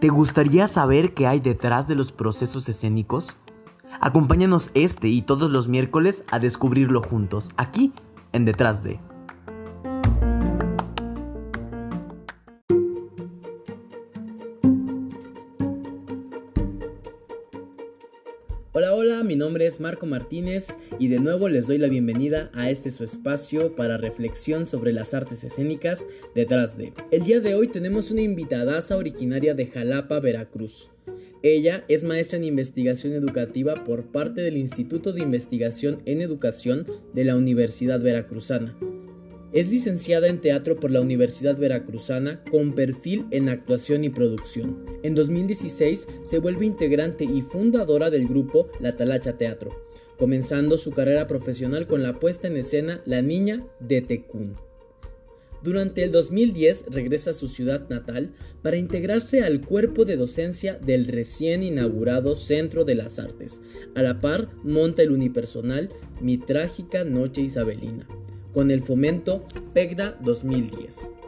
¿Te 0.00 0.08
gustaría 0.08 0.66
saber 0.66 1.12
qué 1.12 1.26
hay 1.26 1.40
detrás 1.40 1.86
de 1.86 1.94
los 1.94 2.10
procesos 2.10 2.66
escénicos? 2.70 3.36
Acompáñanos 4.00 4.70
este 4.72 5.08
y 5.08 5.20
todos 5.20 5.50
los 5.50 5.68
miércoles 5.68 6.24
a 6.30 6.38
descubrirlo 6.38 7.02
juntos, 7.02 7.50
aquí 7.58 7.92
en 8.32 8.46
Detrás 8.46 8.82
de. 8.82 8.98
Es 19.70 19.78
Marco 19.78 20.04
Martínez 20.04 20.78
y 20.98 21.06
de 21.06 21.20
nuevo 21.20 21.48
les 21.48 21.68
doy 21.68 21.78
la 21.78 21.86
bienvenida 21.86 22.50
a 22.54 22.70
este 22.70 22.90
su 22.90 23.04
espacio 23.04 23.76
para 23.76 23.98
reflexión 23.98 24.66
sobre 24.66 24.92
las 24.92 25.14
artes 25.14 25.44
escénicas 25.44 26.08
detrás 26.34 26.76
de. 26.76 26.92
El 27.12 27.22
día 27.22 27.38
de 27.38 27.54
hoy 27.54 27.68
tenemos 27.68 28.10
una 28.10 28.22
invitadaza 28.22 28.96
originaria 28.96 29.54
de 29.54 29.66
Jalapa, 29.66 30.18
Veracruz. 30.18 30.90
Ella 31.44 31.84
es 31.86 32.02
maestra 32.02 32.38
en 32.38 32.44
investigación 32.46 33.12
educativa 33.12 33.84
por 33.84 34.10
parte 34.10 34.40
del 34.40 34.56
Instituto 34.56 35.12
de 35.12 35.22
Investigación 35.22 36.02
en 36.04 36.20
Educación 36.20 36.84
de 37.14 37.24
la 37.24 37.36
Universidad 37.36 38.00
Veracruzana. 38.00 38.76
Es 39.52 39.70
licenciada 39.70 40.26
en 40.26 40.40
teatro 40.40 40.80
por 40.80 40.90
la 40.90 41.00
Universidad 41.00 41.56
Veracruzana 41.56 42.42
con 42.50 42.74
perfil 42.74 43.26
en 43.30 43.48
actuación 43.48 44.02
y 44.02 44.10
producción. 44.10 44.89
En 45.02 45.14
2016 45.14 46.08
se 46.22 46.38
vuelve 46.38 46.66
integrante 46.66 47.24
y 47.24 47.42
fundadora 47.42 48.10
del 48.10 48.28
grupo 48.28 48.68
La 48.80 48.96
Talacha 48.96 49.36
Teatro, 49.36 49.84
comenzando 50.18 50.76
su 50.76 50.92
carrera 50.92 51.26
profesional 51.26 51.86
con 51.86 52.02
la 52.02 52.18
puesta 52.18 52.48
en 52.48 52.56
escena 52.56 53.02
La 53.06 53.22
Niña 53.22 53.66
de 53.80 54.02
Tecún. 54.02 54.56
Durante 55.62 56.02
el 56.02 56.12
2010 56.12 56.86
regresa 56.90 57.30
a 57.30 57.34
su 57.34 57.46
ciudad 57.46 57.86
natal 57.90 58.32
para 58.62 58.78
integrarse 58.78 59.42
al 59.42 59.60
cuerpo 59.60 60.06
de 60.06 60.16
docencia 60.16 60.74
del 60.74 61.06
recién 61.06 61.62
inaugurado 61.62 62.34
Centro 62.34 62.84
de 62.84 62.94
las 62.94 63.18
Artes. 63.18 63.60
A 63.94 64.02
la 64.02 64.22
par 64.22 64.48
monta 64.62 65.02
el 65.02 65.10
unipersonal 65.10 65.90
Mi 66.22 66.38
Trágica 66.38 67.04
Noche 67.04 67.42
Isabelina 67.42 68.06
con 68.52 68.70
el 68.70 68.80
fomento 68.80 69.44
PECDA 69.74 70.18
2010. 70.22 71.19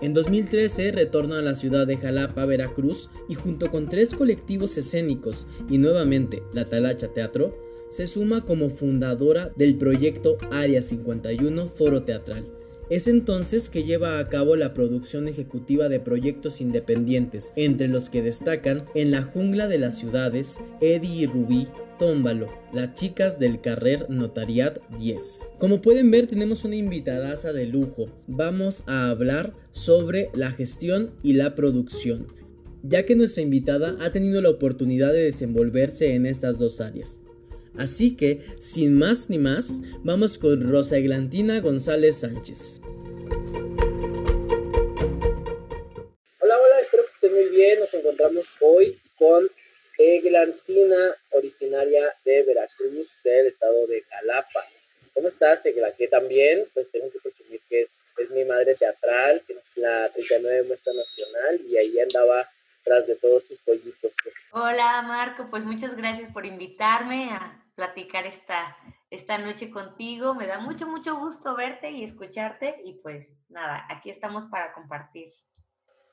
En 0.00 0.14
2013 0.14 0.92
retorna 0.92 1.38
a 1.38 1.42
la 1.42 1.54
ciudad 1.54 1.86
de 1.86 1.96
Jalapa, 1.96 2.44
Veracruz, 2.44 3.10
y 3.28 3.34
junto 3.34 3.70
con 3.70 3.88
tres 3.88 4.14
colectivos 4.14 4.78
escénicos 4.78 5.46
y 5.68 5.78
nuevamente 5.78 6.42
la 6.54 6.64
Talacha 6.64 7.08
Teatro, 7.08 7.56
se 7.88 8.06
suma 8.06 8.44
como 8.44 8.68
fundadora 8.68 9.52
del 9.56 9.76
proyecto 9.76 10.38
Área 10.50 10.82
51 10.82 11.68
Foro 11.68 12.02
Teatral. 12.02 12.44
Es 12.90 13.06
entonces 13.06 13.68
que 13.68 13.84
lleva 13.84 14.18
a 14.18 14.28
cabo 14.28 14.56
la 14.56 14.72
producción 14.72 15.28
ejecutiva 15.28 15.88
de 15.88 16.00
proyectos 16.00 16.60
independientes, 16.60 17.52
entre 17.56 17.88
los 17.88 18.08
que 18.08 18.22
destacan 18.22 18.82
En 18.94 19.10
la 19.10 19.22
jungla 19.22 19.68
de 19.68 19.78
las 19.78 19.98
ciudades, 19.98 20.60
Eddie 20.80 21.22
y 21.22 21.26
Rubí, 21.26 21.66
Tómbalo, 21.98 22.48
las 22.72 22.94
chicas 22.94 23.40
del 23.40 23.60
Carrer 23.60 24.08
Notariat 24.08 24.78
10. 24.98 25.50
Como 25.58 25.82
pueden 25.82 26.12
ver 26.12 26.28
tenemos 26.28 26.64
una 26.64 26.76
invitadaza 26.76 27.52
de 27.52 27.66
lujo. 27.66 28.08
Vamos 28.28 28.84
a 28.86 29.10
hablar 29.10 29.52
sobre 29.72 30.30
la 30.32 30.52
gestión 30.52 31.12
y 31.24 31.32
la 31.32 31.56
producción, 31.56 32.32
ya 32.84 33.04
que 33.04 33.16
nuestra 33.16 33.42
invitada 33.42 33.96
ha 33.98 34.12
tenido 34.12 34.40
la 34.40 34.50
oportunidad 34.50 35.12
de 35.12 35.24
desenvolverse 35.24 36.14
en 36.14 36.26
estas 36.26 36.58
dos 36.58 36.80
áreas. 36.80 37.22
Así 37.76 38.16
que, 38.16 38.40
sin 38.60 38.94
más 38.94 39.28
ni 39.28 39.38
más, 39.38 39.98
vamos 40.04 40.38
con 40.38 40.60
Rosa 40.60 40.98
Eglantina 40.98 41.60
González 41.60 42.16
Sánchez. 42.16 42.80
Hola, 46.40 46.58
hola, 46.58 46.80
espero 46.80 47.02
que 47.04 47.10
estén 47.12 47.34
muy 47.34 47.56
bien. 47.56 47.80
Nos 47.80 47.92
encontramos 47.92 48.46
hoy 48.60 48.96
con 49.18 49.48
Eglantina, 49.98 51.16
originaria 51.30 52.14
de 52.24 52.44
Veracruz, 52.44 53.08
del 53.24 53.46
estado 53.48 53.86
de 53.88 54.02
Jalapa. 54.02 54.64
¿Cómo 55.12 55.26
estás, 55.26 55.66
Egla? 55.66 55.90
Que 55.92 56.06
también, 56.06 56.64
pues 56.72 56.88
tengo 56.92 57.10
que 57.10 57.18
presumir 57.18 57.60
que 57.68 57.82
es, 57.82 58.00
es 58.18 58.30
mi 58.30 58.44
madre 58.44 58.76
teatral, 58.76 59.42
que 59.44 59.54
es 59.54 59.58
la 59.74 60.08
39 60.10 60.62
muestra 60.68 60.92
nacional, 60.92 61.60
y 61.68 61.76
ahí 61.76 61.98
andaba 61.98 62.48
tras 62.84 63.08
de 63.08 63.16
todos 63.16 63.44
sus 63.44 63.58
pollitos. 63.58 64.12
Hola, 64.52 65.02
Marco, 65.02 65.48
pues 65.50 65.64
muchas 65.64 65.96
gracias 65.96 66.32
por 66.32 66.46
invitarme 66.46 67.30
a 67.32 67.60
platicar 67.74 68.26
esta, 68.26 68.76
esta 69.10 69.38
noche 69.38 69.70
contigo. 69.70 70.34
Me 70.34 70.46
da 70.46 70.60
mucho, 70.60 70.86
mucho 70.86 71.16
gusto 71.16 71.56
verte 71.56 71.90
y 71.90 72.04
escucharte, 72.04 72.76
y 72.84 72.94
pues 72.94 73.26
nada, 73.48 73.84
aquí 73.90 74.10
estamos 74.10 74.44
para 74.44 74.72
compartir. 74.72 75.32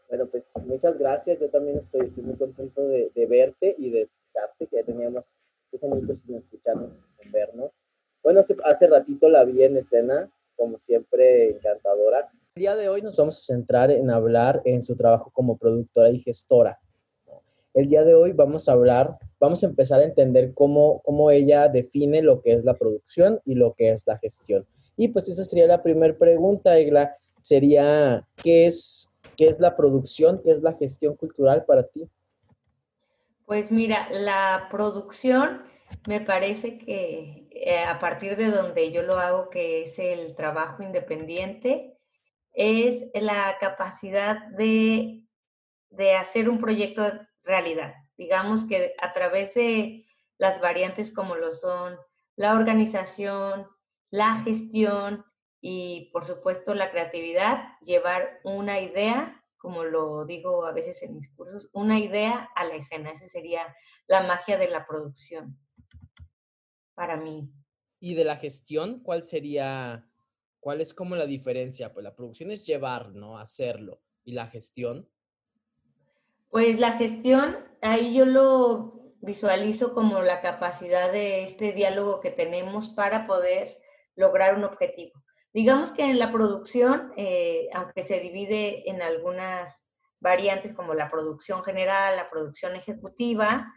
Bueno, 0.10 0.28
pues 0.28 0.44
muchas 0.66 0.98
gracias. 0.98 1.40
Yo 1.40 1.50
también 1.50 1.78
estoy, 1.80 2.12
muy 2.24 2.36
contento 2.36 2.88
de, 2.88 3.26
verte 3.28 3.76
y 3.78 3.90
de 3.90 4.02
escucharte, 4.04 4.68
que 4.68 4.76
ya 4.78 4.84
teníamos 4.84 5.26
mucho 5.72 6.16
sin 6.16 6.36
escucharnos, 6.36 6.92
sin 7.20 7.32
vernos. 7.32 7.72
Bueno, 8.24 8.44
hace 8.64 8.88
ratito 8.88 9.30
la 9.30 9.44
vi 9.44 9.64
en 9.64 9.78
escena, 9.78 10.30
como 10.56 10.80
siempre, 10.80 11.52
encantadora. 11.52 12.30
El 12.56 12.62
día 12.62 12.76
de 12.76 12.88
hoy 12.88 13.02
nos 13.02 13.18
vamos 13.18 13.38
a 13.38 13.54
centrar 13.54 13.92
en 13.92 14.10
hablar 14.10 14.62
en 14.66 14.82
su 14.82 14.96
trabajo 14.96 15.30
como 15.34 15.58
productora 15.58 16.10
y 16.10 16.22
gestora. 16.22 16.80
El 17.74 17.90
día 17.90 18.06
de 18.06 18.16
hoy 18.16 18.32
vamos 18.32 18.70
a 18.70 18.72
hablar, 18.72 19.18
vamos 19.38 19.62
a 19.64 19.68
empezar 19.68 20.00
a 20.00 20.06
entender 20.06 20.54
cómo, 20.54 21.02
cómo 21.04 21.30
ella 21.30 21.68
define 21.68 22.22
lo 22.22 22.42
que 22.42 22.54
es 22.54 22.64
la 22.64 22.74
producción 22.74 23.42
y 23.44 23.56
lo 23.56 23.74
que 23.74 23.92
es 23.92 24.08
la 24.08 24.18
gestión. 24.18 24.66
Y 24.96 25.10
pues 25.10 25.28
esa 25.28 25.44
sería 25.44 25.68
la 25.68 25.84
primera 25.84 26.18
pregunta, 26.18 26.78
Egla, 26.78 27.18
sería, 27.42 28.26
¿qué 28.42 28.68
es 28.68 29.10
¿Qué 29.36 29.48
es 29.48 29.60
la 29.60 29.76
producción? 29.76 30.42
¿Qué 30.44 30.52
es 30.52 30.62
la 30.62 30.74
gestión 30.74 31.16
cultural 31.16 31.66
para 31.66 31.88
ti? 31.88 32.10
Pues 33.46 33.72
mira, 33.72 34.08
la 34.12 34.68
producción 34.72 35.64
me 36.08 36.22
parece 36.22 36.78
que 36.78 37.48
eh, 37.52 37.84
a 37.84 38.00
partir 38.00 38.36
de 38.36 38.48
donde 38.48 38.92
yo 38.92 39.04
lo 39.04 39.18
hago, 39.18 39.50
que 39.50 39.84
es 39.84 40.00
el 40.00 40.36
trabajo 40.36 40.84
independiente, 40.84 41.98
es 42.54 43.06
la 43.14 43.58
capacidad 43.60 44.48
de, 44.50 45.24
de 45.90 46.16
hacer 46.16 46.50
un 46.50 46.60
proyecto 46.60 47.12
realidad. 47.44 47.94
Digamos 48.18 48.66
que 48.66 48.96
a 49.00 49.14
través 49.14 49.54
de 49.54 50.06
las 50.38 50.60
variantes 50.62 51.14
como 51.14 51.36
lo 51.36 51.52
son 51.52 51.98
la 52.36 52.54
organización, 52.54 53.68
la 54.10 54.38
gestión 54.40 55.24
y 55.62 56.10
por 56.12 56.26
supuesto 56.26 56.74
la 56.74 56.92
creatividad, 56.92 57.80
llevar 57.82 58.40
una 58.44 58.80
idea, 58.82 59.44
como 59.58 59.84
lo 59.84 60.26
digo 60.26 60.66
a 60.66 60.72
veces 60.72 61.02
en 61.02 61.16
mis 61.16 61.30
cursos, 61.32 61.70
una 61.74 62.00
idea 62.00 62.50
a 62.56 62.66
la 62.66 62.76
escena. 62.76 63.12
Esa 63.12 63.28
sería 63.28 63.76
la 64.08 64.22
magia 64.22 64.58
de 64.58 64.70
la 64.70 64.86
producción 64.86 65.58
para 66.94 67.18
mí. 67.18 67.52
¿Y 68.00 68.14
de 68.14 68.26
la 68.26 68.36
gestión 68.36 69.00
cuál 69.00 69.24
sería, 69.24 70.08
cuál 70.60 70.82
es 70.82 70.94
como 70.94 71.16
la 71.16 71.26
diferencia? 71.26 71.94
Pues 71.94 72.04
la 72.04 72.16
producción 72.16 72.52
es 72.52 72.66
llevar, 72.66 73.10
¿no? 73.16 73.38
Hacerlo. 73.38 74.02
¿Y 74.24 74.34
la 74.34 74.48
gestión? 74.48 75.10
Pues 76.50 76.80
la 76.80 76.98
gestión, 76.98 77.58
ahí 77.82 78.14
yo 78.14 78.26
lo 78.26 79.16
visualizo 79.22 79.94
como 79.94 80.22
la 80.22 80.42
capacidad 80.42 81.12
de 81.12 81.44
este 81.44 81.72
diálogo 81.72 82.22
que 82.22 82.32
tenemos 82.32 82.90
para 82.90 83.26
poder 83.26 83.80
lograr 84.16 84.56
un 84.56 84.64
objetivo. 84.64 85.25
Digamos 85.56 85.94
que 85.94 86.04
en 86.04 86.20
la 86.20 86.34
producción, 86.34 87.14
eh, 87.16 87.70
aunque 87.74 88.02
se 88.02 88.20
divide 88.20 88.90
en 88.90 89.02
algunas 89.02 89.88
variantes 90.20 90.74
como 90.74 90.94
la 90.94 91.10
producción 91.10 91.64
general, 91.64 92.18
la 92.18 92.30
producción 92.30 92.76
ejecutiva 92.76 93.74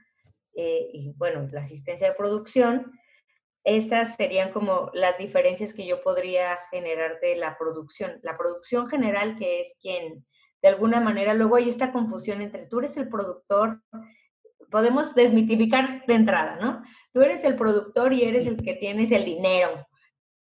eh, 0.56 0.88
y 0.92 1.12
bueno, 1.12 1.46
la 1.52 1.60
asistencia 1.60 2.08
de 2.08 2.16
producción, 2.16 2.90
esas 3.62 4.16
serían 4.16 4.50
como 4.50 4.90
las 4.92 5.18
diferencias 5.18 5.72
que 5.72 5.86
yo 5.86 6.02
podría 6.02 6.58
generar 6.72 7.20
de 7.20 7.36
la 7.36 7.56
producción. 7.56 8.18
La 8.24 8.36
producción 8.36 8.88
general, 8.88 9.36
que 9.36 9.60
es 9.60 9.78
quien, 9.80 10.26
de 10.60 10.68
alguna 10.68 10.98
manera, 10.98 11.32
luego 11.32 11.54
hay 11.54 11.70
esta 11.70 11.92
confusión 11.92 12.40
entre 12.40 12.66
tú 12.66 12.80
eres 12.80 12.96
el 12.96 13.08
productor, 13.08 13.80
podemos 14.68 15.14
desmitificar 15.14 16.04
de 16.06 16.14
entrada, 16.14 16.58
¿no? 16.60 16.82
Tú 17.12 17.22
eres 17.22 17.44
el 17.44 17.54
productor 17.54 18.12
y 18.12 18.24
eres 18.24 18.48
el 18.48 18.56
que 18.56 18.74
tienes 18.74 19.12
el 19.12 19.24
dinero, 19.24 19.87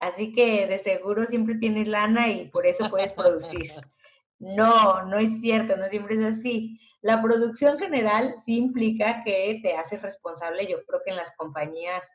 Así 0.01 0.33
que 0.33 0.67
de 0.67 0.79
seguro 0.79 1.27
siempre 1.27 1.57
tienes 1.57 1.89
lana 1.89 2.29
y 2.29 2.49
por 2.49 2.67
eso 2.67 2.91
puedes 2.91 3.13
producir. 3.13 3.73
No, 4.39 5.03
no 5.07 5.19
es 5.19 5.41
cierto, 5.41 5.79
no 5.79 5.89
siempre 5.89 6.15
es 6.17 6.39
así. 6.39 6.79
La 7.01 7.23
producción 7.23 7.79
general 7.79 8.35
sí 8.45 8.59
implica 8.59 9.23
que 9.25 9.61
te 9.63 9.75
haces 9.75 10.03
responsable, 10.03 10.67
yo 10.67 10.85
creo 10.85 11.01
que 11.03 11.11
en 11.13 11.17
las 11.17 11.35
compañías 11.37 12.07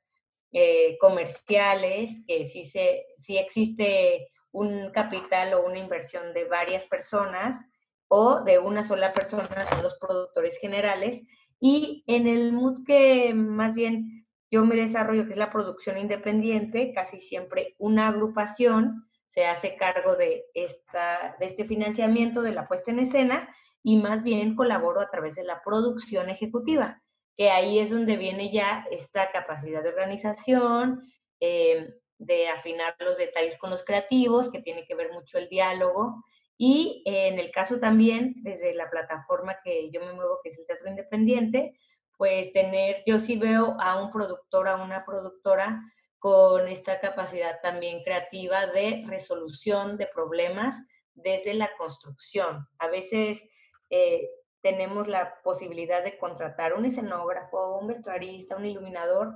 eh, 0.51 0.98
comerciales, 1.00 2.22
que 2.28 2.45
sí, 2.45 2.66
se, 2.66 3.06
sí 3.18 3.38
existe 3.38 4.28
un 4.51 4.92
capital 4.92 5.54
o 5.54 5.66
una 5.66 5.80
inversión 5.80 6.33
de 6.33 6.45
varias 6.45 6.86
personas 6.86 7.60
o 8.07 8.42
de 8.42 8.60
una 8.60 8.83
sola 8.83 9.13
persona, 9.13 9.66
son 9.69 9.81
los 9.81 9.98
productores 9.98 10.57
generales. 10.60 11.22
Y 11.60 12.04
en 12.07 12.28
el 12.28 12.51
mood 12.51 12.83
que 12.86 13.33
más 13.33 13.75
bien 13.75 14.20
yo 14.51 14.65
me 14.65 14.75
desarrollo, 14.75 15.25
que 15.25 15.31
es 15.31 15.38
la 15.38 15.50
producción 15.50 15.98
independiente, 15.98 16.92
casi 16.94 17.19
siempre 17.19 17.75
una 17.80 18.09
agrupación 18.09 19.07
se 19.30 19.45
hace 19.45 19.77
cargo 19.77 20.18
de, 20.18 20.44
esta, 20.53 21.38
de 21.39 21.45
este 21.45 21.63
financiamiento, 21.63 22.42
de 22.42 22.51
la 22.51 22.68
puesta 22.68 22.92
en 22.92 23.00
escena, 23.00 23.50
y 23.81 23.98
más 23.98 24.24
bien 24.24 24.56
colaboro 24.56 25.00
a 25.00 25.09
través 25.09 25.36
de 25.36 25.45
la 25.45 25.63
producción 25.63 26.30
ejecutiva, 26.30 27.01
que 27.38 27.50
ahí 27.50 27.80
es 27.80 27.89
donde 27.89 28.18
viene 28.18 28.51
ya 28.51 28.86
esta 28.92 29.31
capacidad 29.31 29.81
de 29.81 29.89
organización, 29.89 31.01
eh, 31.39 31.95
de 32.18 32.50
afinar 32.50 32.95
los 33.00 33.18
detalles 33.18 33.57
con 33.57 33.69
los 33.69 33.83
creativos, 33.83 34.51
que 34.51 34.62
tiene 34.62 34.86
que 34.86 34.95
ver 34.95 35.12
mucho 35.13 35.38
el 35.38 35.47
diálogo. 35.47 36.24
Y 36.57 37.01
en 37.06 37.39
el 37.39 37.50
caso 37.50 37.80
también, 37.80 38.36
desde 38.44 38.75
la 38.75 38.89
plataforma 38.89 39.57
que 39.63 39.89
yo 39.89 40.01
me 40.01 40.13
muevo, 40.13 40.39
que 40.44 40.50
es 40.50 40.59
el 40.59 40.68
Teatro 40.68 40.89
Independiente, 40.89 41.74
pues 42.21 42.53
tener, 42.53 43.01
yo 43.07 43.19
sí 43.19 43.35
veo 43.35 43.75
a 43.79 44.00
un 44.00 44.12
productor, 44.12 44.68
a 44.68 44.75
una 44.75 45.03
productora 45.06 45.81
con 46.19 46.68
esta 46.68 47.00
capacidad 47.00 47.59
también 47.63 48.03
creativa 48.03 48.68
de 48.68 49.03
resolución 49.07 49.97
de 49.97 50.06
problemas 50.06 50.75
desde 51.15 51.56
la 51.56 51.71
construcción. 51.79 52.68
A 52.77 52.89
veces 52.89 53.41
eh, 53.89 54.29
tenemos 54.62 55.07
la 55.07 55.33
posibilidad 55.44 56.03
de 56.03 56.19
contratar 56.19 56.75
un 56.75 56.85
escenógrafo, 56.85 57.79
un 57.79 57.88
vestuarista, 57.88 58.56
un 58.56 58.65
iluminador 58.65 59.33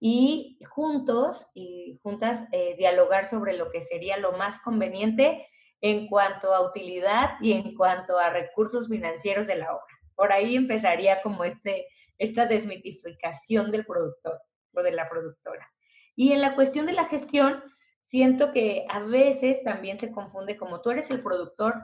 y 0.00 0.58
juntos 0.70 1.46
y 1.52 2.00
juntas 2.02 2.48
eh, 2.52 2.76
dialogar 2.78 3.28
sobre 3.28 3.52
lo 3.58 3.70
que 3.70 3.82
sería 3.82 4.16
lo 4.16 4.32
más 4.32 4.58
conveniente 4.60 5.46
en 5.82 6.06
cuanto 6.06 6.54
a 6.54 6.66
utilidad 6.66 7.32
y 7.42 7.52
en 7.52 7.76
cuanto 7.76 8.18
a 8.18 8.30
recursos 8.30 8.88
financieros 8.88 9.46
de 9.46 9.56
la 9.56 9.74
obra. 9.74 9.98
Por 10.14 10.32
ahí 10.32 10.56
empezaría 10.56 11.20
como 11.20 11.44
este, 11.44 11.88
esta 12.22 12.46
desmitificación 12.46 13.70
del 13.70 13.84
productor 13.84 14.40
o 14.74 14.82
de 14.82 14.92
la 14.92 15.08
productora. 15.08 15.68
Y 16.14 16.32
en 16.32 16.40
la 16.40 16.54
cuestión 16.54 16.86
de 16.86 16.92
la 16.92 17.06
gestión, 17.06 17.62
siento 18.06 18.52
que 18.52 18.86
a 18.88 19.00
veces 19.00 19.62
también 19.62 19.98
se 19.98 20.12
confunde 20.12 20.56
como 20.56 20.80
tú 20.80 20.90
eres 20.90 21.10
el 21.10 21.22
productor. 21.22 21.74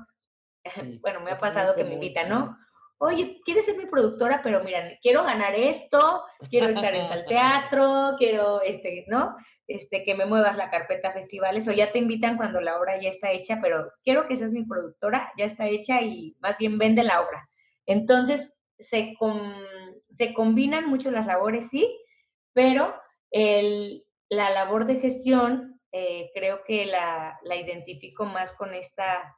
bueno, 1.00 1.20
me 1.20 1.30
ha 1.30 1.34
pasado 1.34 1.74
que 1.74 1.84
me 1.84 1.94
invitan, 1.94 2.28
¿no? 2.28 2.56
oye, 2.98 3.40
¿quieres 3.44 3.64
ser 3.64 3.76
mi 3.76 3.86
productora? 3.86 4.40
Pero 4.42 4.62
mira, 4.62 4.82
quiero 5.00 5.24
ganar 5.24 5.54
esto, 5.54 6.24
quiero 6.50 6.68
estar 6.68 6.94
en 6.94 7.08
tal 7.08 7.24
teatro, 7.26 8.14
quiero, 8.18 8.60
este, 8.62 9.04
¿no? 9.08 9.36
Este, 9.66 10.02
que 10.02 10.14
me 10.14 10.26
muevas 10.26 10.56
la 10.56 10.70
carpeta 10.70 11.12
festivales 11.12 11.68
o 11.68 11.72
ya 11.72 11.92
te 11.92 11.98
invitan 11.98 12.36
cuando 12.36 12.60
la 12.60 12.78
obra 12.78 13.00
ya 13.00 13.10
está 13.10 13.30
hecha, 13.30 13.58
pero 13.62 13.92
quiero 14.02 14.26
que 14.26 14.36
seas 14.36 14.50
mi 14.50 14.64
productora, 14.64 15.32
ya 15.36 15.44
está 15.44 15.66
hecha 15.66 16.00
y 16.00 16.36
más 16.40 16.56
bien 16.58 16.78
vende 16.78 17.02
la 17.04 17.20
obra. 17.20 17.48
Entonces, 17.86 18.52
se, 18.78 19.14
se 20.10 20.34
combinan 20.34 20.88
mucho 20.88 21.10
las 21.10 21.26
labores, 21.26 21.68
sí, 21.68 21.88
pero 22.52 22.94
el, 23.30 24.04
la 24.28 24.50
labor 24.50 24.86
de 24.86 25.00
gestión 25.00 25.80
eh, 25.92 26.30
creo 26.34 26.64
que 26.64 26.86
la, 26.86 27.38
la 27.42 27.56
identifico 27.56 28.24
más 28.24 28.52
con, 28.52 28.74
esta, 28.74 29.36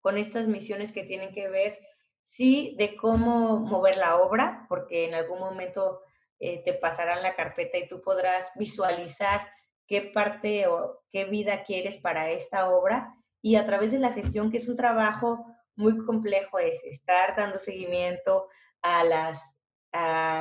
con 0.00 0.16
estas 0.16 0.48
misiones 0.48 0.92
que 0.92 1.04
tienen 1.04 1.32
que 1.32 1.48
ver 1.48 1.78
sí 2.22 2.74
de 2.78 2.96
cómo 2.96 3.60
mover 3.60 3.96
la 3.96 4.16
obra, 4.16 4.66
porque 4.68 5.06
en 5.06 5.14
algún 5.14 5.40
momento 5.40 6.02
eh, 6.38 6.62
te 6.64 6.74
pasarán 6.74 7.22
la 7.22 7.34
carpeta 7.34 7.78
y 7.78 7.88
tú 7.88 8.00
podrás 8.00 8.50
visualizar 8.56 9.48
qué 9.86 10.02
parte 10.02 10.66
o 10.66 11.02
qué 11.10 11.24
vida 11.24 11.62
quieres 11.64 11.98
para 11.98 12.30
esta 12.30 12.70
obra 12.70 13.14
y 13.42 13.56
a 13.56 13.66
través 13.66 13.92
de 13.92 13.98
la 13.98 14.12
gestión, 14.12 14.50
que 14.50 14.58
es 14.58 14.68
un 14.68 14.76
trabajo 14.76 15.46
muy 15.78 15.96
complejo, 16.04 16.58
es 16.58 16.82
estar 16.84 17.36
dando 17.36 17.58
seguimiento 17.58 18.48
a, 18.82 19.04
las, 19.04 19.56
a, 19.92 20.40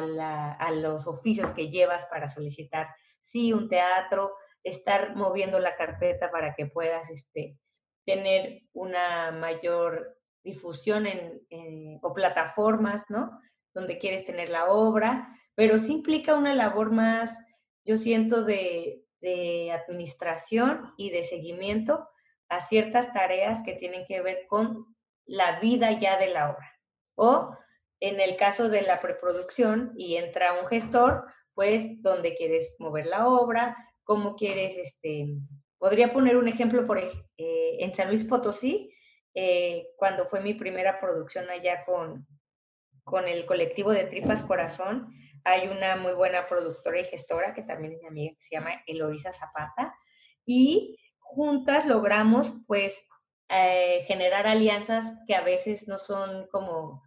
a 0.59 0.71
los 0.71 1.07
oficios 1.07 1.51
que 1.51 1.69
llevas 1.69 2.05
para 2.07 2.27
solicitar, 2.27 2.87
sí, 3.23 3.53
un 3.53 3.69
teatro, 3.69 4.33
estar 4.63 5.15
moviendo 5.15 5.59
la 5.59 5.75
carpeta 5.75 6.31
para 6.31 6.55
que 6.55 6.65
puedas 6.65 7.09
este, 7.09 7.57
tener 8.05 8.63
una 8.73 9.31
mayor 9.31 10.17
difusión 10.43 11.05
en, 11.05 11.99
o 12.01 12.13
plataformas, 12.13 13.03
¿no? 13.09 13.39
Donde 13.73 13.99
quieres 13.99 14.25
tener 14.25 14.49
la 14.49 14.71
obra, 14.71 15.37
pero 15.55 15.77
sí 15.77 15.93
implica 15.93 16.35
una 16.35 16.55
labor 16.55 16.91
más, 16.91 17.37
yo 17.85 17.95
siento, 17.95 18.43
de, 18.43 19.03
de 19.21 19.71
administración 19.71 20.93
y 20.97 21.11
de 21.11 21.25
seguimiento 21.25 22.07
a 22.49 22.61
ciertas 22.61 23.11
tareas 23.13 23.61
que 23.63 23.73
tienen 23.73 24.05
que 24.07 24.21
ver 24.21 24.47
con 24.47 24.96
la 25.27 25.59
vida 25.59 25.91
ya 25.99 26.17
de 26.17 26.29
la 26.29 26.51
obra. 26.51 26.73
O 27.15 27.55
en 27.99 28.19
el 28.19 28.37
caso 28.37 28.69
de 28.69 28.81
la 28.81 28.99
preproducción 28.99 29.93
y 29.95 30.15
entra 30.15 30.59
un 30.59 30.67
gestor, 30.67 31.25
pues 31.53 32.01
donde 32.01 32.35
quieres 32.35 32.75
mover 32.79 33.07
la 33.07 33.27
obra, 33.27 33.75
cómo 34.03 34.35
quieres, 34.35 34.77
este, 34.77 35.27
podría 35.77 36.13
poner 36.13 36.37
un 36.37 36.47
ejemplo 36.47 36.85
por 36.85 36.99
eh, 36.99 37.77
en 37.79 37.93
San 37.93 38.09
Luis 38.09 38.23
Potosí, 38.23 38.93
eh, 39.33 39.89
cuando 39.97 40.25
fue 40.25 40.41
mi 40.41 40.53
primera 40.53 40.99
producción 40.99 41.49
allá 41.49 41.83
con, 41.85 42.27
con 43.03 43.27
el 43.27 43.45
colectivo 43.45 43.91
de 43.91 44.05
Tripas 44.05 44.43
Corazón. 44.43 45.13
Hay 45.43 45.67
una 45.67 45.95
muy 45.95 46.13
buena 46.13 46.47
productora 46.47 47.01
y 47.01 47.05
gestora 47.05 47.53
que 47.53 47.63
también 47.63 47.93
es 47.93 48.01
mi 48.01 48.07
amiga, 48.07 48.35
que 48.35 48.43
se 48.43 48.55
llama 48.55 48.81
Eloisa 48.85 49.31
Zapata. 49.33 49.95
Y 50.45 50.97
juntas 51.19 51.85
logramos, 51.85 52.51
pues, 52.67 52.99
eh, 53.49 54.03
generar 54.07 54.47
alianzas 54.47 55.11
que 55.27 55.35
a 55.35 55.41
veces 55.41 55.87
no 55.87 55.99
son 55.99 56.47
como 56.47 57.03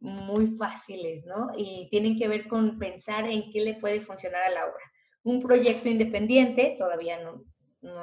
muy 0.00 0.56
fáciles, 0.56 1.24
¿no? 1.26 1.52
Y 1.56 1.88
tienen 1.90 2.18
que 2.18 2.28
ver 2.28 2.46
con 2.48 2.78
pensar 2.78 3.26
en 3.26 3.50
qué 3.50 3.60
le 3.60 3.74
puede 3.74 4.00
funcionar 4.00 4.42
a 4.42 4.50
la 4.50 4.64
obra. 4.66 4.92
Un 5.22 5.40
proyecto 5.40 5.88
independiente, 5.88 6.76
todavía 6.78 7.18
no, 7.20 7.44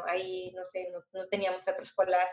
ahí, 0.08 0.52
no 0.56 0.64
sé, 0.64 0.90
no, 0.92 1.00
no 1.14 1.28
teníamos 1.28 1.64
teatro 1.64 1.84
escolar 1.84 2.28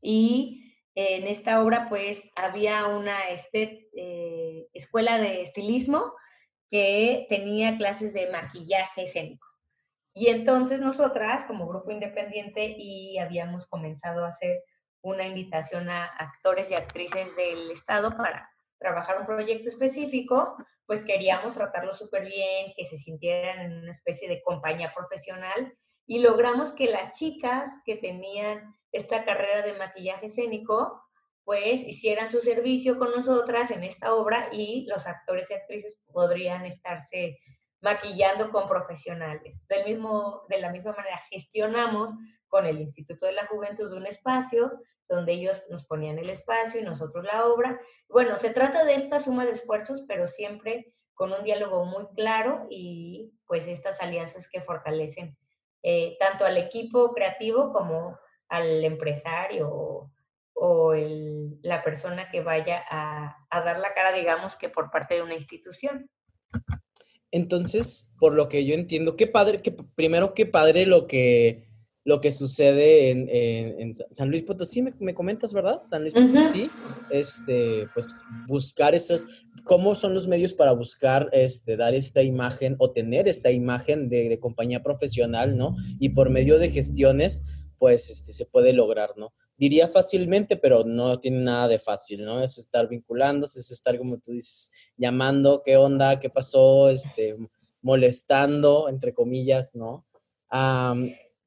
y 0.00 0.74
en 0.94 1.28
esta 1.28 1.62
obra 1.62 1.88
pues 1.88 2.20
había 2.34 2.86
una 2.86 3.28
este, 3.28 3.88
eh, 3.94 4.66
escuela 4.72 5.18
de 5.18 5.42
estilismo 5.42 6.12
que 6.70 7.26
tenía 7.28 7.76
clases 7.76 8.12
de 8.12 8.30
maquillaje 8.30 9.04
escénico. 9.04 9.46
Y 10.18 10.26
entonces 10.30 10.80
nosotras 10.80 11.44
como 11.44 11.68
grupo 11.68 11.92
independiente 11.92 12.74
y 12.76 13.18
habíamos 13.18 13.68
comenzado 13.68 14.24
a 14.24 14.30
hacer 14.30 14.64
una 15.00 15.24
invitación 15.24 15.88
a 15.88 16.06
actores 16.06 16.68
y 16.72 16.74
actrices 16.74 17.36
del 17.36 17.70
estado 17.70 18.16
para 18.16 18.50
trabajar 18.80 19.20
un 19.20 19.26
proyecto 19.26 19.68
específico, 19.68 20.56
pues 20.86 21.04
queríamos 21.04 21.54
tratarlo 21.54 21.94
súper 21.94 22.24
bien, 22.24 22.72
que 22.76 22.84
se 22.86 22.98
sintieran 22.98 23.60
en 23.60 23.78
una 23.78 23.92
especie 23.92 24.28
de 24.28 24.42
compañía 24.42 24.92
profesional 24.92 25.72
y 26.04 26.18
logramos 26.18 26.72
que 26.72 26.88
las 26.88 27.16
chicas 27.16 27.70
que 27.84 27.94
tenían 27.94 28.74
esta 28.90 29.24
carrera 29.24 29.62
de 29.62 29.78
maquillaje 29.78 30.26
escénico, 30.26 31.00
pues 31.44 31.80
hicieran 31.82 32.28
su 32.28 32.40
servicio 32.40 32.98
con 32.98 33.12
nosotras 33.12 33.70
en 33.70 33.84
esta 33.84 34.12
obra 34.12 34.48
y 34.50 34.84
los 34.88 35.06
actores 35.06 35.48
y 35.52 35.54
actrices 35.54 35.94
podrían 36.12 36.64
estarse 36.64 37.38
maquillando 37.80 38.50
con 38.50 38.68
profesionales. 38.68 39.60
Del 39.68 39.84
mismo, 39.84 40.42
de 40.48 40.60
la 40.60 40.70
misma 40.70 40.92
manera, 40.92 41.20
gestionamos 41.30 42.12
con 42.48 42.66
el 42.66 42.80
Instituto 42.80 43.26
de 43.26 43.32
la 43.32 43.46
Juventud 43.46 43.92
un 43.92 44.06
espacio 44.06 44.80
donde 45.08 45.32
ellos 45.32 45.64
nos 45.70 45.86
ponían 45.86 46.18
el 46.18 46.30
espacio 46.30 46.80
y 46.80 46.84
nosotros 46.84 47.24
la 47.24 47.46
obra. 47.46 47.80
Bueno, 48.08 48.36
se 48.36 48.50
trata 48.50 48.84
de 48.84 48.94
esta 48.94 49.20
suma 49.20 49.46
de 49.46 49.52
esfuerzos, 49.52 50.02
pero 50.06 50.28
siempre 50.28 50.92
con 51.14 51.32
un 51.32 51.42
diálogo 51.42 51.84
muy 51.84 52.06
claro 52.14 52.66
y 52.70 53.32
pues 53.46 53.66
estas 53.66 54.00
alianzas 54.00 54.48
que 54.48 54.60
fortalecen 54.60 55.36
eh, 55.82 56.16
tanto 56.18 56.44
al 56.44 56.56
equipo 56.56 57.12
creativo 57.12 57.72
como 57.72 58.18
al 58.48 58.84
empresario 58.84 60.10
o, 60.54 60.94
la 61.62 61.82
persona 61.84 62.30
que 62.30 62.40
vaya 62.40 62.84
a, 62.90 63.36
dar 63.50 63.78
la 63.78 63.94
cara, 63.94 64.10
digamos, 64.10 64.56
que 64.56 64.68
por 64.68 64.90
parte 64.90 65.14
de 65.14 65.22
una 65.22 65.34
institución. 65.34 66.10
Entonces, 67.30 68.12
por 68.18 68.34
lo 68.34 68.48
que 68.48 68.64
yo 68.64 68.74
entiendo, 68.74 69.16
qué 69.16 69.26
padre, 69.26 69.60
que 69.62 69.72
primero 69.72 70.34
qué 70.34 70.46
padre 70.46 70.86
lo 70.86 71.06
que, 71.06 71.68
lo 72.04 72.20
que 72.22 72.32
sucede 72.32 73.10
en, 73.10 73.94
San 73.94 74.30
Luis 74.30 74.42
Potosí, 74.42 74.82
me, 74.82 75.14
comentas, 75.14 75.52
¿verdad? 75.52 75.82
San 75.86 76.02
Luis 76.02 76.14
Potosí, 76.14 76.70
este, 77.10 77.86
pues 77.92 78.14
buscar 78.46 78.94
esos, 78.94 79.26
cómo 79.64 79.94
son 79.94 80.14
los 80.14 80.26
medios 80.26 80.54
para 80.54 80.72
buscar, 80.72 81.28
este, 81.32 81.76
dar 81.76 81.94
esta 81.94 82.22
imagen 82.22 82.76
o 82.78 82.92
tener 82.92 83.28
esta 83.28 83.50
imagen 83.50 84.08
de, 84.08 84.30
de 84.30 84.40
compañía 84.40 84.82
profesional, 84.82 85.58
¿no? 85.58 85.76
Y 85.98 86.10
por 86.10 86.30
medio 86.30 86.58
de 86.58 86.70
gestiones, 86.70 87.44
pues 87.78 88.10
este, 88.10 88.32
se 88.32 88.46
puede 88.46 88.72
lograr, 88.72 89.10
¿no? 89.16 89.32
Diría 89.58 89.88
fácilmente, 89.88 90.56
pero 90.56 90.84
no 90.84 91.18
tiene 91.20 91.40
nada 91.40 91.68
de 91.68 91.78
fácil, 91.78 92.24
¿no? 92.24 92.40
Es 92.42 92.56
estar 92.56 92.88
vinculándose, 92.88 93.60
es 93.60 93.70
estar, 93.70 93.98
como 93.98 94.18
tú 94.18 94.32
dices, 94.32 94.70
llamando, 94.96 95.62
¿qué 95.64 95.76
onda? 95.76 96.18
¿Qué 96.20 96.30
pasó? 96.30 96.88
Este, 96.88 97.36
molestando, 97.82 98.88
entre 98.88 99.12
comillas, 99.12 99.74
¿no? 99.74 100.04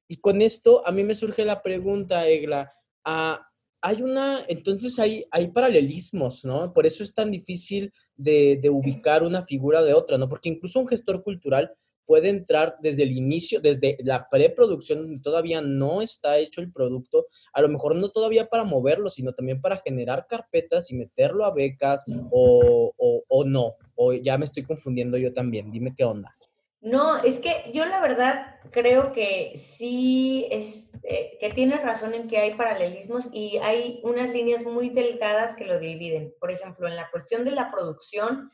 y 0.08 0.18
con 0.18 0.42
esto 0.44 0.86
a 0.86 0.92
mí 0.92 1.04
me 1.04 1.16
surge 1.16 1.44
la 1.44 1.64
pregunta, 1.64 2.28
Egla, 2.28 2.72
ah, 3.04 3.48
hay 3.82 4.02
una, 4.04 4.46
entonces 4.48 5.00
hay, 5.00 5.26
hay 5.32 5.48
paralelismos, 5.48 6.46
¿no? 6.46 6.72
Por 6.72 6.86
eso 6.86 7.02
es 7.02 7.16
tan 7.16 7.32
difícil 7.32 7.92
de, 8.16 8.60
de 8.62 8.70
ubicar 8.70 9.24
una 9.24 9.44
figura 9.44 9.82
de 9.82 9.94
otra, 9.96 10.20
¿no? 10.20 10.30
Porque 10.30 10.50
incluso 10.50 10.80
un 10.80 10.88
gestor 10.88 11.24
cultural 11.24 11.74
puede 12.12 12.28
entrar 12.28 12.76
desde 12.82 13.04
el 13.04 13.14
inicio, 13.14 13.62
desde 13.62 13.96
la 14.04 14.28
preproducción, 14.30 15.22
todavía 15.22 15.62
no 15.62 16.02
está 16.02 16.38
hecho 16.40 16.60
el 16.60 16.70
producto, 16.70 17.26
a 17.54 17.62
lo 17.62 17.70
mejor 17.70 17.96
no 17.96 18.10
todavía 18.10 18.48
para 18.48 18.66
moverlo, 18.66 19.10
sino 19.10 19.32
también 19.32 19.62
para 19.62 19.78
generar 19.78 20.28
carpetas 20.28 20.92
y 20.92 20.98
meterlo 20.98 21.46
a 21.46 21.54
becas 21.54 22.04
o, 22.30 22.92
o 22.98 23.46
no, 23.46 23.70
o 23.96 24.12
ya 24.12 24.38
me 24.38 24.44
estoy 24.44 24.64
confundiendo 24.64 25.18
yo 25.18 25.32
también, 25.32 25.72
dime 25.72 25.94
qué 25.96 26.04
onda. 26.04 26.34
No, 26.82 27.24
es 27.24 27.40
que 27.40 27.72
yo 27.74 27.86
la 27.86 28.02
verdad 28.02 28.60
creo 28.72 29.14
que 29.14 29.58
sí, 29.78 30.48
es, 30.52 30.90
eh, 31.04 31.38
que 31.40 31.52
tienes 31.54 31.82
razón 31.82 32.14
en 32.14 32.28
que 32.28 32.40
hay 32.40 32.56
paralelismos 32.56 33.30
y 33.32 33.56
hay 33.60 34.02
unas 34.04 34.32
líneas 34.32 34.66
muy 34.66 34.90
delgadas 34.90 35.56
que 35.56 35.64
lo 35.64 35.80
dividen. 35.80 36.34
Por 36.42 36.52
ejemplo, 36.52 36.90
en 36.90 36.98
la 36.98 37.10
cuestión 37.10 37.46
de 37.46 37.52
la 37.52 37.72
producción, 37.72 38.52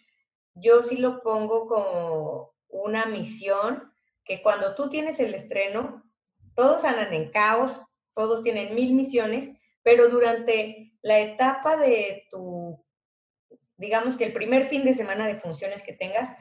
yo 0.54 0.84
sí 0.84 0.98
lo 0.98 1.24
pongo 1.24 1.68
como 1.68 2.57
una 2.70 3.06
misión 3.06 3.94
que 4.24 4.42
cuando 4.42 4.76
tú 4.76 4.90
tienes 4.90 5.20
el 5.20 5.34
estreno, 5.34 6.04
todos 6.56 6.84
andan 6.84 7.14
en 7.14 7.32
caos, 7.32 7.82
todos 8.14 8.44
tienen 8.44 8.76
mil 8.76 8.94
misiones, 8.94 9.50
pero 9.84 10.10
durante 10.10 10.94
la 11.02 11.20
etapa 11.20 11.78
de 11.78 12.28
tu, 12.30 12.84
digamos 13.78 14.18
que 14.18 14.26
el 14.26 14.34
primer 14.34 14.66
fin 14.66 14.84
de 14.84 14.96
semana 14.96 15.28
de 15.28 15.40
funciones 15.40 15.82
que 15.82 15.94
tengas, 15.94 16.38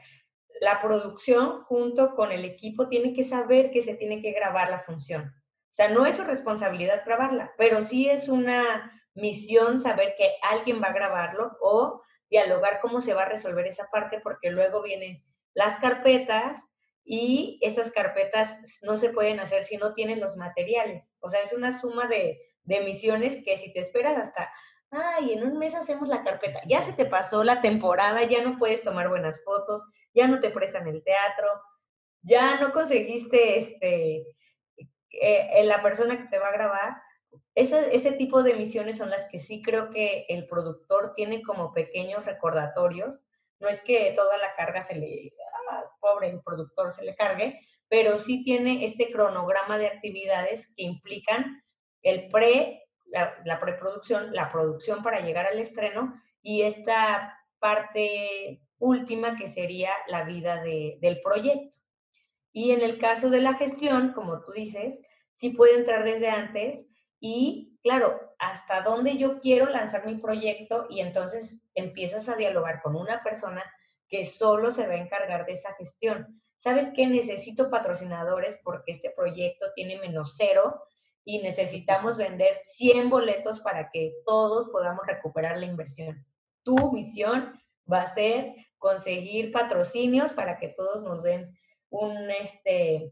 la 0.59 0.81
producción 0.81 1.63
junto 1.63 2.15
con 2.15 2.31
el 2.31 2.45
equipo 2.45 2.87
tiene 2.89 3.13
que 3.13 3.23
saber 3.23 3.71
que 3.71 3.83
se 3.83 3.93
tiene 3.95 4.21
que 4.21 4.31
grabar 4.31 4.69
la 4.69 4.79
función. 4.79 5.33
O 5.71 5.73
sea, 5.73 5.89
no 5.89 6.05
es 6.05 6.17
su 6.17 6.23
responsabilidad 6.23 7.03
grabarla, 7.05 7.53
pero 7.57 7.83
sí 7.83 8.09
es 8.09 8.27
una 8.27 8.91
misión 9.13 9.79
saber 9.79 10.15
que 10.17 10.31
alguien 10.41 10.81
va 10.81 10.87
a 10.87 10.93
grabarlo 10.93 11.57
o 11.61 12.01
dialogar 12.29 12.79
cómo 12.81 13.01
se 13.01 13.13
va 13.13 13.23
a 13.23 13.29
resolver 13.29 13.67
esa 13.67 13.87
parte, 13.91 14.19
porque 14.19 14.49
luego 14.49 14.81
vienen 14.81 15.23
las 15.57 15.79
carpetas 15.79 16.63
y 17.03 17.57
esas 17.63 17.89
carpetas 17.89 18.59
no 18.83 18.97
se 18.97 19.09
pueden 19.09 19.39
hacer 19.39 19.65
si 19.65 19.77
no 19.77 19.95
tienes 19.95 20.19
los 20.19 20.37
materiales. 20.37 21.03
O 21.19 21.31
sea, 21.31 21.41
es 21.41 21.51
una 21.51 21.79
suma 21.79 22.07
de, 22.07 22.39
de 22.61 22.81
misiones 22.81 23.43
que 23.43 23.57
si 23.57 23.73
te 23.73 23.79
esperas 23.79 24.17
hasta, 24.19 24.51
ay, 24.91 25.33
en 25.33 25.43
un 25.43 25.57
mes 25.57 25.73
hacemos 25.73 26.09
la 26.09 26.23
carpeta, 26.23 26.61
ya 26.67 26.83
se 26.83 26.93
te 26.93 27.05
pasó 27.05 27.43
la 27.43 27.59
temporada, 27.59 28.21
ya 28.23 28.43
no 28.43 28.59
puedes 28.59 28.83
tomar 28.83 29.09
buenas 29.09 29.43
fotos, 29.43 29.81
ya 30.13 30.27
no 30.27 30.39
te 30.39 30.51
prestan 30.51 30.87
el 30.87 31.03
teatro, 31.03 31.47
ya 32.21 32.59
no 32.59 32.71
conseguiste 32.71 33.57
este, 33.57 34.27
eh, 35.09 35.63
la 35.63 35.81
persona 35.81 36.19
que 36.19 36.27
te 36.27 36.37
va 36.37 36.49
a 36.49 36.53
grabar. 36.53 37.01
Ese, 37.55 37.95
ese 37.95 38.11
tipo 38.11 38.43
de 38.43 38.53
misiones 38.53 38.97
son 38.97 39.09
las 39.09 39.25
que 39.29 39.39
sí 39.39 39.63
creo 39.63 39.89
que 39.89 40.27
el 40.29 40.45
productor 40.45 41.15
tiene 41.15 41.41
como 41.41 41.73
pequeños 41.73 42.27
recordatorios. 42.27 43.19
No 43.59 43.69
es 43.69 43.81
que 43.81 44.13
toda 44.15 44.37
la 44.37 44.55
carga 44.55 44.81
se 44.81 44.95
le, 44.95 45.31
ah, 45.71 45.83
pobre 45.99 46.29
el 46.29 46.41
productor 46.41 46.91
se 46.93 47.03
le 47.03 47.15
cargue, 47.15 47.59
pero 47.89 48.19
sí 48.19 48.43
tiene 48.43 48.85
este 48.85 49.11
cronograma 49.11 49.77
de 49.77 49.87
actividades 49.87 50.67
que 50.75 50.83
implican 50.83 51.63
el 52.03 52.27
pre, 52.29 52.83
la, 53.05 53.59
preproducción, 53.59 54.33
la 54.33 54.51
producción 54.51 55.01
para 55.03 55.21
llegar 55.21 55.47
al 55.47 55.59
estreno 55.59 56.13
y 56.41 56.63
esta 56.63 57.37
parte 57.59 58.61
última 58.79 59.37
que 59.37 59.47
sería 59.47 59.91
la 60.07 60.23
vida 60.23 60.61
del 60.63 61.21
proyecto. 61.21 61.77
Y 62.51 62.71
en 62.71 62.81
el 62.81 62.97
caso 62.97 63.29
de 63.29 63.41
la 63.41 63.53
gestión, 63.53 64.13
como 64.13 64.41
tú 64.43 64.51
dices, 64.51 64.99
sí 65.35 65.49
puede 65.49 65.75
entrar 65.75 66.03
desde 66.03 66.29
antes 66.29 66.85
y, 67.19 67.77
claro, 67.81 68.19
hasta 68.39 68.81
dónde 68.81 69.17
yo 69.17 69.39
quiero 69.39 69.67
lanzar 69.67 70.05
mi 70.05 70.15
proyecto 70.15 70.85
y 70.89 71.01
entonces 71.01 71.57
empiezas 71.73 72.29
a 72.29 72.35
dialogar 72.35 72.81
con 72.81 72.95
una 72.95 73.23
persona 73.23 73.63
que 74.07 74.25
solo 74.25 74.71
se 74.71 74.87
va 74.87 74.93
a 74.93 75.01
encargar 75.01 75.45
de 75.45 75.53
esa 75.53 75.73
gestión. 75.73 76.41
¿Sabes 76.59 76.89
qué? 76.95 77.07
Necesito 77.07 77.69
patrocinadores 77.69 78.57
porque 78.63 78.91
este 78.93 79.11
proyecto 79.11 79.67
tiene 79.75 79.99
menos 79.99 80.35
cero 80.37 80.83
y 81.23 81.39
necesitamos 81.39 82.15
vender 82.15 82.61
100 82.65 83.09
boletos 83.09 83.59
para 83.59 83.89
que 83.91 84.13
todos 84.25 84.69
podamos 84.69 85.05
recuperar 85.05 85.57
la 85.57 85.65
inversión. 85.65 86.25
Tu 86.63 86.91
misión 86.91 87.59
va 87.91 88.03
a 88.03 88.13
ser 88.13 88.55
conseguir 88.77 89.51
patrocinios 89.51 90.31
para 90.31 90.57
que 90.57 90.69
todos 90.69 91.03
nos 91.03 91.23
den 91.23 91.57
un, 91.89 92.31
este, 92.31 93.11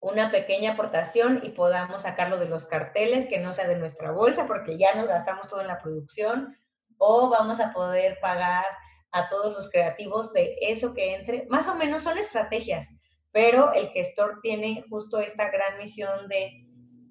una 0.00 0.30
pequeña 0.30 0.72
aportación 0.72 1.40
y 1.42 1.50
podamos 1.50 2.02
sacarlo 2.02 2.38
de 2.38 2.48
los 2.48 2.66
carteles, 2.66 3.26
que 3.26 3.40
no 3.40 3.52
sea 3.52 3.66
de 3.66 3.78
nuestra 3.78 4.12
bolsa, 4.12 4.46
porque 4.46 4.78
ya 4.78 4.94
nos 4.94 5.08
gastamos 5.08 5.48
todo 5.48 5.60
en 5.60 5.66
la 5.66 5.80
producción, 5.80 6.56
o 6.98 7.28
vamos 7.28 7.60
a 7.60 7.72
poder 7.72 8.18
pagar 8.20 8.64
a 9.12 9.28
todos 9.28 9.52
los 9.52 9.70
creativos 9.70 10.32
de 10.32 10.56
eso 10.60 10.94
que 10.94 11.14
entre. 11.14 11.46
Más 11.48 11.66
o 11.68 11.74
menos 11.74 12.02
son 12.02 12.18
estrategias, 12.18 12.88
pero 13.32 13.72
el 13.72 13.88
gestor 13.88 14.40
tiene 14.42 14.84
justo 14.88 15.18
esta 15.18 15.50
gran 15.50 15.78
misión 15.78 16.28
de 16.28 16.64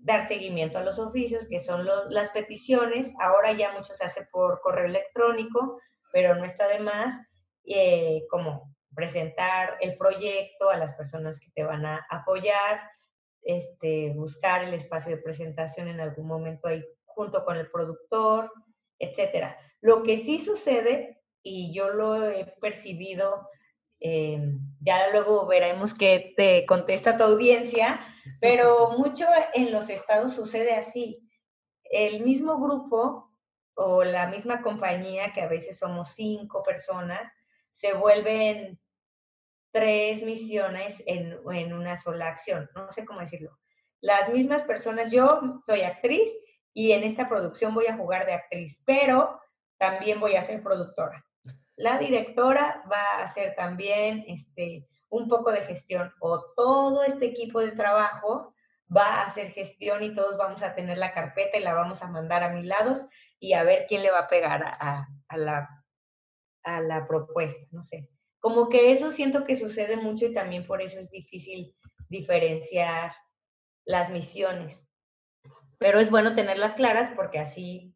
dar 0.04 0.28
seguimiento 0.28 0.78
a 0.78 0.84
los 0.84 1.00
oficios, 1.00 1.48
que 1.50 1.60
son 1.60 1.86
las 2.10 2.32
peticiones. 2.32 3.12
Ahora 3.20 3.52
ya 3.52 3.74
mucho 3.74 3.94
se 3.94 4.06
hace 4.06 4.26
por 4.32 4.62
correo 4.62 4.86
electrónico, 4.86 5.82
pero 6.14 6.36
no 6.36 6.46
está 6.46 6.68
de 6.68 6.80
más 6.80 7.14
eh, 7.66 8.22
presentar 8.98 9.78
el 9.80 9.96
proyecto 9.96 10.72
a 10.72 10.76
las 10.76 10.96
personas 10.96 11.40
que 11.40 11.52
te 11.52 11.64
van 11.64 11.86
a 11.86 12.04
apoyar, 12.10 12.82
este, 13.44 14.12
buscar 14.16 14.64
el 14.64 14.74
espacio 14.74 15.16
de 15.16 15.22
presentación 15.22 15.88
en 15.88 16.00
algún 16.00 16.26
momento 16.26 16.68
ahí 16.68 16.84
junto 17.06 17.46
con 17.46 17.58
el 17.58 17.70
productor, 17.70 18.52
etcétera. 18.98 19.56
Lo 19.82 20.02
que 20.02 20.18
sí 20.18 20.42
sucede, 20.42 21.22
y 21.44 21.72
yo 21.72 21.92
lo 21.92 22.28
he 22.28 22.46
percibido, 22.60 23.48
eh, 24.00 24.42
ya 24.80 25.12
luego 25.12 25.46
veremos 25.46 25.94
qué 25.94 26.34
te 26.36 26.66
contesta 26.66 27.20
tu 27.20 27.24
audiencia, 27.24 28.00
pero 28.42 28.90
mucho 28.98 29.28
en 29.54 29.72
los 29.72 29.92
estados 29.92 30.34
sucede 30.34 30.74
así. 30.74 31.30
El 31.84 32.22
mismo 32.22 32.60
grupo 32.60 33.32
o 33.76 34.04
la 34.04 34.26
misma 34.26 34.64
compañía, 34.64 35.34
que 35.34 35.42
a 35.42 35.48
veces 35.48 35.78
somos 35.78 36.08
cinco 36.16 36.64
personas, 36.64 37.32
se 37.74 37.94
vuelven 37.94 38.80
tres 39.78 40.24
misiones 40.24 41.04
en, 41.06 41.38
en, 41.54 41.74
una 41.74 41.98
sola 41.98 42.30
acción. 42.30 42.70
No 42.76 42.90
sé 42.90 43.06
cómo 43.06 43.20
decirlo. 43.20 43.52
Las 44.02 44.30
mismas 44.30 44.64
personas, 44.64 45.12
yo 45.12 45.62
soy 45.66 45.82
actriz 45.82 46.30
y 46.74 46.94
en 46.94 47.04
esta 47.04 47.30
producción 47.30 47.76
voy 47.76 47.86
a 47.88 47.96
jugar 47.96 48.26
de 48.26 48.34
actriz, 48.34 48.80
pero 48.86 49.40
también 49.78 50.20
voy 50.20 50.36
a 50.36 50.44
ser 50.44 50.64
productora. 50.64 51.24
La 51.76 52.00
directora 52.00 52.84
va 52.92 53.20
a 53.20 53.24
hacer 53.24 53.56
también 53.56 54.26
este, 54.28 54.88
un 55.10 55.28
poco 55.28 55.52
de 55.52 55.62
gestión 55.62 56.12
o 56.20 56.54
todo 56.56 57.04
este 57.04 57.28
equipo 57.28 57.60
de 57.60 57.72
trabajo 57.72 58.56
va 58.96 59.22
a 59.22 59.26
hacer 59.28 59.52
gestión 59.52 60.02
y 60.04 60.16
todos 60.16 60.38
vamos 60.38 60.64
a 60.64 60.74
tener 60.74 60.98
la 60.98 61.14
carpeta 61.14 61.58
y 61.58 61.62
la 61.62 61.74
vamos 61.74 62.02
a 62.02 62.08
mandar 62.08 62.44
a 62.44 62.50
mis 62.50 62.66
lados 62.66 63.06
y 63.40 63.54
a 63.54 63.64
ver 63.64 63.86
quién 63.88 64.02
le 64.02 64.12
va 64.12 64.20
a 64.22 64.30
pegar 64.30 64.64
a, 64.64 65.08
la 65.36 65.70
a 66.64 66.82
la 66.82 67.08
propuesta, 67.08 67.64
no 67.72 67.84
sé. 67.84 68.10
Como 68.40 68.70
que 68.70 68.92
eso 68.92 69.12
siento 69.12 69.44
que 69.44 69.56
sucede 69.56 69.98
mucho 69.98 70.26
y 70.26 70.34
también 70.34 70.66
por 70.66 70.82
eso 70.82 71.00
es 71.00 71.10
difícil 71.10 71.76
diferenciar 72.10 73.14
las 73.86 74.10
misiones. 74.10 74.88
Pero 75.80 76.00
es 76.00 76.10
bueno 76.10 76.34
tenerlas 76.34 76.76
claras 76.76 77.12
porque 77.16 77.40
así 77.40 77.94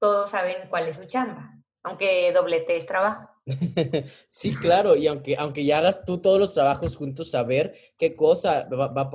todos 0.00 0.30
saben 0.30 0.68
cuál 0.68 0.88
es 0.88 0.96
su 0.96 1.06
chamba, 1.06 1.52
aunque 1.82 2.32
doblete 2.32 2.76
es 2.76 2.86
trabajo. 2.86 3.33
sí, 4.28 4.54
claro, 4.54 4.96
y 4.96 5.06
aunque, 5.06 5.36
aunque 5.36 5.64
ya 5.66 5.78
hagas 5.78 6.04
tú 6.06 6.18
todos 6.18 6.38
los 6.38 6.54
trabajos 6.54 6.96
juntos, 6.96 7.30
saber 7.30 7.74
qué 7.98 8.16
cosa, 8.16 8.68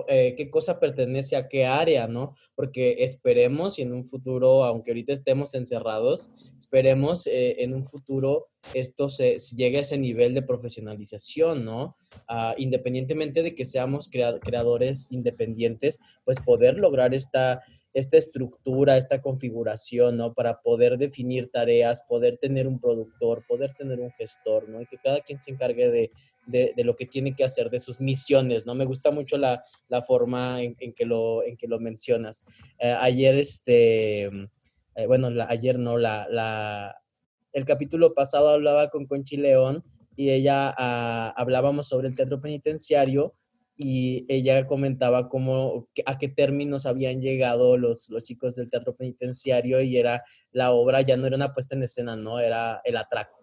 eh, 0.07 0.35
qué 0.37 0.51
cosa 0.51 0.79
pertenece 0.79 1.35
a 1.35 1.47
qué 1.47 1.65
área, 1.65 2.07
¿no? 2.07 2.35
Porque 2.53 3.03
esperemos 3.03 3.79
y 3.79 3.81
en 3.81 3.91
un 3.91 4.05
futuro, 4.05 4.65
aunque 4.65 4.91
ahorita 4.91 5.13
estemos 5.13 5.55
encerrados, 5.55 6.29
esperemos 6.57 7.25
eh, 7.25 7.63
en 7.63 7.73
un 7.73 7.83
futuro 7.83 8.49
esto 8.73 9.09
se, 9.09 9.37
llegue 9.55 9.77
a 9.77 9.81
ese 9.81 9.97
nivel 9.97 10.33
de 10.33 10.41
profesionalización, 10.41 11.65
¿no? 11.65 11.95
Ah, 12.27 12.55
independientemente 12.57 13.41
de 13.41 13.55
que 13.55 13.65
seamos 13.65 14.09
creadores 14.09 15.11
independientes, 15.11 16.01
pues 16.25 16.39
poder 16.39 16.77
lograr 16.77 17.13
esta, 17.13 17.63
esta 17.93 18.17
estructura, 18.17 18.97
esta 18.97 19.21
configuración, 19.21 20.17
¿no? 20.17 20.33
Para 20.33 20.61
poder 20.61 20.97
definir 20.97 21.49
tareas, 21.49 22.03
poder 22.07 22.37
tener 22.37 22.67
un 22.67 22.79
productor, 22.79 23.45
poder 23.47 23.73
tener 23.73 23.99
un 24.01 24.11
gestor, 24.19 24.67
¿no? 24.67 24.81
Y 24.81 24.85
que 24.85 24.97
cada 24.97 25.21
quien 25.21 25.39
se 25.39 25.51
encargue 25.51 25.89
de, 25.89 26.11
de, 26.45 26.83
lo 26.83 26.95
que 26.95 27.05
tiene 27.05 27.35
que 27.35 27.43
hacer, 27.43 27.69
de 27.69 27.79
sus 27.79 27.99
misiones, 27.99 28.65
¿no? 28.65 28.75
Me 28.75 28.85
gusta 28.85 29.11
mucho 29.11 29.37
la, 29.37 29.63
la 29.87 30.01
forma 30.01 30.61
en, 30.61 30.75
que 30.93 31.05
lo, 31.05 31.43
en 31.43 31.57
que 31.57 31.67
lo 31.67 31.79
mencionas. 31.79 32.43
Eh, 32.79 32.95
ayer, 32.99 33.35
este, 33.35 34.25
eh, 34.25 35.07
bueno, 35.07 35.29
ayer 35.47 35.79
no, 35.79 35.97
la, 35.97 36.27
la, 36.29 36.95
el 37.53 37.65
capítulo 37.65 38.13
pasado 38.13 38.49
hablaba 38.49 38.89
con 38.89 39.05
Conchi 39.05 39.37
León 39.37 39.83
y 40.15 40.31
ella 40.31 40.73
ah, 40.77 41.33
hablábamos 41.37 41.87
sobre 41.87 42.07
el 42.07 42.15
teatro 42.15 42.41
penitenciario 42.41 43.35
y 43.81 44.25
ella 44.27 44.67
comentaba 44.67 45.29
cómo, 45.29 45.87
a 46.05 46.17
qué 46.17 46.27
términos 46.27 46.85
habían 46.85 47.21
llegado 47.21 47.77
los, 47.77 48.09
los 48.09 48.23
chicos 48.23 48.55
del 48.55 48.69
teatro 48.69 48.93
penitenciario 48.93 49.79
y 49.79 49.97
era 49.97 50.25
la 50.51 50.71
obra, 50.71 50.99
ya 51.01 51.15
no 51.15 51.27
era 51.27 51.37
una 51.37 51.53
puesta 51.53 51.75
en 51.75 51.83
escena, 51.83 52.17
no, 52.17 52.39
era 52.39 52.81
el 52.83 52.97
atraco. 52.97 53.38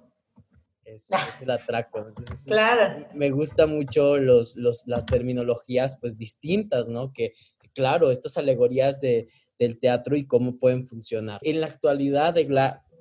Es, 0.87 1.11
el 1.43 1.51
atraco. 1.51 1.99
Entonces, 2.07 2.45
claro. 2.47 3.07
Me 3.15 3.31
gusta 3.31 3.67
mucho 3.67 4.17
los, 4.19 4.57
los, 4.57 4.87
las 4.87 5.05
terminologías 5.05 5.99
pues 6.01 6.17
distintas, 6.17 6.89
¿no? 6.89 7.13
Que, 7.13 7.35
claro, 7.75 8.11
estas 8.11 8.39
alegorías 8.39 9.01
de, 9.01 9.29
del 9.59 9.79
teatro 9.79 10.17
y 10.17 10.27
cómo 10.27 10.59
pueden 10.59 10.87
funcionar. 10.87 11.41
En 11.43 11.61
la 11.61 11.67
actualidad, 11.67 12.37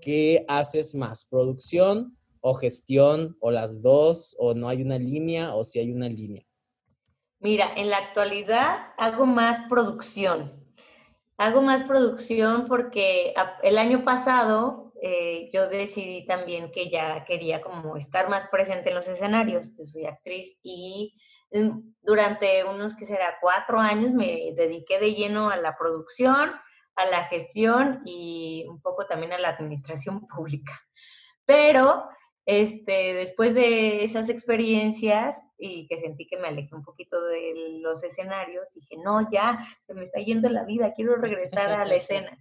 ¿qué 0.01 0.45
haces 0.47 0.95
más? 0.95 1.25
¿Producción 1.25 2.17
o 2.41 2.53
gestión 2.53 3.37
o 3.39 3.51
las 3.51 3.81
dos? 3.81 4.35
¿O 4.39 4.53
no 4.53 4.67
hay 4.67 4.81
una 4.81 4.97
línea 4.97 5.55
o 5.55 5.63
si 5.63 5.79
hay 5.79 5.91
una 5.91 6.09
línea? 6.09 6.43
Mira, 7.39 7.71
en 7.75 7.89
la 7.89 7.97
actualidad 7.97 8.93
hago 8.97 9.25
más 9.25 9.67
producción. 9.69 10.51
Hago 11.37 11.61
más 11.61 11.83
producción 11.83 12.65
porque 12.67 13.33
el 13.61 13.77
año 13.77 14.05
pasado 14.05 14.84
eh, 15.07 15.51
yo 15.53 15.67
decidí 15.67 16.25
también 16.25 16.71
que 16.71 16.89
ya 16.89 17.25
quería 17.25 17.61
como 17.61 17.95
estar 17.95 18.27
más 18.27 18.47
presente 18.47 18.89
en 18.89 18.95
los 18.95 19.07
escenarios, 19.07 19.69
pues 19.77 19.91
soy 19.91 20.07
actriz 20.07 20.57
y 20.63 21.13
mm, 21.51 21.93
durante 22.01 22.63
unos 22.63 22.95
que 22.95 23.05
será 23.05 23.37
cuatro 23.39 23.77
años 23.79 24.13
me 24.13 24.51
dediqué 24.55 24.99
de 24.99 25.13
lleno 25.13 25.51
a 25.51 25.57
la 25.57 25.77
producción, 25.77 26.53
a 26.95 27.05
la 27.05 27.25
gestión 27.25 28.01
y 28.03 28.65
un 28.67 28.81
poco 28.81 29.05
también 29.05 29.31
a 29.33 29.37
la 29.37 29.49
administración 29.49 30.25
pública. 30.35 30.73
Pero 31.45 32.09
este, 32.47 33.13
después 33.13 33.53
de 33.53 34.05
esas 34.05 34.27
experiencias 34.27 35.39
y 35.59 35.85
que 35.87 35.99
sentí 35.99 36.25
que 36.25 36.39
me 36.39 36.47
alejé 36.47 36.73
un 36.73 36.83
poquito 36.83 37.23
de 37.23 37.77
los 37.79 38.01
escenarios, 38.01 38.65
dije, 38.73 38.95
no, 39.03 39.29
ya, 39.29 39.67
se 39.85 39.93
me 39.93 40.05
está 40.05 40.19
yendo 40.19 40.49
la 40.49 40.63
vida, 40.63 40.93
quiero 40.95 41.15
regresar 41.15 41.67
a 41.67 41.85
la 41.85 41.93
escena. 41.95 42.35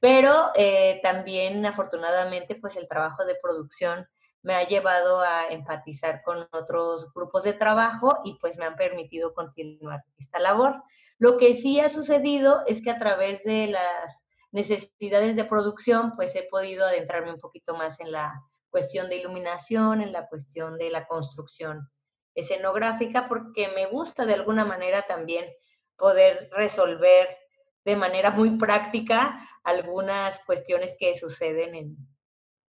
Pero 0.00 0.52
eh, 0.54 1.00
también, 1.02 1.66
afortunadamente, 1.66 2.54
pues 2.54 2.76
el 2.76 2.88
trabajo 2.88 3.24
de 3.24 3.36
producción 3.42 4.06
me 4.42 4.54
ha 4.54 4.66
llevado 4.66 5.20
a 5.20 5.48
empatizar 5.48 6.22
con 6.22 6.46
otros 6.52 7.12
grupos 7.12 7.42
de 7.42 7.52
trabajo 7.52 8.18
y 8.24 8.38
pues 8.38 8.56
me 8.56 8.64
han 8.64 8.76
permitido 8.76 9.34
continuar 9.34 10.04
esta 10.16 10.38
labor. 10.38 10.82
Lo 11.18 11.36
que 11.36 11.54
sí 11.54 11.80
ha 11.80 11.88
sucedido 11.88 12.62
es 12.66 12.80
que 12.80 12.90
a 12.90 12.98
través 12.98 13.42
de 13.42 13.66
las 13.66 14.22
necesidades 14.52 15.34
de 15.34 15.44
producción, 15.44 16.14
pues 16.14 16.34
he 16.36 16.44
podido 16.44 16.86
adentrarme 16.86 17.32
un 17.32 17.40
poquito 17.40 17.76
más 17.76 17.98
en 18.00 18.12
la 18.12 18.40
cuestión 18.70 19.08
de 19.08 19.16
iluminación, 19.16 20.00
en 20.00 20.12
la 20.12 20.28
cuestión 20.28 20.78
de 20.78 20.90
la 20.90 21.06
construcción 21.06 21.90
escenográfica, 22.34 23.28
porque 23.28 23.68
me 23.68 23.86
gusta 23.86 24.24
de 24.24 24.34
alguna 24.34 24.64
manera 24.64 25.02
también 25.02 25.46
poder 25.96 26.48
resolver 26.52 27.36
de 27.84 27.96
manera 27.96 28.30
muy 28.30 28.56
práctica 28.56 29.44
algunas 29.68 30.38
cuestiones 30.44 30.94
que 30.98 31.18
suceden 31.18 31.74
en, 31.74 31.96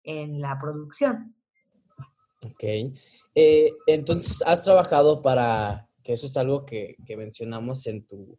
en 0.04 0.42
la 0.42 0.58
producción. 0.60 1.36
Ok. 2.46 2.64
Eh, 3.36 3.72
entonces, 3.88 4.42
has 4.46 4.64
trabajado 4.64 5.22
para, 5.22 5.90
que 6.04 6.14
eso 6.14 6.28
es 6.28 6.38
algo 6.38 6.66
que, 6.66 6.96
que, 7.06 7.18
mencionamos 7.18 7.86
en 7.88 8.06
tu, 8.06 8.38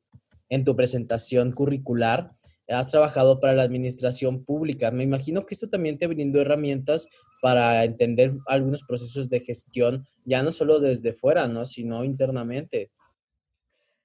en 0.49 0.65
tu 0.65 0.75
presentación 0.77 1.53
curricular, 1.53 2.31
has 2.69 2.89
trabajado 2.89 3.41
para 3.41 3.55
la 3.55 3.63
administración 3.63 4.45
pública. 4.45 4.91
Me 4.91 5.03
imagino 5.03 5.45
que 5.45 5.55
esto 5.55 5.69
también 5.69 5.99
te 5.99 6.07
brindó 6.07 6.41
herramientas 6.41 7.11
para 7.43 7.85
entender 7.85 8.33
algunos 8.47 8.83
procesos 8.83 9.29
de 9.29 9.41
gestión, 9.41 10.07
ya 10.25 10.43
no 10.43 10.51
solo 10.51 10.79
desde 10.79 11.13
fuera, 11.13 11.49
¿no? 11.49 11.67
Sino 11.67 12.05
internamente. 12.05 12.91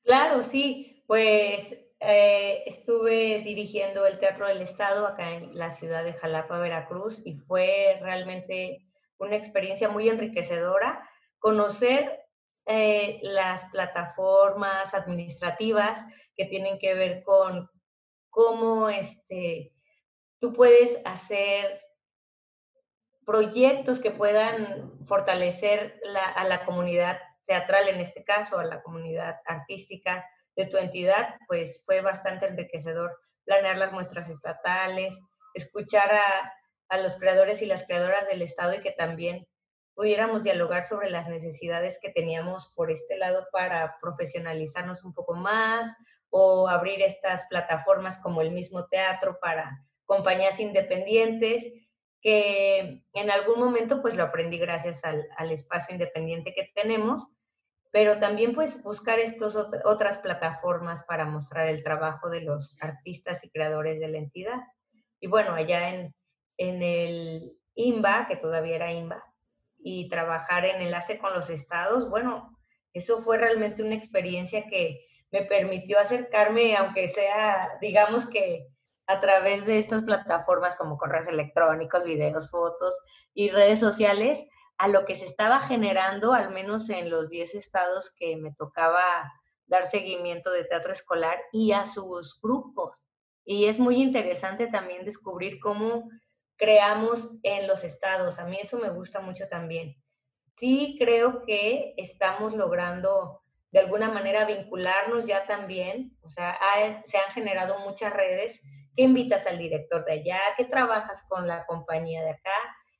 Claro, 0.04 0.44
sí. 0.44 1.04
Pues 1.06 1.62
eh, 2.00 2.64
estuve 2.66 3.42
dirigiendo 3.44 4.06
el 4.06 4.20
Teatro 4.20 4.48
del 4.48 4.62
Estado 4.62 5.08
acá 5.08 5.32
en 5.34 5.58
la 5.58 5.74
ciudad 5.76 6.04
de 6.04 6.14
Jalapa, 6.14 6.60
Veracruz, 6.60 7.22
y 7.26 7.36
fue 7.36 7.98
realmente 8.02 8.86
una 9.18 9.36
experiencia 9.36 9.88
muy 9.90 10.10
enriquecedora 10.10 11.10
conocer 11.40 12.26
eh, 12.66 13.20
las 13.22 13.66
plataformas 13.66 14.94
administrativas 14.94 16.02
que 16.36 16.46
tienen 16.46 16.80
que 16.80 16.96
ver 16.96 17.24
con 17.24 17.70
cómo 18.30 18.90
este, 18.90 19.72
tú 20.40 20.52
puedes 20.52 21.00
hacer 21.06 21.82
proyectos 23.26 24.00
que 24.00 24.12
puedan 24.12 25.06
fortalecer 25.06 26.00
a 26.36 26.44
la 26.46 26.66
comunidad 26.66 27.20
teatral, 27.46 27.88
en 27.88 28.00
este 28.00 28.24
caso, 28.24 28.60
a 28.60 28.66
la 28.66 28.82
comunidad 28.82 29.36
artística, 29.46 30.28
de 30.56 30.66
tu 30.66 30.78
entidad, 30.78 31.36
pues 31.48 31.84
fue 31.86 32.02
bastante 32.02 32.48
enriquecedor 32.48 33.18
planear 33.46 33.78
las 33.78 33.92
muestras 33.92 34.30
estatales, 34.30 35.18
escuchar 35.54 36.12
a, 36.14 36.54
a 36.90 36.98
los 36.98 37.18
creadores 37.18 37.62
y 37.62 37.66
las 37.66 37.86
creadoras 37.86 38.28
del 38.28 38.42
Estado 38.42 38.74
y 38.74 38.82
que 38.82 38.92
también 38.92 39.48
pudiéramos 39.96 40.44
dialogar 40.44 40.88
sobre 40.88 41.10
las 41.10 41.28
necesidades 41.28 42.00
que 42.02 42.12
teníamos 42.12 42.72
por 42.76 42.92
este 42.92 43.18
lado 43.18 43.48
para 43.52 43.98
profesionalizarnos 44.02 45.04
un 45.04 45.14
poco 45.14 45.36
más 45.36 45.90
o 46.30 46.68
abrir 46.68 47.02
estas 47.02 47.46
plataformas 47.48 48.18
como 48.18 48.42
el 48.42 48.52
mismo 48.52 48.88
teatro 48.88 49.40
para 49.40 49.86
compañías 50.06 50.60
independientes, 50.60 51.64
que 52.22 53.04
en 53.14 53.32
algún 53.32 53.60
momento 53.60 54.02
pues 54.02 54.16
lo 54.16 54.24
aprendí 54.24 54.58
gracias 54.58 55.04
al, 55.06 55.26
al 55.38 55.52
espacio 55.52 55.94
independiente 55.94 56.54
que 56.54 56.72
tenemos 56.76 57.26
pero 57.96 58.20
también 58.20 58.54
pues 58.54 58.84
buscar 58.84 59.20
estas 59.20 59.56
otras 59.86 60.18
plataformas 60.18 61.06
para 61.06 61.24
mostrar 61.24 61.70
el 61.70 61.82
trabajo 61.82 62.30
de 62.30 62.42
los 62.42 62.78
artistas 62.82 63.42
y 63.46 63.50
creadores 63.50 64.02
de 64.02 64.10
la 64.10 64.18
entidad. 64.18 64.60
Y 65.22 65.28
bueno, 65.28 65.54
allá 65.54 65.96
en, 65.96 66.14
en 66.58 66.84
el 66.84 67.58
IMBA, 67.76 68.28
que 68.28 68.36
todavía 68.36 68.76
era 68.76 68.92
IMBA, 68.92 69.24
y 69.80 70.10
trabajar 70.10 70.66
en 70.66 70.82
enlace 70.82 71.18
con 71.20 71.34
los 71.34 71.50
estados, 71.50 72.10
bueno, 72.10 72.60
eso 72.92 73.22
fue 73.22 73.38
realmente 73.38 73.82
una 73.82 73.96
experiencia 73.96 74.68
que 74.68 75.00
me 75.32 75.44
permitió 75.44 75.98
acercarme, 75.98 76.76
aunque 76.76 77.08
sea, 77.08 77.78
digamos 77.80 78.28
que 78.28 78.68
a 79.08 79.22
través 79.22 79.66
de 79.66 79.80
estas 79.80 80.04
plataformas 80.04 80.76
como 80.76 80.98
correos 80.98 81.30
electrónicos, 81.30 82.04
videos, 82.04 82.52
fotos 82.52 82.94
y 83.34 83.52
redes 83.52 83.80
sociales, 83.80 84.38
a 84.78 84.88
lo 84.88 85.06
que 85.06 85.16
se 85.16 85.26
estaba 85.26 85.60
generando, 85.62 86.34
al 86.34 86.52
menos 86.52 86.90
en 86.90 87.10
los 87.10 87.30
10 87.30 87.56
estados 87.56 88.14
que 88.16 88.36
me 88.38 88.54
tocaba 88.54 89.02
dar 89.68 89.88
seguimiento 89.88 90.52
de 90.52 90.66
teatro 90.66 90.92
escolar 90.92 91.40
y 91.52 91.72
a 91.72 91.86
sus 91.86 92.40
grupos. 92.42 93.04
Y 93.46 93.66
es 93.66 93.80
muy 93.80 94.02
interesante 94.02 94.68
también 94.68 95.06
descubrir 95.06 95.60
cómo 95.60 96.10
creamos 96.58 97.32
en 97.44 97.68
los 97.68 97.84
estados. 97.84 98.40
A 98.40 98.46
mí 98.46 98.58
eso 98.62 98.78
me 98.78 98.90
gusta 98.90 99.22
mucho 99.22 99.48
también. 99.48 99.96
Sí 100.58 100.96
creo 101.00 101.44
que 101.46 101.94
estamos 101.98 102.54
logrando 102.54 103.42
de 103.72 103.80
alguna 103.80 104.10
manera 104.10 104.46
vincularnos 104.46 105.26
ya 105.26 105.46
también. 105.46 106.18
O 106.22 106.30
sea, 106.30 106.58
se 107.06 107.18
han 107.18 107.32
generado 107.32 107.80
muchas 107.80 108.14
redes 108.14 108.62
que 108.96 109.04
invitas 109.04 109.46
al 109.48 109.58
director 109.58 110.06
de 110.06 110.14
allá, 110.14 110.40
que 110.58 110.66
trabajas 110.66 111.22
con 111.28 111.48
la 111.48 111.66
compañía 111.66 112.24
de 112.24 112.32
acá, 112.32 112.56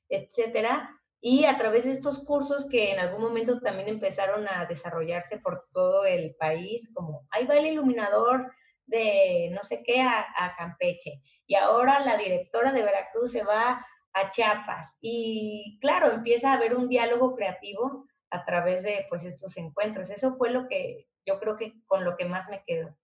etcétera 0.08 0.95
y 1.20 1.44
a 1.44 1.56
través 1.56 1.84
de 1.84 1.92
estos 1.92 2.24
cursos 2.24 2.66
que 2.68 2.92
en 2.92 3.00
algún 3.00 3.22
momento 3.22 3.60
también 3.60 3.88
empezaron 3.88 4.46
a 4.48 4.66
desarrollarse 4.66 5.38
por 5.38 5.66
todo 5.72 6.04
el 6.04 6.34
país, 6.36 6.90
como 6.94 7.26
ahí 7.30 7.46
va 7.46 7.56
el 7.56 7.66
iluminador 7.66 8.52
de 8.86 9.50
no 9.52 9.62
sé 9.62 9.82
qué 9.82 10.00
a, 10.00 10.54
Campeche 10.56 11.20
y 11.46 11.56
ahora 11.56 12.00
la 12.00 12.16
directora 12.16 12.72
de 12.72 12.82
Veracruz 12.82 13.32
se 13.32 13.42
va 13.42 13.84
a 14.12 14.30
Chiapas 14.30 14.96
y 15.00 15.78
claro, 15.80 16.12
empieza 16.12 16.50
a 16.50 16.54
haber 16.54 16.74
un 16.74 16.88
diálogo 16.88 17.34
creativo 17.34 18.06
a 18.30 18.44
través 18.44 18.82
de 18.82 19.06
pues 19.08 19.24
estos 19.24 19.56
encuentros. 19.56 20.10
Eso 20.10 20.36
fue 20.36 20.50
lo 20.50 20.68
que 20.68 21.08
yo 21.26 21.38
creo 21.40 21.56
que 21.56 21.74
con 21.86 22.04
lo 22.04 22.16
que 22.16 22.24
más 22.24 22.48
me 22.48 22.62
quedo, 22.64 22.96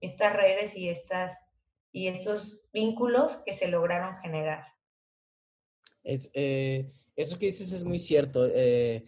estas 0.00 0.34
redes 0.34 0.76
y 0.76 0.88
estas 0.88 1.36
y 1.92 2.08
estos 2.08 2.62
vínculos 2.72 3.38
que 3.46 3.52
se 3.54 3.68
lograron 3.68 4.16
generar. 4.18 4.66
Es, 6.02 6.30
eh, 6.34 6.92
eso 7.18 7.38
que 7.38 7.46
dices 7.46 7.72
es 7.72 7.84
muy 7.84 7.98
cierto. 7.98 8.48
Eh, 8.54 9.04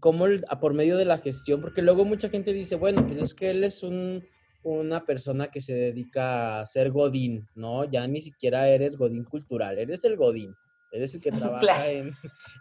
como 0.00 0.26
por 0.60 0.74
medio 0.74 0.96
de 0.96 1.04
la 1.04 1.18
gestión, 1.18 1.60
porque 1.60 1.80
luego 1.80 2.04
mucha 2.04 2.28
gente 2.28 2.52
dice, 2.52 2.74
bueno, 2.74 3.06
pues 3.06 3.22
es 3.22 3.32
que 3.32 3.50
él 3.50 3.62
es 3.62 3.84
un, 3.84 4.26
una 4.64 5.06
persona 5.06 5.46
que 5.48 5.60
se 5.60 5.74
dedica 5.74 6.60
a 6.60 6.66
ser 6.66 6.90
godín, 6.90 7.46
¿no? 7.54 7.84
Ya 7.84 8.06
ni 8.08 8.20
siquiera 8.20 8.68
eres 8.68 8.98
godín 8.98 9.24
cultural, 9.24 9.78
eres 9.78 10.04
el 10.04 10.16
godín. 10.16 10.54
Eres 10.90 11.14
el 11.14 11.20
que 11.20 11.30
trabaja 11.32 11.88
en, 11.88 12.14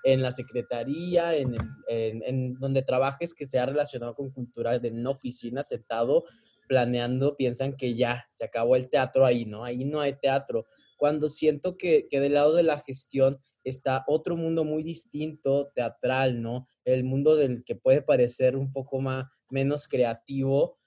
en, 0.03 0.21
la 0.21 0.31
secretaría, 0.31 1.35
en, 1.35 1.55
en, 1.87 2.21
en, 2.23 2.53
donde 2.59 2.83
trabajes 2.83 3.33
que 3.33 3.45
sea 3.45 3.65
relacionado 3.65 4.15
con 4.15 4.29
cultura, 4.29 4.77
de 4.77 4.91
una 4.91 5.09
oficina 5.09 5.63
sentado 5.63 6.25
planeando, 6.67 7.35
piensan 7.35 7.73
que 7.73 7.95
ya 7.95 8.25
se 8.29 8.45
acabó 8.45 8.75
el 8.75 8.89
teatro 8.89 9.25
ahí, 9.25 9.45
¿no? 9.45 9.63
Ahí 9.65 9.85
no 9.85 9.99
hay 9.99 10.13
teatro. 10.13 10.65
Cuando 10.97 11.27
siento 11.27 11.77
que, 11.77 12.07
que 12.09 12.19
del 12.19 12.35
lado 12.35 12.55
de 12.55 12.63
la 12.63 12.79
gestión 12.79 13.39
está 13.63 14.03
otro 14.07 14.35
mundo 14.37 14.63
muy 14.63 14.83
distinto, 14.83 15.71
teatral, 15.73 16.41
¿no? 16.41 16.67
El 16.83 17.03
mundo 17.03 17.35
del 17.35 17.63
que 17.63 17.75
puede 17.75 18.01
parecer 18.01 18.55
un 18.55 18.71
poco 18.71 18.99
más, 18.99 19.25
menos 19.49 19.87
creativo, 19.87 20.77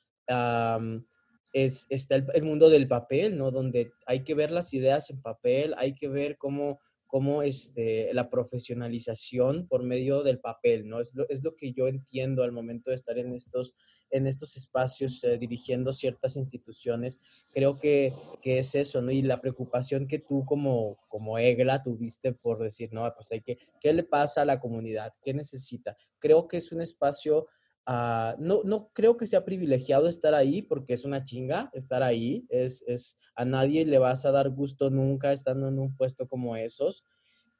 es, 1.52 1.86
está 1.90 2.16
el, 2.16 2.42
mundo 2.42 2.68
del 2.68 2.86
papel, 2.88 3.38
¿no? 3.38 3.50
Donde 3.50 3.92
hay 4.06 4.24
que 4.24 4.34
ver 4.34 4.50
las 4.50 4.74
ideas 4.74 5.10
en 5.10 5.22
papel, 5.22 5.74
hay 5.78 5.94
que 5.94 6.08
ver 6.08 6.36
cómo, 6.36 6.78
como 7.06 7.42
este, 7.42 8.12
la 8.14 8.28
profesionalización 8.28 9.68
por 9.68 9.82
medio 9.82 10.22
del 10.22 10.40
papel, 10.40 10.88
¿no? 10.88 11.00
Es 11.00 11.14
lo, 11.14 11.28
es 11.28 11.44
lo 11.44 11.54
que 11.56 11.72
yo 11.72 11.86
entiendo 11.86 12.42
al 12.42 12.52
momento 12.52 12.90
de 12.90 12.96
estar 12.96 13.18
en 13.18 13.32
estos, 13.32 13.74
en 14.10 14.26
estos 14.26 14.56
espacios 14.56 15.22
eh, 15.24 15.38
dirigiendo 15.38 15.92
ciertas 15.92 16.36
instituciones. 16.36 17.20
Creo 17.52 17.78
que, 17.78 18.12
que, 18.42 18.58
es 18.58 18.74
eso. 18.74 19.08
Y 19.10 19.22
la 19.22 19.40
preocupación 19.40 20.06
que 20.06 20.18
tú 20.18 20.44
como, 20.44 20.98
como 21.08 21.38
EGLA 21.38 21.82
tuviste 21.82 22.32
por 22.32 22.62
decir, 22.62 22.92
no, 22.92 23.10
pues 23.14 23.30
hay 23.32 23.40
que, 23.40 23.58
¿qué 23.80 23.92
le 23.92 24.02
pasa 24.02 24.42
a 24.42 24.46
la 24.46 24.60
comunidad? 24.60 25.12
¿Qué 25.22 25.32
necesita? 25.32 25.96
Creo 26.18 26.48
que 26.48 26.56
es 26.56 26.72
un 26.72 26.80
espacio 26.80 27.46
Uh, 27.88 28.34
no, 28.38 28.62
no 28.64 28.90
creo 28.92 29.16
que 29.16 29.26
sea 29.26 29.44
privilegiado 29.44 30.08
estar 30.08 30.34
ahí 30.34 30.60
porque 30.60 30.92
es 30.92 31.04
una 31.04 31.22
chinga 31.22 31.70
estar 31.72 32.02
ahí. 32.02 32.46
Es, 32.48 32.84
es, 32.88 33.18
a 33.34 33.44
nadie 33.44 33.84
le 33.84 33.98
vas 33.98 34.26
a 34.26 34.32
dar 34.32 34.50
gusto 34.50 34.90
nunca 34.90 35.32
estando 35.32 35.68
en 35.68 35.78
un 35.78 35.96
puesto 35.96 36.28
como 36.28 36.56
esos. 36.56 37.04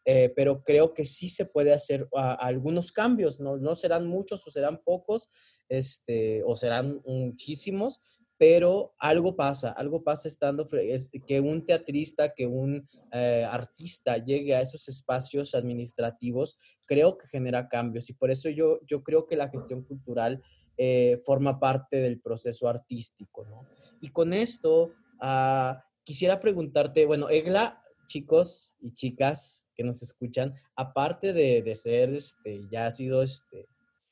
Eh, 0.09 0.33
pero 0.37 0.63
creo 0.63 0.95
que 0.95 1.05
sí 1.05 1.29
se 1.29 1.47
puede 1.47 1.73
hacer 1.73 2.05
uh, 2.13 2.39
algunos 2.39 2.93
cambios, 2.93 3.41
¿no? 3.41 3.57
no 3.57 3.75
serán 3.75 4.07
muchos 4.07 4.47
o 4.47 4.51
serán 4.53 4.81
pocos, 4.85 5.31
este, 5.69 6.45
o 6.45 6.55
serán 6.55 7.03
muchísimos, 7.05 8.03
pero 8.39 8.95
algo 8.99 9.37
pasa, 9.37 9.73
algo 9.73 10.03
pasa 10.05 10.29
estando, 10.29 10.67
es 10.73 11.11
que 11.27 11.41
un 11.41 11.65
teatrista, 11.65 12.35
que 12.35 12.47
un 12.47 12.87
eh, 13.13 13.47
artista 13.49 14.19
llegue 14.19 14.55
a 14.55 14.61
esos 14.61 14.89
espacios 14.89 15.55
administrativos, 15.55 16.59
creo 16.85 17.17
que 17.17 17.27
genera 17.29 17.69
cambios 17.69 18.11
y 18.11 18.15
por 18.15 18.31
eso 18.31 18.51
yo, 18.51 18.81
yo 18.87 19.03
creo 19.03 19.27
que 19.27 19.37
la 19.37 19.49
gestión 19.49 19.83
cultural 19.83 20.43
eh, 20.77 21.19
forma 21.25 21.59
parte 21.59 21.97
del 21.97 22.21
proceso 22.21 22.69
artístico, 22.69 23.47
¿no? 23.47 23.67
Y 24.01 24.11
con 24.11 24.35
esto, 24.35 24.93
uh, 25.23 25.75
quisiera 26.05 26.39
preguntarte, 26.39 27.07
bueno, 27.07 27.31
Egla, 27.31 27.83
chicos 28.07 28.77
y 28.81 28.93
chicas 28.93 29.69
que 29.75 29.85
nos 29.85 30.03
escuchan, 30.03 30.55
aparte 30.77 31.33
de, 31.33 31.63
de 31.63 31.75
ser, 31.75 32.13
este, 32.13 32.61
ya 32.71 32.87
ha 32.87 32.91
sido, 32.91 33.23
este, 33.23 33.67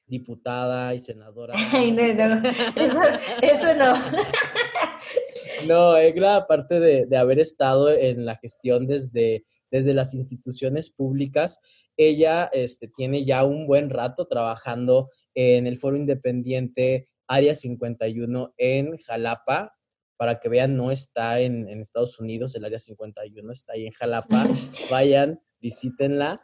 diputada 0.06 0.94
y 0.94 0.98
senadora. 0.98 1.54
Ay, 1.56 1.92
no, 1.92 2.14
no, 2.14 2.48
eso, 2.76 3.00
eso 3.42 3.74
no. 3.74 3.94
No, 5.66 5.96
Egla, 5.96 6.36
aparte 6.36 6.80
de, 6.80 7.06
de, 7.06 7.16
haber 7.16 7.38
estado 7.38 7.90
en 7.90 8.24
la 8.24 8.36
gestión 8.36 8.86
desde, 8.86 9.44
desde 9.70 9.92
las 9.92 10.14
instituciones 10.14 10.90
públicas, 10.90 11.60
ella 11.96 12.50
este, 12.52 12.88
tiene 12.88 13.24
ya 13.24 13.44
un 13.44 13.66
buen 13.66 13.90
rato 13.90 14.26
trabajando 14.26 15.10
en 15.34 15.66
el 15.66 15.78
Foro 15.78 15.96
Independiente 15.96 17.08
Área 17.26 17.54
51 17.54 18.54
en 18.56 18.96
Jalapa. 18.98 19.74
Para 20.16 20.38
que 20.38 20.48
vean, 20.48 20.76
no 20.76 20.90
está 20.90 21.40
en, 21.40 21.68
en 21.68 21.80
Estados 21.80 22.20
Unidos, 22.20 22.54
el 22.54 22.64
Área 22.64 22.78
51 22.78 23.52
está 23.52 23.72
ahí 23.72 23.86
en 23.86 23.92
Jalapa. 23.92 24.48
Vayan, 24.90 25.40
visítenla. 25.60 26.40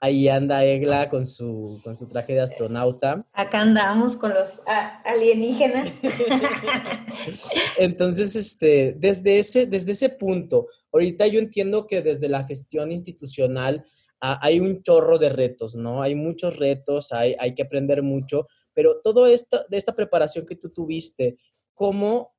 Ahí 0.00 0.28
anda 0.28 0.64
Egla 0.64 1.10
con 1.10 1.26
su, 1.26 1.80
con 1.82 1.96
su 1.96 2.06
traje 2.06 2.32
de 2.32 2.40
astronauta. 2.40 3.26
Acá 3.32 3.60
andamos 3.60 4.16
con 4.16 4.32
los 4.32 4.60
alienígenas. 5.04 5.92
Entonces, 7.78 8.36
este, 8.36 8.94
desde, 8.96 9.40
ese, 9.40 9.66
desde 9.66 9.92
ese 9.92 10.08
punto, 10.10 10.68
ahorita 10.92 11.26
yo 11.26 11.40
entiendo 11.40 11.88
que 11.88 12.00
desde 12.00 12.28
la 12.28 12.44
gestión 12.44 12.92
institucional 12.92 13.84
ah, 14.20 14.38
hay 14.40 14.60
un 14.60 14.82
chorro 14.84 15.18
de 15.18 15.30
retos, 15.30 15.74
¿no? 15.74 16.00
Hay 16.00 16.14
muchos 16.14 16.58
retos, 16.58 17.12
hay, 17.12 17.34
hay 17.40 17.54
que 17.56 17.62
aprender 17.62 18.04
mucho, 18.04 18.46
pero 18.74 19.00
todo 19.02 19.26
esto, 19.26 19.64
de 19.68 19.78
esta 19.78 19.96
preparación 19.96 20.46
que 20.46 20.54
tú 20.54 20.70
tuviste, 20.70 21.38
¿cómo, 21.74 22.36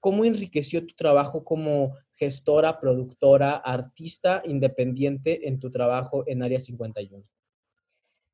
¿cómo 0.00 0.24
enriqueció 0.24 0.86
tu 0.86 0.94
trabajo 0.94 1.44
como 1.44 1.94
gestora, 2.12 2.80
productora, 2.80 3.52
artista 3.56 4.42
independiente 4.44 5.48
en 5.48 5.58
tu 5.60 5.70
trabajo 5.70 6.24
en 6.26 6.42
Área 6.42 6.60
51? 6.60 7.22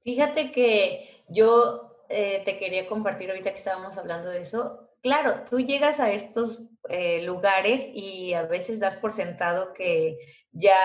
Fíjate 0.03 0.53
que 0.53 1.25
yo 1.29 2.05
eh, 2.09 2.43
te 2.45 2.59
quería 2.59 2.87
compartir 2.87 3.31
ahorita 3.31 3.53
que 3.53 3.59
estábamos 3.59 3.97
hablando 3.97 4.29
de 4.31 4.43
eso. 4.43 4.91
Claro, 5.03 5.45
tú 5.49 5.61
llegas 5.61 6.01
a 6.01 6.13
estos 6.13 6.63
eh, 6.89 7.23
lugares 7.23 7.87
y 7.93 8.33
a 8.35 8.43
veces 8.43 8.81
das 8.81 8.97
por 8.97 9.13
sentado 9.13 9.73
que 9.75 10.19
ya 10.53 10.77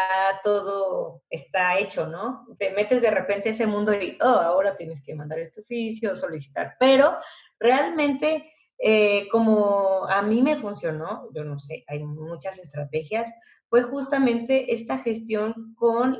todo 0.44 1.24
está 1.30 1.78
hecho, 1.80 2.08
¿no? 2.08 2.48
Te 2.58 2.72
metes 2.72 3.02
de 3.02 3.12
repente 3.12 3.50
a 3.50 3.52
ese 3.52 3.66
mundo 3.66 3.94
y, 3.94 4.18
oh, 4.22 4.26
ahora 4.26 4.76
tienes 4.76 5.02
que 5.02 5.16
mandar 5.16 5.40
este 5.40 5.62
oficio, 5.62 6.16
solicitar, 6.16 6.76
pero 6.80 7.18
realmente 7.60 8.52
eh, 8.82 9.28
como 9.30 10.08
a 10.08 10.22
mí 10.22 10.42
me 10.42 10.56
funcionó, 10.56 11.28
yo 11.34 11.44
no 11.44 11.60
sé, 11.60 11.84
hay 11.88 12.04
muchas 12.04 12.58
estrategias, 12.58 13.30
fue 13.70 13.84
justamente 13.84 14.74
esta 14.74 14.98
gestión 15.00 15.76
con 15.76 16.18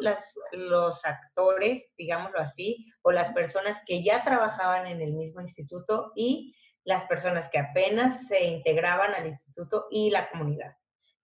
los 0.52 1.06
actores, 1.06 1.84
digámoslo 1.98 2.40
así, 2.40 2.86
o 3.02 3.12
las 3.12 3.32
personas 3.32 3.82
que 3.88 4.04
ya 4.04 4.24
trabajaban 4.24 4.86
en 4.86 5.02
el 5.02 5.14
mismo 5.14 5.42
instituto 5.42 6.12
y 6.16 6.56
las 6.84 7.06
personas 7.06 7.50
que 7.50 7.60
apenas 7.60 8.28
se 8.28 8.44
integraban 8.46 9.14
al 9.16 9.28
instituto 9.28 9.88
y 9.90 10.12
la 10.12 10.30
comunidad. 10.30 10.76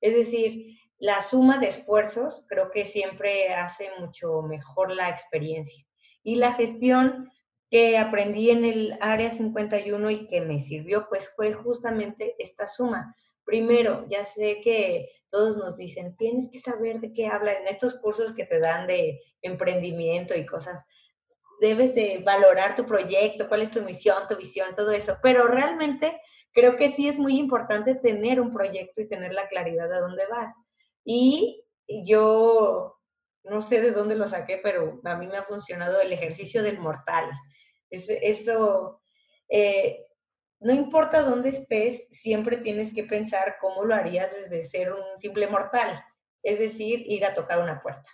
Es 0.01 0.15
decir, 0.15 0.77
la 0.97 1.21
suma 1.21 1.57
de 1.57 1.69
esfuerzos 1.69 2.45
creo 2.47 2.71
que 2.71 2.85
siempre 2.85 3.53
hace 3.53 3.89
mucho 3.99 4.41
mejor 4.41 4.91
la 4.91 5.09
experiencia. 5.09 5.85
Y 6.23 6.35
la 6.35 6.53
gestión 6.53 7.29
que 7.69 7.97
aprendí 7.97 8.49
en 8.49 8.63
el 8.65 8.97
área 9.01 9.31
51 9.31 10.09
y 10.11 10.27
que 10.27 10.41
me 10.41 10.59
sirvió, 10.59 11.07
pues 11.09 11.31
fue 11.35 11.53
justamente 11.53 12.35
esta 12.39 12.67
suma. 12.67 13.15
Primero, 13.43 14.05
ya 14.07 14.25
sé 14.25 14.59
que 14.61 15.09
todos 15.29 15.57
nos 15.57 15.77
dicen, 15.77 16.15
tienes 16.17 16.49
que 16.51 16.59
saber 16.59 16.99
de 16.99 17.13
qué 17.13 17.27
habla 17.27 17.53
en 17.53 17.67
estos 17.67 17.95
cursos 17.95 18.33
que 18.33 18.45
te 18.45 18.59
dan 18.59 18.87
de 18.87 19.21
emprendimiento 19.41 20.35
y 20.35 20.45
cosas. 20.45 20.83
Debes 21.61 21.93
de 21.95 22.21
valorar 22.25 22.75
tu 22.75 22.85
proyecto, 22.85 23.47
cuál 23.47 23.61
es 23.61 23.71
tu 23.71 23.81
misión, 23.81 24.27
tu 24.27 24.35
visión, 24.35 24.75
todo 24.75 24.91
eso. 24.91 25.17
Pero 25.21 25.47
realmente 25.47 26.19
creo 26.53 26.77
que 26.77 26.89
sí 26.89 27.07
es 27.07 27.19
muy 27.19 27.37
importante 27.37 27.95
tener 27.95 28.41
un 28.41 28.51
proyecto 28.53 29.01
y 29.01 29.07
tener 29.07 29.33
la 29.33 29.47
claridad 29.47 29.89
de 29.89 29.99
dónde 29.99 30.25
vas. 30.27 30.53
Y 31.03 31.63
yo 31.87 32.94
no 33.49 33.61
sé 33.61 33.81
de 33.81 33.91
dónde 33.91 34.15
lo 34.15 34.27
saqué, 34.27 34.59
pero 34.61 34.99
a 35.03 35.15
mí 35.15 35.27
me 35.27 35.37
ha 35.37 35.43
funcionado 35.43 36.01
el 36.01 36.11
ejercicio 36.11 36.63
del 36.63 36.79
mortal. 36.79 37.29
Es, 37.89 38.07
eso, 38.09 39.01
eh, 39.49 40.05
no 40.59 40.73
importa 40.73 41.21
dónde 41.21 41.49
estés, 41.49 42.07
siempre 42.09 42.57
tienes 42.57 42.93
que 42.93 43.03
pensar 43.03 43.57
cómo 43.61 43.83
lo 43.83 43.93
harías 43.93 44.33
desde 44.33 44.65
ser 44.65 44.93
un 44.93 45.19
simple 45.19 45.47
mortal, 45.47 46.03
es 46.43 46.59
decir, 46.59 47.03
ir 47.05 47.25
a 47.25 47.33
tocar 47.33 47.59
una 47.59 47.81
puerta, 47.81 48.11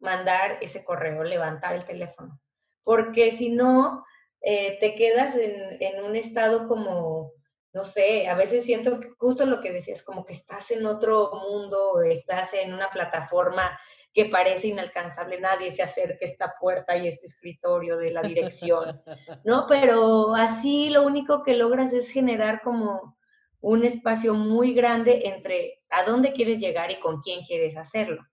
mandar 0.00 0.58
ese 0.60 0.84
correo, 0.84 1.22
levantar 1.24 1.74
el 1.74 1.84
teléfono, 1.84 2.40
porque 2.84 3.30
si 3.30 3.50
no, 3.50 4.04
eh, 4.42 4.78
te 4.80 4.94
quedas 4.94 5.34
en, 5.34 5.78
en 5.80 6.04
un 6.04 6.14
estado 6.14 6.68
como, 6.68 7.32
no 7.72 7.84
sé, 7.84 8.28
a 8.28 8.34
veces 8.34 8.64
siento 8.64 9.00
justo 9.18 9.46
lo 9.46 9.60
que 9.60 9.72
decías, 9.72 10.02
como 10.02 10.24
que 10.24 10.34
estás 10.34 10.70
en 10.70 10.84
otro 10.86 11.30
mundo, 11.32 12.02
estás 12.02 12.52
en 12.54 12.74
una 12.74 12.90
plataforma 12.90 13.78
que 14.12 14.26
parece 14.26 14.68
inalcanzable, 14.68 15.40
nadie 15.40 15.70
se 15.70 15.82
acerque 15.82 16.24
a 16.24 16.28
esta 16.28 16.54
puerta 16.60 16.96
y 16.96 17.08
este 17.08 17.26
escritorio 17.26 17.96
de 17.96 18.10
la 18.10 18.22
dirección, 18.22 19.00
¿no? 19.44 19.66
Pero 19.68 20.34
así 20.34 20.90
lo 20.90 21.04
único 21.04 21.42
que 21.42 21.54
logras 21.54 21.92
es 21.92 22.10
generar 22.10 22.62
como 22.62 23.16
un 23.60 23.84
espacio 23.84 24.34
muy 24.34 24.72
grande 24.72 25.22
entre 25.24 25.82
a 25.90 26.04
dónde 26.04 26.32
quieres 26.32 26.58
llegar 26.58 26.90
y 26.90 27.00
con 27.00 27.20
quién 27.20 27.44
quieres 27.44 27.76
hacerlo. 27.76 28.24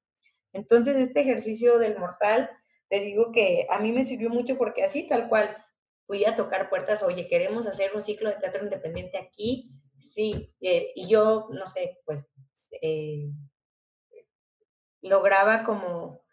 Entonces, 0.54 0.96
este 0.96 1.22
ejercicio 1.22 1.80
del 1.80 1.98
mortal, 1.98 2.50
te 2.90 3.02
digo 3.02 3.32
que 3.32 3.68
a 3.70 3.80
mí 3.80 3.92
me 3.92 4.06
sirvió 4.06 4.30
mucho 4.30 4.58
porque 4.58 4.84
así, 4.84 5.08
tal 5.08 5.28
cual, 5.28 5.58
fui 6.08 6.24
a 6.26 6.36
tocar 6.36 6.70
puertas, 6.70 7.04
oye, 7.04 7.28
queremos 7.28 7.66
hacer 7.68 7.92
un 7.96 8.04
ciclo 8.04 8.30
de 8.30 8.36
teatro 8.36 8.64
independiente 8.64 9.18
aquí, 9.18 9.72
sí, 10.00 10.54
eh, 10.62 10.92
y 10.96 11.08
yo, 11.08 11.48
no 11.52 11.66
sé, 11.68 11.98
pues 12.06 12.26
eh, 12.82 13.32
lograba 15.08 15.64
como 15.64 16.26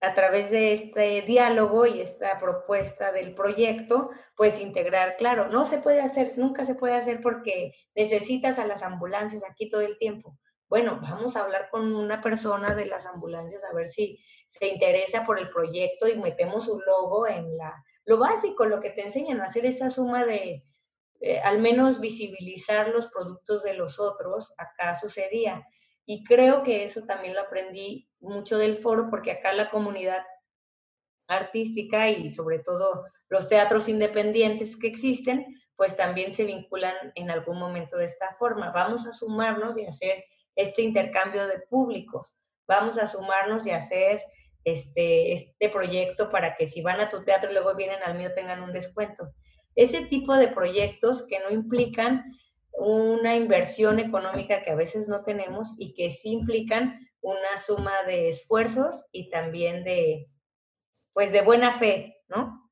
a 0.00 0.14
través 0.14 0.50
de 0.50 0.72
este 0.72 1.22
diálogo 1.22 1.86
y 1.86 2.00
esta 2.00 2.38
propuesta 2.38 3.12
del 3.12 3.34
proyecto, 3.34 4.10
pues 4.34 4.58
integrar, 4.58 5.16
claro, 5.16 5.48
no 5.48 5.66
se 5.66 5.78
puede 5.78 6.00
hacer, 6.00 6.38
nunca 6.38 6.64
se 6.64 6.74
puede 6.74 6.94
hacer 6.94 7.20
porque 7.20 7.74
necesitas 7.94 8.58
a 8.58 8.66
las 8.66 8.82
ambulancias 8.82 9.42
aquí 9.48 9.68
todo 9.68 9.82
el 9.82 9.98
tiempo. 9.98 10.38
Bueno, 10.68 11.00
vamos 11.02 11.36
a 11.36 11.42
hablar 11.42 11.68
con 11.70 11.94
una 11.94 12.22
persona 12.22 12.74
de 12.74 12.86
las 12.86 13.04
ambulancias 13.04 13.62
a 13.64 13.74
ver 13.74 13.90
si 13.90 14.18
se 14.48 14.68
interesa 14.68 15.26
por 15.26 15.38
el 15.38 15.50
proyecto 15.50 16.08
y 16.08 16.16
metemos 16.16 16.68
un 16.68 16.80
logo 16.86 17.26
en 17.26 17.56
la, 17.56 17.84
lo 18.06 18.18
básico, 18.18 18.64
lo 18.64 18.80
que 18.80 18.90
te 18.90 19.02
enseñan 19.02 19.40
a 19.40 19.46
hacer 19.46 19.66
esa 19.66 19.90
suma 19.90 20.24
de, 20.24 20.64
eh, 21.20 21.40
al 21.40 21.58
menos 21.58 22.00
visibilizar 22.00 22.88
los 22.88 23.08
productos 23.08 23.62
de 23.62 23.74
los 23.74 24.00
otros, 24.00 24.54
acá 24.56 24.94
sucedía. 24.94 25.66
Y 26.10 26.24
creo 26.24 26.64
que 26.64 26.82
eso 26.82 27.02
también 27.02 27.34
lo 27.34 27.42
aprendí 27.42 28.08
mucho 28.18 28.58
del 28.58 28.78
foro 28.78 29.08
porque 29.10 29.30
acá 29.30 29.52
la 29.52 29.70
comunidad 29.70 30.24
artística 31.28 32.10
y 32.10 32.30
sobre 32.34 32.58
todo 32.58 33.04
los 33.28 33.48
teatros 33.48 33.88
independientes 33.88 34.76
que 34.76 34.88
existen, 34.88 35.46
pues 35.76 35.96
también 35.96 36.34
se 36.34 36.42
vinculan 36.42 36.96
en 37.14 37.30
algún 37.30 37.60
momento 37.60 37.96
de 37.96 38.06
esta 38.06 38.34
forma. 38.40 38.72
Vamos 38.72 39.06
a 39.06 39.12
sumarnos 39.12 39.78
y 39.78 39.84
hacer 39.84 40.24
este 40.56 40.82
intercambio 40.82 41.46
de 41.46 41.60
públicos. 41.60 42.36
vamos 42.66 42.98
a 42.98 43.06
sumarnos 43.06 43.64
y 43.68 43.70
hacer 43.70 44.20
este, 44.64 45.32
este 45.32 45.68
proyecto 45.68 46.28
para 46.28 46.56
que 46.56 46.66
si 46.66 46.82
van 46.82 46.98
a 46.98 47.08
tu 47.08 47.22
teatro 47.22 47.50
y 47.50 47.54
luego 47.54 47.76
vienen 47.76 48.02
al 48.04 48.18
mío 48.18 48.34
tengan 48.34 48.64
un 48.64 48.72
descuento. 48.72 49.30
Ese 49.76 50.06
tipo 50.06 50.34
de 50.34 50.48
proyectos 50.48 51.24
que 51.28 51.38
no 51.38 51.50
implican 51.50 52.24
una 52.72 53.36
inversión 53.36 53.98
económica 53.98 54.62
que 54.62 54.70
a 54.70 54.74
veces 54.74 55.08
no 55.08 55.24
tenemos 55.24 55.74
y 55.78 55.94
que 55.94 56.10
sí 56.10 56.30
implican 56.30 56.98
una 57.20 57.58
suma 57.64 57.92
de 58.06 58.30
esfuerzos 58.30 59.04
y 59.12 59.30
también 59.30 59.84
de, 59.84 60.30
pues, 61.12 61.32
de 61.32 61.42
buena 61.42 61.78
fe, 61.78 62.16
¿no? 62.28 62.70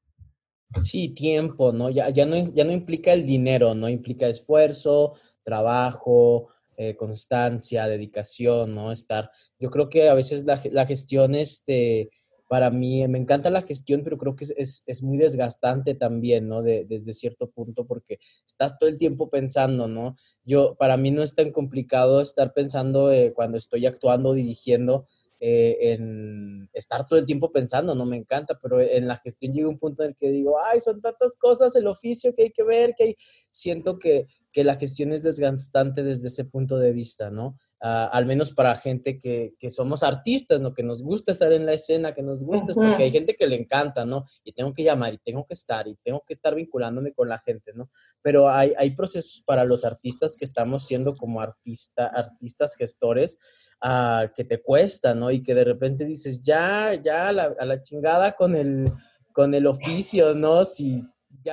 Sí, 0.82 1.10
tiempo, 1.10 1.72
¿no? 1.72 1.90
Ya, 1.90 2.10
ya, 2.10 2.26
no, 2.26 2.52
ya 2.52 2.64
no 2.64 2.72
implica 2.72 3.12
el 3.12 3.26
dinero, 3.26 3.74
¿no? 3.74 3.88
Implica 3.88 4.26
esfuerzo, 4.26 5.14
trabajo, 5.42 6.48
eh, 6.76 6.94
constancia, 6.94 7.86
dedicación, 7.86 8.74
¿no? 8.74 8.92
Estar, 8.92 9.30
yo 9.58 9.70
creo 9.70 9.88
que 9.88 10.08
a 10.08 10.14
veces 10.14 10.44
la, 10.44 10.60
la 10.70 10.86
gestión, 10.86 11.34
este, 11.34 12.10
para 12.48 12.70
mí, 12.70 13.06
me 13.08 13.18
encanta 13.18 13.50
la 13.50 13.62
gestión, 13.62 14.02
pero 14.02 14.16
creo 14.16 14.34
que 14.34 14.44
es, 14.44 14.82
es, 14.86 15.02
muy 15.02 15.18
desgastante 15.18 15.94
también, 15.94 16.48
¿no? 16.48 16.62
De, 16.62 16.86
desde 16.88 17.12
cierto 17.12 17.50
punto, 17.50 17.86
porque 17.86 18.18
estás 18.46 18.78
todo 18.78 18.88
el 18.88 18.98
tiempo 18.98 19.28
pensando, 19.28 19.86
¿no? 19.86 20.16
Yo, 20.44 20.74
para 20.78 20.96
mí 20.96 21.10
no 21.10 21.22
es 21.22 21.34
tan 21.34 21.52
complicado 21.52 22.20
estar 22.22 22.54
pensando 22.54 23.12
eh, 23.12 23.32
cuando 23.34 23.58
estoy 23.58 23.84
actuando, 23.86 24.32
dirigiendo, 24.32 25.06
eh, 25.40 25.92
en 25.92 26.68
estar 26.72 27.06
todo 27.06 27.18
el 27.18 27.26
tiempo 27.26 27.52
pensando, 27.52 27.94
no 27.94 28.06
me 28.06 28.16
encanta, 28.16 28.58
pero 28.60 28.80
en 28.80 29.06
la 29.06 29.18
gestión 29.18 29.52
llega 29.52 29.68
un 29.68 29.78
punto 29.78 30.02
en 30.02 30.10
el 30.10 30.16
que 30.16 30.30
digo, 30.30 30.56
ay, 30.60 30.80
son 30.80 31.00
tantas 31.00 31.36
cosas, 31.36 31.76
el 31.76 31.86
oficio 31.86 32.34
que 32.34 32.44
hay 32.44 32.50
que 32.50 32.64
ver, 32.64 32.94
que 32.96 33.04
hay... 33.04 33.16
siento 33.50 33.98
que, 33.98 34.26
que 34.52 34.64
la 34.64 34.76
gestión 34.76 35.12
es 35.12 35.22
desgastante 35.22 36.02
desde 36.02 36.28
ese 36.28 36.44
punto 36.44 36.78
de 36.78 36.92
vista, 36.92 37.30
¿no? 37.30 37.56
Ah, 37.80 38.10
al 38.12 38.26
menos 38.26 38.52
para 38.52 38.74
gente 38.74 39.20
que, 39.20 39.54
que, 39.56 39.70
somos 39.70 40.02
artistas, 40.02 40.60
¿no? 40.60 40.74
Que 40.74 40.82
nos 40.82 41.00
gusta 41.04 41.30
estar 41.30 41.52
en 41.52 41.64
la 41.64 41.74
escena, 41.74 42.12
que 42.12 42.24
nos 42.24 42.42
gusta, 42.42 42.72
porque 42.74 43.04
hay 43.04 43.12
gente 43.12 43.36
que 43.36 43.46
le 43.46 43.54
encanta, 43.54 44.04
¿no? 44.04 44.24
Y 44.42 44.52
tengo 44.52 44.74
que 44.74 44.82
llamar 44.82 45.14
y 45.14 45.18
tengo 45.18 45.46
que 45.46 45.54
estar 45.54 45.86
y 45.86 45.94
tengo 46.02 46.24
que 46.26 46.34
estar 46.34 46.56
vinculándome 46.56 47.12
con 47.12 47.28
la 47.28 47.38
gente, 47.38 47.72
¿no? 47.74 47.88
Pero 48.20 48.50
hay, 48.50 48.72
hay 48.78 48.96
procesos 48.96 49.44
para 49.46 49.62
los 49.62 49.84
artistas 49.84 50.36
que 50.36 50.44
estamos 50.44 50.86
siendo 50.86 51.14
como 51.14 51.40
artista, 51.40 52.06
artistas 52.08 52.74
gestores 52.74 53.38
uh, 53.84 54.26
que 54.34 54.42
te 54.42 54.60
cuesta, 54.60 55.14
¿no? 55.14 55.30
Y 55.30 55.44
que 55.44 55.54
de 55.54 55.62
repente 55.62 56.04
dices, 56.04 56.42
ya, 56.42 56.94
ya, 56.94 57.28
a 57.28 57.32
la, 57.32 57.54
a 57.60 57.64
la 57.64 57.80
chingada 57.80 58.32
con 58.32 58.56
el, 58.56 58.86
con 59.32 59.54
el 59.54 59.68
oficio, 59.68 60.34
¿no? 60.34 60.64
Si 60.64 61.00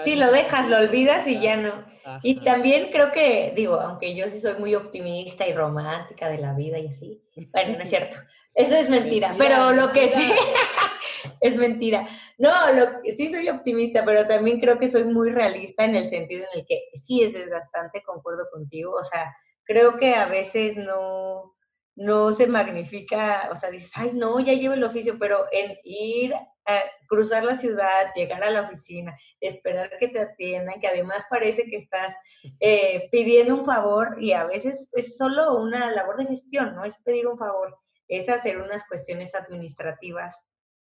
sí, 0.04 0.16
lo 0.16 0.32
dejas, 0.32 0.72
lo 0.72 0.78
olvidas 0.78 1.28
y 1.28 1.40
ya 1.40 1.56
no. 1.56 1.95
Y 2.22 2.40
también 2.42 2.92
creo 2.92 3.12
que, 3.12 3.54
digo, 3.56 3.80
aunque 3.80 4.16
yo 4.16 4.30
sí 4.30 4.40
soy 4.40 4.56
muy 4.56 4.76
optimista 4.76 5.48
y 5.48 5.54
romántica 5.54 6.30
de 6.30 6.38
la 6.38 6.54
vida 6.54 6.78
y 6.78 6.88
así, 6.88 7.24
bueno, 7.52 7.78
no 7.78 7.84
es 7.84 7.90
cierto. 7.90 8.18
Eso 8.54 8.76
es 8.76 8.90
mentira, 8.90 9.34
pero 9.38 9.74
lo 9.74 9.92
que 9.92 10.10
sí 10.10 10.32
es 11.42 11.56
mentira. 11.58 12.08
No, 12.38 12.52
lo, 12.72 12.88
sí 13.16 13.32
soy 13.32 13.50
optimista, 13.50 14.06
pero 14.06 14.28
también 14.28 14.60
creo 14.60 14.80
que 14.80 14.90
soy 14.90 15.04
muy 15.04 15.32
realista 15.32 15.84
en 15.84 15.96
el 15.96 16.08
sentido 16.08 16.46
en 16.54 16.60
el 16.60 16.66
que 16.66 16.84
sí 16.94 17.24
es 17.24 17.34
desgastante, 17.34 18.04
concuerdo 18.04 18.48
contigo. 18.52 18.94
O 18.94 19.04
sea, 19.04 19.36
creo 19.64 19.98
que 19.98 20.16
a 20.16 20.28
veces 20.28 20.78
no, 20.78 21.55
no 21.96 22.34
se 22.34 22.48
magnifica, 22.48 23.50
o 23.52 23.56
sea, 23.56 23.72
dices, 23.72 23.92
ay, 23.96 24.12
no, 24.14 24.40
ya 24.40 24.54
llevo 24.54 24.74
el 24.74 24.84
oficio, 24.84 25.18
pero 25.18 25.46
en 25.52 25.78
ir 25.84 26.34
a 26.66 26.84
cruzar 27.08 27.44
la 27.44 27.58
ciudad, 27.58 28.12
llegar 28.16 28.44
a 28.44 28.50
la 28.50 28.62
oficina, 28.62 29.16
esperar 29.40 29.90
que 29.98 30.10
te 30.10 30.20
atiendan, 30.20 30.80
que 30.80 30.88
además 30.88 31.24
parece 31.30 31.66
que 31.66 31.78
estás 31.78 32.14
eh, 32.60 33.08
pidiendo 33.12 33.56
un 33.56 33.66
favor 33.66 34.18
y 34.20 34.34
a 34.34 34.44
veces 34.46 34.90
es 34.94 35.16
solo 35.16 35.56
una 35.56 35.92
labor 35.92 36.18
de 36.18 36.26
gestión, 36.26 36.76
no 36.76 36.84
es 36.84 36.98
pedir 37.04 37.28
un 37.28 37.38
favor, 37.38 37.78
es 38.08 38.28
hacer 38.30 38.58
unas 38.58 38.86
cuestiones 38.88 39.34
administrativas 39.36 40.36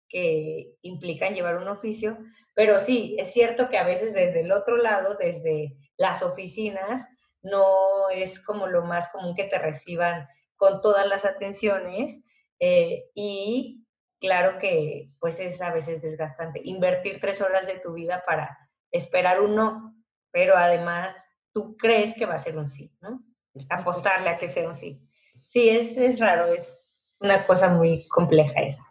que 0.09 0.75
implican 0.83 1.35
llevar 1.35 1.59
un 1.59 1.69
oficio, 1.69 2.19
pero 2.55 2.81
sí, 2.81 3.17
es 3.19 3.33
cierto 3.33 3.69
que 3.69 3.79
a 3.79 3.85
veces 3.85 4.13
desde 4.13 4.41
el 4.41 4.53
otro 4.53 4.77
lado, 4.77 5.17
desde 5.19 5.77
las 5.97 6.23
oficinas, 6.23 7.07
no 7.43 8.11
es 8.11 8.41
como 8.41 8.67
lo 8.67 8.85
más 8.85 9.09
común 9.11 9.37
que 9.37 9.45
te 9.45 9.59
reciban 9.59 10.27
con 10.59 10.83
todas 10.83 11.09
las 11.09 11.25
atenciones 11.25 12.19
eh, 12.61 13.05
y 13.15 13.87
claro 14.21 14.59
que 14.59 15.11
pues 15.21 15.41
es 15.41 15.63
a 15.63 15.73
veces 15.73 16.03
desgastante 16.03 16.61
invertir 16.65 17.21
tres 17.21 17.41
horas 17.41 17.67
de 17.67 17.79
tu 17.79 17.95
vida 17.95 18.25
para 18.27 18.59
esperar 18.91 19.41
un 19.41 19.55
no, 19.55 19.95
pero 20.31 20.57
además 20.57 21.15
tú 21.53 21.77
crees 21.77 22.15
que 22.15 22.27
va 22.27 22.35
a 22.35 22.43
ser 22.43 22.59
un 22.59 22.69
sí, 22.69 22.93
¿no? 23.01 23.23
Apostarle 23.71 24.29
a 24.29 24.39
que 24.39 24.49
sea 24.49 24.69
un 24.69 24.75
sí. 24.75 25.01
Sí, 25.49 25.69
es, 25.69 25.97
es 25.97 26.19
raro, 26.19 26.53
es 26.53 26.91
una 27.21 27.47
cosa 27.47 27.71
muy 27.71 28.07
compleja 28.09 28.61
esa. 28.61 28.83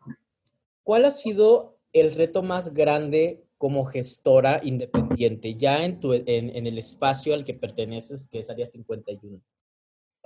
¿Cuál 0.84 1.06
ha 1.06 1.12
sido 1.12 1.80
el 1.94 2.16
reto 2.16 2.42
más 2.42 2.74
grande 2.74 3.46
como 3.58 3.86
gestora 3.86 4.62
independiente, 4.64 5.56
ya 5.56 5.84
en, 5.84 6.00
tu, 6.00 6.14
en, 6.14 6.26
en 6.26 6.68
el 6.68 6.78
espacio 6.78 7.34
al 7.34 7.44
que 7.44 7.54
perteneces, 7.54 8.30
que 8.30 8.40
es 8.40 8.50
Área 8.50 8.66
51? 8.66 9.42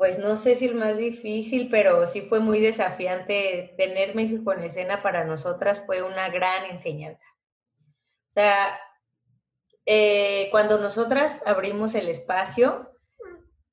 Pues 0.02 0.18
no 0.18 0.36
sé 0.36 0.56
si 0.56 0.66
el 0.66 0.74
más 0.74 0.98
difícil, 0.98 1.70
pero 1.70 2.08
sí 2.08 2.22
fue 2.22 2.40
muy 2.40 2.60
desafiante. 2.60 3.76
Tener 3.78 4.16
México 4.16 4.52
en 4.52 4.64
escena 4.64 5.04
para 5.04 5.26
nosotras 5.26 5.84
fue 5.86 6.02
una 6.02 6.28
gran 6.30 6.66
enseñanza. 6.72 7.28
O 8.28 8.32
sea, 8.32 8.80
eh, 9.86 10.48
cuando 10.50 10.80
nosotras 10.80 11.40
abrimos 11.46 11.94
el 11.94 12.10
espacio, 12.10 12.90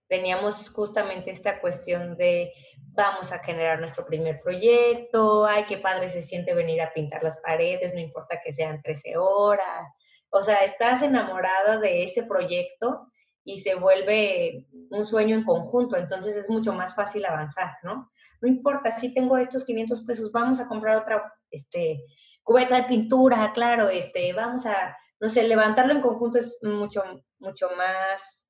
teníamos 0.06 0.68
justamente 0.68 1.30
esta 1.30 1.62
cuestión 1.62 2.18
de 2.18 2.52
vamos 2.88 3.32
a 3.32 3.38
generar 3.38 3.80
nuestro 3.80 4.04
primer 4.04 4.38
proyecto, 4.42 5.46
ay, 5.46 5.64
qué 5.66 5.78
padre 5.78 6.10
se 6.10 6.20
siente 6.20 6.52
venir 6.52 6.82
a 6.82 6.92
pintar 6.92 7.22
las 7.22 7.38
paredes, 7.38 7.94
no 7.94 8.00
importa 8.00 8.42
que 8.44 8.52
sean 8.52 8.82
13 8.82 9.16
horas. 9.16 9.94
O 10.28 10.42
sea, 10.42 10.58
estás 10.58 11.02
enamorada 11.02 11.78
de 11.78 12.04
ese 12.04 12.22
proyecto 12.22 13.06
y 13.48 13.61
se 13.61 13.74
vuelve 13.74 14.66
un 14.90 15.06
sueño 15.06 15.34
en 15.34 15.42
conjunto, 15.42 15.96
entonces 15.96 16.37
es 16.37 16.50
mucho 16.50 16.74
más 16.74 16.94
fácil 16.94 17.24
avanzar, 17.24 17.78
¿no? 17.82 18.12
No 18.42 18.48
importa, 18.48 18.90
si 18.92 19.14
tengo 19.14 19.38
estos 19.38 19.64
500 19.64 20.02
pesos, 20.02 20.30
vamos 20.30 20.61
a 20.61 20.68
comprar 20.68 20.98
otra 20.98 21.32
este, 21.50 22.04
cubeta 22.42 22.76
de 22.76 22.82
pintura, 22.82 23.50
claro, 23.54 23.88
este, 23.88 24.34
vamos 24.34 24.66
a, 24.66 24.94
no 25.18 25.30
sé, 25.30 25.44
levantarlo 25.44 25.94
en 25.94 26.02
conjunto 26.02 26.38
es 26.38 26.58
mucho, 26.62 27.02
mucho 27.38 27.70
más 27.74 28.46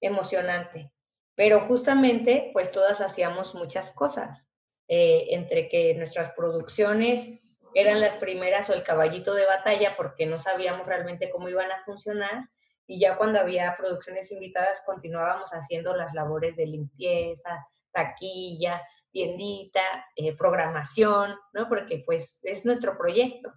emocionante. 0.00 0.90
Pero 1.34 1.66
justamente, 1.66 2.48
pues 2.54 2.70
todas 2.70 3.02
hacíamos 3.02 3.54
muchas 3.54 3.92
cosas, 3.92 4.48
eh, 4.88 5.26
entre 5.28 5.68
que 5.68 5.92
nuestras 5.92 6.32
producciones 6.32 7.38
eran 7.74 8.00
las 8.00 8.16
primeras 8.16 8.70
o 8.70 8.72
el 8.72 8.82
caballito 8.82 9.34
de 9.34 9.44
batalla 9.44 9.94
porque 9.94 10.24
no 10.24 10.38
sabíamos 10.38 10.86
realmente 10.86 11.28
cómo 11.28 11.50
iban 11.50 11.70
a 11.70 11.84
funcionar, 11.84 12.48
y 12.86 12.98
ya 12.98 13.16
cuando 13.16 13.40
había 13.40 13.76
producciones 13.76 14.30
invitadas 14.32 14.82
continuábamos 14.84 15.50
haciendo 15.50 15.94
las 15.94 16.12
labores 16.14 16.56
de 16.56 16.66
limpieza, 16.66 17.66
taquilla, 17.92 18.82
tiendita, 19.10 19.82
eh, 20.16 20.36
programación, 20.36 21.34
¿no? 21.52 21.68
Porque 21.68 22.02
pues 22.04 22.40
es 22.42 22.64
nuestro 22.64 22.96
proyecto. 22.96 23.52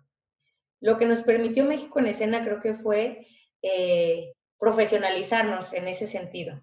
Lo 0.82 0.98
que 0.98 1.06
nos 1.06 1.22
permitió 1.24 1.66
México 1.66 2.00
en 2.00 2.08
escena 2.08 2.44
creo 2.44 2.62
que 2.62 2.76
fue 2.76 3.28
eh, 3.62 4.34
profesionalizarnos 4.60 5.74
en 5.74 5.88
ese 5.88 6.08
sentido, 6.08 6.62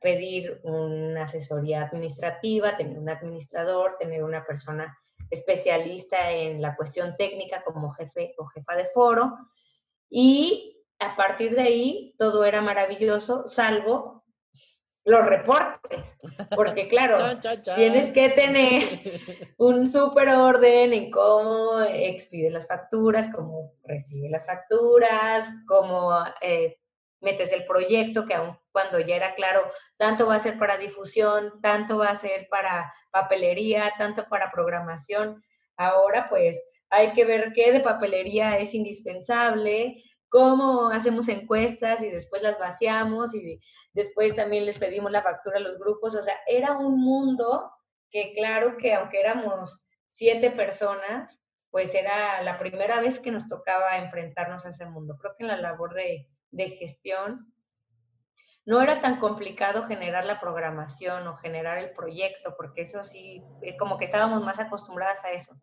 pedir 0.00 0.60
una 0.62 1.24
asesoría 1.24 1.82
administrativa, 1.82 2.76
tener 2.76 2.98
un 2.98 3.08
administrador, 3.08 3.96
tener 3.98 4.22
una 4.22 4.44
persona 4.44 4.96
especialista 5.30 6.30
en 6.30 6.60
la 6.60 6.76
cuestión 6.76 7.16
técnica 7.16 7.62
como 7.64 7.90
jefe 7.92 8.34
o 8.36 8.46
jefa 8.46 8.74
de 8.76 8.86
foro 8.86 9.36
y 10.08 10.79
a 11.00 11.16
partir 11.16 11.54
de 11.54 11.62
ahí 11.62 12.14
todo 12.18 12.44
era 12.44 12.60
maravilloso, 12.60 13.48
salvo 13.48 14.20
los 15.04 15.24
reportes, 15.24 16.16
porque 16.54 16.88
claro, 16.88 17.16
tienes 17.74 18.12
que 18.12 18.28
tener 18.30 18.82
un 19.58 19.86
súper 19.86 20.28
orden 20.28 20.92
en 20.92 21.10
cómo 21.10 21.80
expide 21.82 22.50
las 22.50 22.66
facturas, 22.66 23.30
cómo 23.34 23.72
recibe 23.84 24.28
las 24.28 24.46
facturas, 24.46 25.48
cómo 25.66 26.12
eh, 26.42 26.78
metes 27.20 27.50
el 27.52 27.64
proyecto, 27.64 28.26
que 28.26 28.34
aun 28.34 28.58
cuando 28.72 29.00
ya 29.00 29.16
era 29.16 29.34
claro, 29.34 29.62
tanto 29.96 30.26
va 30.26 30.36
a 30.36 30.40
ser 30.40 30.58
para 30.58 30.76
difusión, 30.76 31.60
tanto 31.62 31.98
va 31.98 32.10
a 32.10 32.16
ser 32.16 32.48
para 32.48 32.92
papelería, 33.10 33.92
tanto 33.98 34.28
para 34.28 34.52
programación, 34.52 35.42
ahora 35.76 36.28
pues 36.28 36.60
hay 36.90 37.12
que 37.12 37.24
ver 37.24 37.52
qué 37.54 37.72
de 37.72 37.80
papelería 37.80 38.58
es 38.58 38.74
indispensable, 38.74 40.02
cómo 40.30 40.88
hacemos 40.88 41.28
encuestas 41.28 42.02
y 42.02 42.08
después 42.08 42.40
las 42.42 42.58
vaciamos 42.58 43.34
y 43.34 43.60
después 43.92 44.34
también 44.34 44.64
les 44.64 44.78
pedimos 44.78 45.10
la 45.10 45.22
factura 45.22 45.58
a 45.58 45.60
los 45.60 45.78
grupos. 45.78 46.14
O 46.14 46.22
sea, 46.22 46.36
era 46.46 46.78
un 46.78 46.98
mundo 46.98 47.70
que 48.10 48.32
claro 48.32 48.78
que 48.78 48.94
aunque 48.94 49.20
éramos 49.20 49.84
siete 50.08 50.50
personas, 50.50 51.38
pues 51.70 51.94
era 51.94 52.42
la 52.42 52.58
primera 52.58 53.00
vez 53.00 53.20
que 53.20 53.30
nos 53.30 53.46
tocaba 53.48 53.98
enfrentarnos 53.98 54.64
a 54.64 54.70
ese 54.70 54.86
mundo. 54.86 55.16
Creo 55.20 55.34
que 55.36 55.44
en 55.44 55.48
la 55.48 55.56
labor 55.56 55.94
de, 55.94 56.26
de 56.50 56.70
gestión 56.70 57.52
no 58.64 58.80
era 58.80 59.00
tan 59.00 59.18
complicado 59.18 59.82
generar 59.82 60.24
la 60.24 60.40
programación 60.40 61.26
o 61.26 61.36
generar 61.36 61.78
el 61.78 61.90
proyecto, 61.90 62.54
porque 62.56 62.82
eso 62.82 63.02
sí, 63.02 63.42
eh, 63.62 63.76
como 63.76 63.98
que 63.98 64.04
estábamos 64.04 64.42
más 64.42 64.60
acostumbradas 64.60 65.24
a 65.24 65.32
eso. 65.32 65.60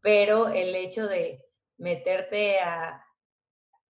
Pero 0.00 0.48
el 0.48 0.74
hecho 0.74 1.06
de 1.06 1.44
meterte 1.76 2.60
a, 2.60 3.04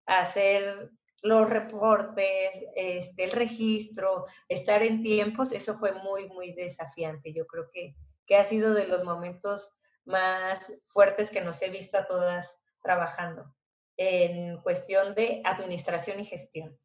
hacer 0.09 0.91
los 1.23 1.49
reportes, 1.49 2.51
este, 2.75 3.25
el 3.25 3.33
registro, 3.33 4.27
estar 4.49 4.83
en 4.83 5.03
tiempos, 5.03 5.53
eso 5.53 5.79
fue 5.79 5.93
muy, 5.93 6.29
muy 6.29 6.53
desafiante. 6.53 7.33
Yo 7.33 7.47
creo 7.47 7.71
que, 7.73 7.95
que 8.27 8.37
ha 8.37 8.45
sido 8.45 8.75
de 8.75 8.87
los 8.87 9.05
momentos 9.05 9.73
más 10.05 10.73
fuertes 10.89 11.31
que 11.31 11.41
nos 11.41 11.61
he 11.63 11.71
visto 11.71 11.99
a 11.99 12.07
todas 12.07 12.57
trabajando 12.83 13.53
en 13.97 14.59
cuestión 14.63 15.15
de 15.15 15.43
administración 15.45 16.21
y 16.21 16.25
gestión 16.25 16.79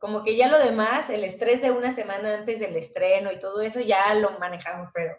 como 0.00 0.24
que 0.24 0.34
ya 0.34 0.48
lo 0.48 0.58
demás, 0.58 1.10
el 1.10 1.24
estrés 1.24 1.60
de 1.60 1.70
una 1.70 1.94
semana 1.94 2.34
antes 2.34 2.58
del 2.58 2.74
estreno 2.74 3.30
y 3.30 3.38
todo 3.38 3.60
eso 3.60 3.80
ya 3.80 4.14
lo 4.14 4.38
manejamos, 4.38 4.88
pero 4.94 5.14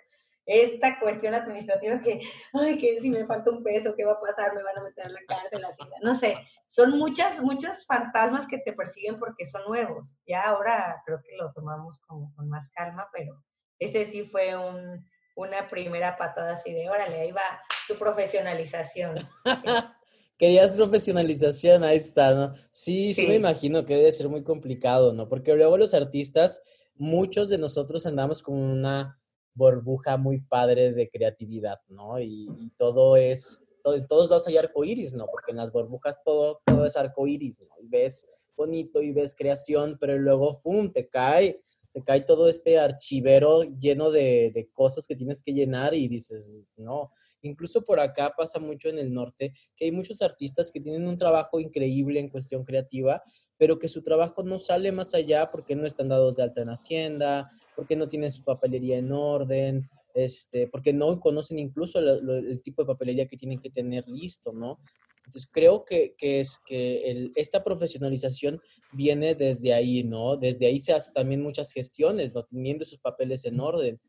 esta 0.48 1.00
cuestión 1.00 1.36
administrativa 1.36 2.02
que, 2.02 2.20
ay, 2.54 2.78
que 2.80 3.00
si 3.00 3.12
me 3.12 3.24
falta 3.26 3.52
un 3.52 3.64
peso, 3.64 3.94
¿qué 3.96 4.04
va 4.04 4.14
a 4.14 4.20
pasar? 4.20 4.56
Me 4.56 4.64
van 4.64 4.80
a 4.80 4.84
meter 4.84 5.06
en 5.06 5.14
la 5.14 5.22
cárcel, 5.28 5.64
así, 5.64 5.84
no 6.02 6.16
sé, 6.16 6.36
son 6.72 6.98
muchas, 6.98 7.42
muchos 7.42 7.86
fantasmas 7.86 8.48
que 8.48 8.58
te 8.60 8.72
persiguen 8.72 9.20
porque 9.20 9.46
son 9.46 9.64
nuevos. 9.68 10.16
Ya 10.26 10.44
ahora 10.44 11.04
creo 11.06 11.22
que 11.22 11.36
lo 11.36 11.52
tomamos 11.52 12.00
como 12.08 12.34
con 12.34 12.48
más 12.48 12.70
calma, 12.70 13.10
pero 13.12 13.44
ese 13.78 14.06
sí 14.06 14.24
fue 14.24 14.56
un, 14.56 15.06
una 15.36 15.70
primera 15.70 16.18
patada 16.18 16.54
así 16.54 16.72
de, 16.72 16.90
órale, 16.90 17.20
ahí 17.20 17.32
va 17.34 17.42
tu 17.90 17.96
profesionalización. 17.96 19.16
Querías 20.38 20.78
profesionalización, 20.78 21.84
ahí 21.84 21.98
está, 21.98 22.34
¿no? 22.34 22.54
Sí, 22.72 23.12
sí, 23.12 23.28
me 23.28 23.36
imagino 23.36 23.86
que 23.86 23.98
debe 23.98 24.12
ser 24.12 24.30
muy 24.30 24.44
complicado, 24.44 25.12
¿no? 25.12 25.28
Porque 25.28 25.54
luego 25.54 25.78
los 25.78 25.94
artistas, 25.94 26.64
muchos 26.96 27.50
de 27.50 27.58
nosotros 27.58 28.06
andamos 28.06 28.42
con 28.42 28.56
una 28.56 29.22
burbuja 29.54 30.16
muy 30.16 30.40
padre 30.40 30.94
de 30.94 31.10
creatividad, 31.10 31.82
¿no? 31.90 32.20
Y, 32.20 32.72
todo 32.78 33.18
es, 33.18 33.68
todo, 33.84 33.96
todos 34.08 34.30
lados 34.30 34.48
hay 34.48 34.58
arco 34.58 34.84
iris, 34.84 35.14
¿no? 35.14 35.26
Porque 35.32 35.52
en 35.52 35.58
las 35.58 35.72
burbujas 35.72 36.24
todo, 36.24 36.62
todo 36.66 36.86
es 36.86 36.96
arco 36.98 37.28
iris, 37.28 37.62
¿no? 37.62 37.76
Y 37.82 37.88
ves 37.88 38.50
bonito 38.56 39.02
y 39.02 39.12
ves 39.12 39.36
creación, 39.36 39.98
pero 40.00 40.18
luego, 40.18 40.54
¡fum!, 40.54 40.92
te 40.92 41.10
cae 41.10 41.62
te 41.94 42.04
cae 42.04 42.22
todo 42.22 42.48
este 42.48 42.80
archivero 42.80 43.64
lleno 43.64 44.12
de, 44.12 44.52
de, 44.54 44.70
cosas 44.72 45.08
que 45.08 45.16
tienes 45.16 45.44
que 45.44 45.52
llenar 45.52 45.94
y 45.94 46.08
dices, 46.08 46.64
no, 46.78 47.12
incluso 47.42 47.84
por 47.84 48.00
acá 48.00 48.34
pasa 48.36 48.60
mucho 48.60 48.90
en 48.90 48.98
el 48.98 49.14
norte, 49.14 49.54
que 49.76 49.86
hay 49.86 49.92
muchos 49.92 50.22
artistas 50.22 50.72
que 50.72 50.80
tienen 50.80 51.08
un 51.08 51.18
trabajo 51.18 51.60
increíble 51.60 52.20
en 52.20 52.30
cuestión 52.30 52.64
creativa, 52.64 53.22
pero 53.58 53.78
que 53.78 53.90
su 53.90 54.02
trabajo 54.04 54.44
no 54.44 54.58
sale 54.58 54.92
más 54.92 55.14
allá 55.14 55.52
porque 55.52 55.76
no 55.76 55.86
están 55.86 56.10
dados 56.10 56.38
de 56.38 56.44
alta 56.44 56.62
en 56.62 56.70
Hacienda, 56.70 57.50
porque 57.76 57.96
no 57.96 58.08
tienen 58.08 58.32
su 58.32 58.44
papelería 58.44 58.98
en 58.98 59.12
orden, 59.12 59.90
este, 60.14 60.68
porque 60.68 60.94
no 60.94 61.20
conocen 61.20 61.60
incluso 61.60 62.00
el 62.00 62.62
tipo 62.64 62.84
de 62.84 62.88
papelería 62.88 63.28
que 63.28 63.38
tienen 63.38 63.60
que 63.60 63.70
tener 63.70 64.08
listo, 64.08 64.54
¿no? 64.54 64.80
Entonces 65.26 65.50
creo 65.52 65.86
que, 65.86 66.16
es 66.20 66.60
que 66.66 67.32
esta 67.36 67.64
profesionalización 67.64 68.62
viene 68.92 69.36
desde 69.36 69.74
ahí, 69.74 70.04
¿no? 70.04 70.36
Desde 70.36 70.66
ahí 70.66 70.80
se 70.80 70.94
hacen 70.94 71.14
también 71.14 71.42
muchas 71.42 71.72
gestiones, 71.72 72.34
¿no? 72.34 72.44
Teniendo 72.44 72.86
sus 72.86 73.00
papeles 73.00 73.46
en 73.46 73.60
orden. 73.60 74.00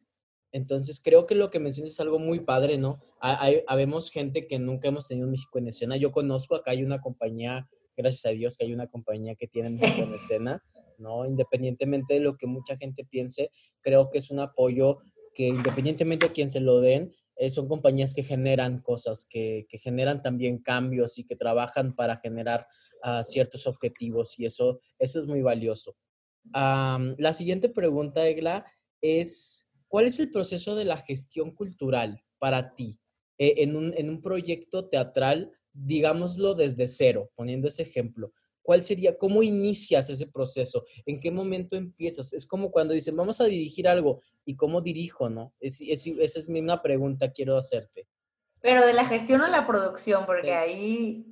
Entonces 0.52 1.00
creo 1.02 1.26
que 1.26 1.34
lo 1.34 1.50
que 1.50 1.60
mencionas 1.60 1.92
es 1.92 2.00
algo 2.00 2.18
muy 2.18 2.40
padre, 2.40 2.78
¿no? 2.78 2.98
Hay, 3.20 3.62
habemos 3.66 4.10
gente 4.10 4.46
que 4.46 4.58
nunca 4.58 4.88
hemos 4.88 5.06
tenido 5.06 5.28
México 5.28 5.58
en 5.58 5.68
escena. 5.68 5.96
Yo 5.96 6.12
conozco, 6.12 6.56
acá 6.56 6.72
hay 6.72 6.82
una 6.82 7.00
compañía, 7.00 7.68
gracias 7.96 8.26
a 8.26 8.30
Dios 8.30 8.56
que 8.56 8.64
hay 8.64 8.72
una 8.72 8.88
compañía 8.88 9.34
que 9.34 9.46
tiene 9.46 9.70
México 9.70 10.02
en 10.02 10.14
escena, 10.14 10.62
¿no? 10.98 11.24
Independientemente 11.26 12.14
de 12.14 12.20
lo 12.20 12.36
que 12.36 12.46
mucha 12.46 12.76
gente 12.76 13.04
piense, 13.04 13.50
creo 13.80 14.10
que 14.10 14.18
es 14.18 14.30
un 14.30 14.40
apoyo 14.40 14.98
que 15.34 15.48
independientemente 15.48 16.26
de 16.28 16.32
quién 16.32 16.50
se 16.50 16.60
lo 16.60 16.80
den, 16.80 17.14
eh, 17.36 17.50
son 17.50 17.66
compañías 17.66 18.14
que 18.14 18.22
generan 18.22 18.80
cosas, 18.82 19.26
que, 19.28 19.66
generan 19.82 20.22
también 20.22 20.58
cambios 20.58 21.18
y 21.18 21.24
que 21.24 21.34
trabajan 21.34 21.94
para 21.94 22.16
generar 22.16 22.66
ah, 23.02 23.22
ciertos 23.22 23.66
objetivos 23.66 24.38
y 24.38 24.44
eso, 24.44 24.80
eso 24.98 25.18
es 25.18 25.26
muy 25.26 25.42
valioso. 25.42 25.96
la 26.52 27.32
siguiente 27.32 27.68
pregunta, 27.68 28.26
Egla, 28.26 28.66
es, 29.00 29.70
¿cuál 29.88 30.06
es 30.06 30.18
el 30.20 30.30
proceso 30.30 30.76
de 30.76 30.84
la 30.84 30.96
gestión 30.96 31.52
cultural 31.52 32.22
para 32.38 32.74
ti 32.74 33.00
eh, 33.38 33.54
en, 33.58 33.76
un, 33.76 33.94
en 33.96 34.08
un 34.08 34.22
proyecto 34.22 34.88
teatral, 34.88 35.52
digámoslo 35.72 36.54
desde 36.54 36.86
cero, 36.86 37.30
poniendo 37.34 37.68
ese 37.68 37.82
ejemplo? 37.82 38.32
¿Cuál 38.62 38.84
sería, 38.84 39.18
cómo 39.18 39.42
inicias 39.42 40.08
ese 40.08 40.26
proceso? 40.26 40.84
¿En 41.04 41.20
qué 41.20 41.30
momento 41.30 41.76
empiezas? 41.76 42.32
Es 42.32 42.46
como 42.46 42.70
cuando 42.70 42.94
dicen, 42.94 43.16
vamos 43.16 43.40
a 43.40 43.44
dirigir 43.44 43.88
algo, 43.88 44.20
¿y 44.44 44.56
cómo 44.56 44.80
dirijo, 44.80 45.28
no? 45.28 45.52
Es, 45.60 45.80
esa 45.80 46.38
es 46.38 46.48
una 46.48 46.80
pregunta 46.80 47.32
quiero 47.32 47.56
hacerte. 47.56 48.06
Pero 48.60 48.86
de 48.86 48.92
la 48.92 49.06
gestión 49.06 49.40
o 49.40 49.48
la 49.48 49.66
producción, 49.66 50.24
porque 50.24 50.54
ahí... 50.54 51.26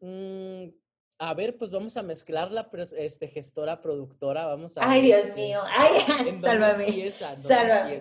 Mm, 0.00 0.70
a 1.18 1.34
ver, 1.34 1.56
pues 1.56 1.70
vamos 1.70 1.96
a 1.96 2.02
mezclar 2.02 2.50
la 2.50 2.68
este, 2.98 3.28
gestora, 3.28 3.80
productora, 3.80 4.46
vamos 4.46 4.76
a... 4.76 4.90
Ay, 4.90 5.02
Dios 5.02 5.34
mío, 5.36 5.60
ay, 5.66 6.40
sálvame. 6.42 7.10
sálvame. 7.10 8.00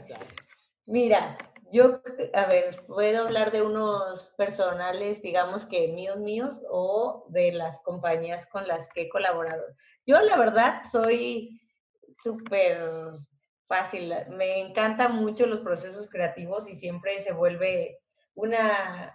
Mira, 0.86 1.38
yo, 1.73 2.01
a 2.33 2.45
ver, 2.45 2.86
puedo 2.86 3.23
hablar 3.23 3.51
de 3.51 3.63
unos 3.63 4.31
personales, 4.38 5.21
digamos 5.21 5.65
que 5.65 5.88
míos, 5.88 6.17
míos, 6.19 6.62
o 6.69 7.25
de 7.29 7.51
las 7.51 7.81
compañías 7.81 8.45
con 8.45 8.67
las 8.67 8.88
que 8.93 9.01
he 9.01 9.09
colaborado. 9.09 9.63
Yo, 10.05 10.21
la 10.21 10.38
verdad, 10.38 10.81
soy 10.91 11.59
súper 12.21 12.79
fácil. 13.67 14.13
Me 14.29 14.62
encantan 14.62 15.15
mucho 15.15 15.47
los 15.47 15.62
procesos 15.62 16.07
creativos 16.09 16.69
y 16.69 16.75
siempre 16.75 17.19
se 17.21 17.33
vuelve 17.33 17.99
una, 18.36 19.13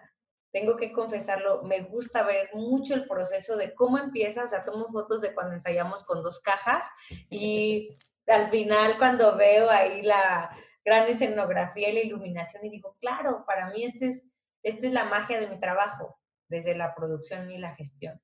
tengo 0.51 0.77
que 0.77 0.93
confesarlo, 0.93 1.63
me 1.63 1.83
gusta 1.83 2.25
ver 2.25 2.51
mucho 2.55 2.95
el 2.95 3.07
proceso 3.07 3.57
de 3.57 3.73
cómo 3.75 3.99
empieza, 3.99 4.45
o 4.45 4.49
sea, 4.49 4.65
tomo 4.65 4.89
fotos 4.89 5.21
de 5.21 5.33
cuando 5.33 5.55
ensayamos 5.55 6.03
con 6.05 6.23
dos 6.23 6.41
cajas 6.41 6.85
y 7.31 7.97
al 8.27 8.51
final 8.51 8.99
cuando 8.99 9.37
veo 9.37 9.71
ahí 9.71 10.03
la, 10.03 10.51
gran 10.89 11.07
escenografía 11.07 11.91
y 11.91 11.93
la 11.93 12.01
iluminación 12.01 12.65
y 12.65 12.71
digo, 12.71 12.97
claro, 12.99 13.45
para 13.47 13.71
mí 13.71 13.85
este 13.85 14.07
es, 14.07 14.23
esta 14.63 14.87
es 14.87 14.93
la 14.93 15.05
magia 15.05 15.39
de 15.39 15.47
mi 15.47 15.61
trabajo, 15.61 16.19
desde 16.49 16.75
la 16.75 16.95
producción 16.95 17.51
y 17.51 17.59
la 17.59 17.75
gestión. 17.75 18.19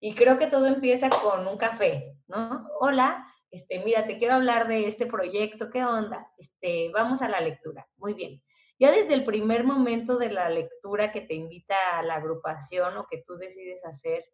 Y 0.00 0.14
creo 0.14 0.38
que 0.38 0.46
todo 0.46 0.66
empieza 0.66 1.10
con 1.10 1.46
un 1.46 1.58
café, 1.58 2.16
¿no? 2.26 2.66
Hola, 2.80 3.26
este, 3.50 3.80
mira, 3.84 4.06
te 4.06 4.16
quiero 4.16 4.34
hablar 4.34 4.66
de 4.66 4.88
este 4.88 5.04
proyecto, 5.04 5.68
¿qué 5.68 5.84
onda? 5.84 6.26
Este, 6.38 6.90
vamos 6.90 7.20
a 7.20 7.28
la 7.28 7.40
lectura. 7.40 7.86
Muy 7.98 8.14
bien. 8.14 8.42
Ya 8.78 8.90
desde 8.92 9.12
el 9.12 9.24
primer 9.24 9.64
momento 9.64 10.16
de 10.16 10.32
la 10.32 10.48
lectura 10.48 11.12
que 11.12 11.20
te 11.20 11.34
invita 11.34 11.76
a 11.92 12.02
la 12.02 12.14
agrupación 12.14 12.96
o 12.96 13.06
que 13.10 13.22
tú 13.26 13.36
decides 13.36 13.84
hacer, 13.84 14.24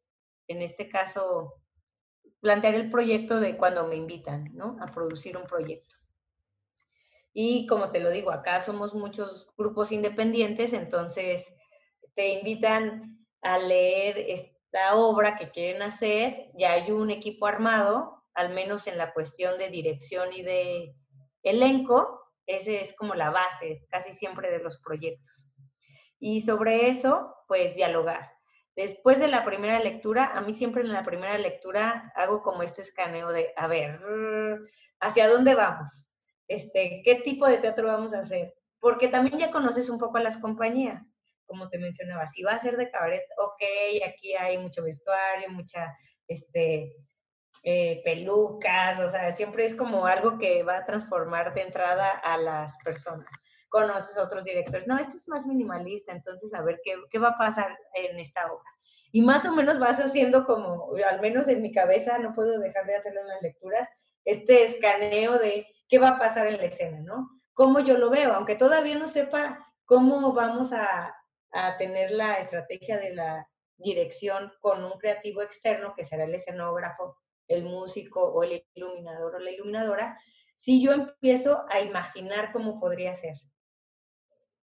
en 0.47 0.63
este 0.63 0.89
caso, 0.89 1.55
plantear 2.41 2.77
el 2.77 2.93
proyecto 2.93 3.41
de 3.41 3.57
cuando 3.57 3.89
me 3.89 3.97
invitan, 3.97 4.55
¿no? 4.55 4.77
A 4.81 4.87
producir 4.87 5.37
un 5.37 5.47
proyecto. 5.47 5.96
Y 7.39 7.67
como 7.67 7.93
te 7.93 8.01
lo 8.01 8.09
digo, 8.09 8.31
acá 8.31 8.63
somos 8.63 8.95
muchos 8.95 9.47
grupos 9.59 9.93
independientes, 9.93 10.73
entonces 10.73 11.47
te 12.15 12.29
invitan 12.29 13.27
a 13.43 13.59
leer 13.59 14.17
esta 14.17 14.95
obra 14.95 15.37
que 15.37 15.51
quieren 15.51 15.83
hacer, 15.83 16.51
ya 16.55 16.73
hay 16.73 16.91
un 16.91 17.11
equipo 17.11 17.47
armado, 17.47 18.25
al 18.33 18.55
menos 18.55 18.87
en 18.87 18.97
la 18.97 19.13
cuestión 19.13 19.59
de 19.59 19.69
dirección 19.69 20.33
y 20.33 20.41
de 20.41 20.95
elenco, 21.43 22.23
ese 22.47 22.81
es 22.81 22.97
como 22.97 23.15
la 23.15 23.29
base 23.29 23.85
casi 23.91 24.15
siempre 24.15 24.51
de 24.51 24.61
los 24.61 24.81
proyectos. 24.81 25.53
Y 26.19 26.41
sobre 26.41 26.89
eso, 26.89 27.35
pues 27.49 27.75
dialogar. 27.75 28.33
Después 28.75 29.21
de 29.21 29.29
la 29.29 29.45
primera 29.45 29.79
lectura, 29.79 30.33
a 30.35 30.41
mí 30.41 30.55
siempre 30.55 30.81
en 30.81 30.91
la 30.91 31.05
primera 31.05 31.37
lectura 31.37 32.15
hago 32.17 32.41
como 32.41 32.63
este 32.63 32.81
escaneo 32.81 33.29
de, 33.29 33.53
a 33.57 33.67
ver, 33.67 34.01
¿hacia 35.01 35.29
dónde 35.29 35.55
vamos? 35.55 36.09
Este, 36.49 37.03
qué 37.05 37.17
tipo 37.17 37.47
de 37.47 37.59
teatro 37.59 37.87
vamos 37.87 38.15
a 38.15 38.21
hacer, 38.21 38.55
porque 38.81 39.09
también 39.09 39.39
ya 39.39 39.51
conoces 39.51 39.91
un 39.91 39.99
poco 39.99 40.19
a 40.19 40.23
las 40.23 40.39
compañías, 40.39 41.03
como 41.47 41.69
te 41.69 41.79
mencionaba, 41.79 42.27
si 42.27 42.43
va 42.43 42.53
a 42.53 42.61
ser 42.61 42.77
de 42.77 42.91
cabaret, 42.91 43.23
ok, 43.39 43.63
aquí 44.09 44.35
hay 44.35 44.59
mucho 44.59 44.83
vestuario, 44.83 45.51
mucha, 45.51 45.97
este, 46.29 46.95
eh, 47.69 48.01
pelucas, 48.05 49.01
o 49.01 49.11
sea, 49.11 49.33
siempre 49.33 49.65
es 49.65 49.75
como 49.75 50.07
algo 50.07 50.39
que 50.39 50.63
va 50.63 50.79
a 50.79 50.87
transformar 50.87 51.53
de 51.53 51.63
entrada 51.63 52.11
a 52.11 52.39
las 52.39 52.77
personas. 52.85 53.29
Conoces 53.69 54.17
a 54.17 54.23
otros 54.23 54.45
directores, 54.45 54.87
no, 54.87 54.97
este 54.97 55.17
es 55.17 55.27
más 55.27 55.47
minimalista, 55.47 56.13
entonces 56.13 56.55
a 56.55 56.63
ver 56.63 56.81
qué, 56.85 56.95
qué 57.11 57.19
va 57.19 57.31
a 57.31 57.39
pasar 57.39 57.77
en 57.95 58.21
esta 58.21 58.47
obra. 58.47 58.71
Y 59.11 59.21
más 59.21 59.45
o 59.45 59.53
menos 59.53 59.81
vas 59.81 59.99
haciendo 59.99 60.45
como, 60.47 60.93
al 61.11 61.21
menos 61.21 61.49
en 61.49 61.61
mi 61.61 61.73
cabeza, 61.73 62.19
no 62.19 62.35
puedo 62.35 62.61
dejar 62.61 62.87
de 62.87 62.95
hacerlo 62.95 63.23
en 63.23 63.29
las 63.29 63.43
lecturas, 63.43 63.89
este 64.25 64.65
escaneo 64.65 65.39
de 65.39 65.67
qué 65.89 65.99
va 65.99 66.11
a 66.11 66.19
pasar 66.19 66.47
en 66.49 66.59
la 66.59 66.65
escena, 66.65 67.01
¿no? 67.01 67.31
Cómo 67.55 67.81
yo 67.81 67.97
lo 67.99 68.11
veo, 68.11 68.33
aunque 68.33 68.57
todavía 68.57 68.97
no 68.97 69.09
sepa 69.09 69.67
cómo 69.85 70.33
vamos 70.33 70.73
a, 70.73 71.15
tener 71.79 72.11
la 72.11 72.35
estrategia 72.35 72.99
de 72.99 73.15
la 73.15 73.49
dirección 73.79 74.53
con 74.61 74.85
un 74.85 74.99
creativo 74.99 75.41
externo, 75.41 75.95
que 75.97 76.05
será 76.05 76.25
el 76.25 76.35
escenógrafo 76.35 77.17
el 77.49 77.65
músico 77.65 78.23
o 78.23 78.43
el 78.43 78.65
iluminador 78.75 79.37
o 79.37 79.39
la 79.39 79.51
iluminadora, 79.51 80.21
si 80.59 80.83
yo 80.83 80.93
empiezo 80.93 81.65
a 81.71 81.81
imaginar 81.81 82.53
cómo 82.53 82.81
podría 82.81 83.15
ser. 83.15 83.37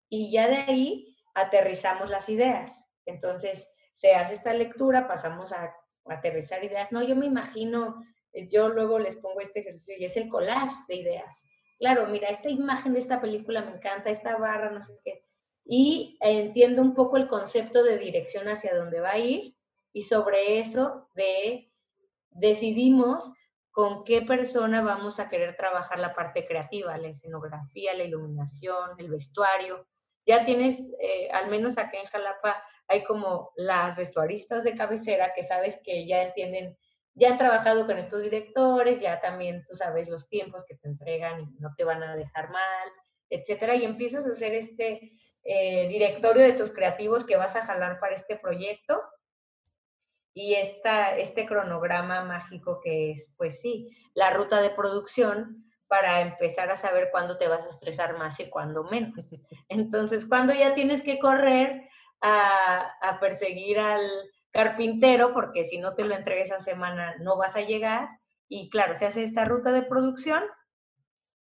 Y 0.08 0.30
ya 0.30 0.48
de 0.48 0.56
ahí 0.56 1.16
aterrizamos 1.34 2.10
las 2.10 2.28
ideas. 2.28 2.86
Entonces, 3.06 3.66
se 3.94 4.14
hace 4.14 4.34
esta 4.34 4.52
lectura, 4.52 5.08
pasamos 5.08 5.52
a, 5.52 5.74
aterrizar 6.06 6.62
ideas. 6.62 6.92
No, 6.92 7.02
yo 7.02 7.16
me 7.16 7.24
imagino, 7.24 8.04
yo 8.50 8.68
luego 8.68 8.98
les 8.98 9.16
pongo 9.16 9.40
este 9.40 9.60
ejercicio 9.60 9.96
y 9.98 10.04
es 10.04 10.16
el 10.16 10.28
collage 10.28 10.76
de 10.88 10.96
ideas. 10.96 11.44
Claro, 11.78 12.06
mira, 12.06 12.28
esta 12.28 12.48
imagen 12.48 12.94
de 12.94 13.00
esta 13.00 13.20
película 13.20 13.62
me 13.62 13.72
encanta, 13.72 14.10
esta 14.10 14.36
barra, 14.36 14.70
no 14.70 14.80
sé 14.80 14.98
qué. 15.04 15.24
Y 15.64 16.18
entiendo 16.20 16.82
un 16.82 16.94
poco 16.94 17.16
el 17.16 17.28
concepto 17.28 17.82
de 17.82 17.98
dirección 17.98 18.48
hacia 18.48 18.74
dónde 18.76 19.00
va 19.00 19.12
a 19.12 19.18
ir 19.18 19.54
y 19.92 20.02
sobre 20.02 20.60
eso 20.60 21.08
de 21.14 21.70
decidimos 22.30 23.32
con 23.70 24.04
qué 24.04 24.22
persona 24.22 24.82
vamos 24.82 25.18
a 25.18 25.28
querer 25.28 25.56
trabajar 25.56 25.98
la 25.98 26.14
parte 26.14 26.46
creativa, 26.46 26.96
la 26.96 27.08
escenografía, 27.08 27.94
la 27.94 28.04
iluminación, 28.04 28.90
el 28.98 29.10
vestuario. 29.10 29.86
Ya 30.26 30.44
tienes, 30.44 30.80
eh, 31.00 31.28
al 31.32 31.50
menos 31.50 31.76
acá 31.76 31.98
en 31.98 32.06
Jalapa, 32.06 32.62
hay 32.86 33.02
como 33.04 33.50
las 33.56 33.96
vestuaristas 33.96 34.64
de 34.64 34.76
cabecera 34.76 35.32
que 35.34 35.42
sabes 35.42 35.80
que 35.82 36.06
ya 36.06 36.22
entienden, 36.22 36.76
ya 37.14 37.30
han 37.30 37.38
trabajado 37.38 37.86
con 37.86 37.98
estos 37.98 38.22
directores, 38.22 39.00
ya 39.00 39.20
también 39.20 39.64
tú 39.68 39.74
sabes 39.74 40.08
los 40.08 40.28
tiempos 40.28 40.64
que 40.66 40.76
te 40.76 40.88
entregan 40.88 41.40
y 41.40 41.60
no 41.60 41.74
te 41.76 41.84
van 41.84 42.02
a 42.02 42.16
dejar 42.16 42.50
mal, 42.50 42.88
etcétera, 43.30 43.76
y 43.76 43.84
empiezas 43.84 44.26
a 44.26 44.32
hacer 44.32 44.54
este 44.54 45.12
eh, 45.44 45.88
directorio 45.88 46.42
de 46.42 46.54
tus 46.54 46.70
creativos 46.70 47.24
que 47.24 47.36
vas 47.36 47.54
a 47.56 47.64
jalar 47.64 48.00
para 48.00 48.14
este 48.14 48.36
proyecto 48.36 49.00
y 50.34 50.54
esta, 50.54 51.16
este 51.16 51.46
cronograma 51.46 52.24
mágico 52.24 52.80
que 52.82 53.12
es, 53.12 53.32
pues 53.36 53.60
sí, 53.60 53.96
la 54.14 54.30
ruta 54.30 54.60
de 54.60 54.70
producción 54.70 55.64
para 55.86 56.20
empezar 56.22 56.70
a 56.70 56.76
saber 56.76 57.10
cuándo 57.12 57.36
te 57.36 57.46
vas 57.46 57.62
a 57.62 57.68
estresar 57.68 58.18
más 58.18 58.40
y 58.40 58.50
cuándo 58.50 58.82
menos. 58.84 59.14
Entonces, 59.68 60.26
cuando 60.26 60.52
ya 60.52 60.74
tienes 60.74 61.02
que 61.02 61.18
correr 61.20 61.88
a, 62.20 63.18
perseguir 63.20 63.78
al 63.78 64.02
carpintero, 64.54 65.34
porque 65.34 65.64
si 65.64 65.78
no 65.78 65.94
te 65.94 66.04
lo 66.04 66.14
entregues 66.14 66.46
esa 66.46 66.60
semana 66.60 67.16
no 67.18 67.36
vas 67.36 67.56
a 67.56 67.62
llegar. 67.62 68.08
Y 68.48 68.70
claro, 68.70 68.96
se 68.96 69.06
hace 69.06 69.24
esta 69.24 69.44
ruta 69.44 69.72
de 69.72 69.82
producción 69.82 70.44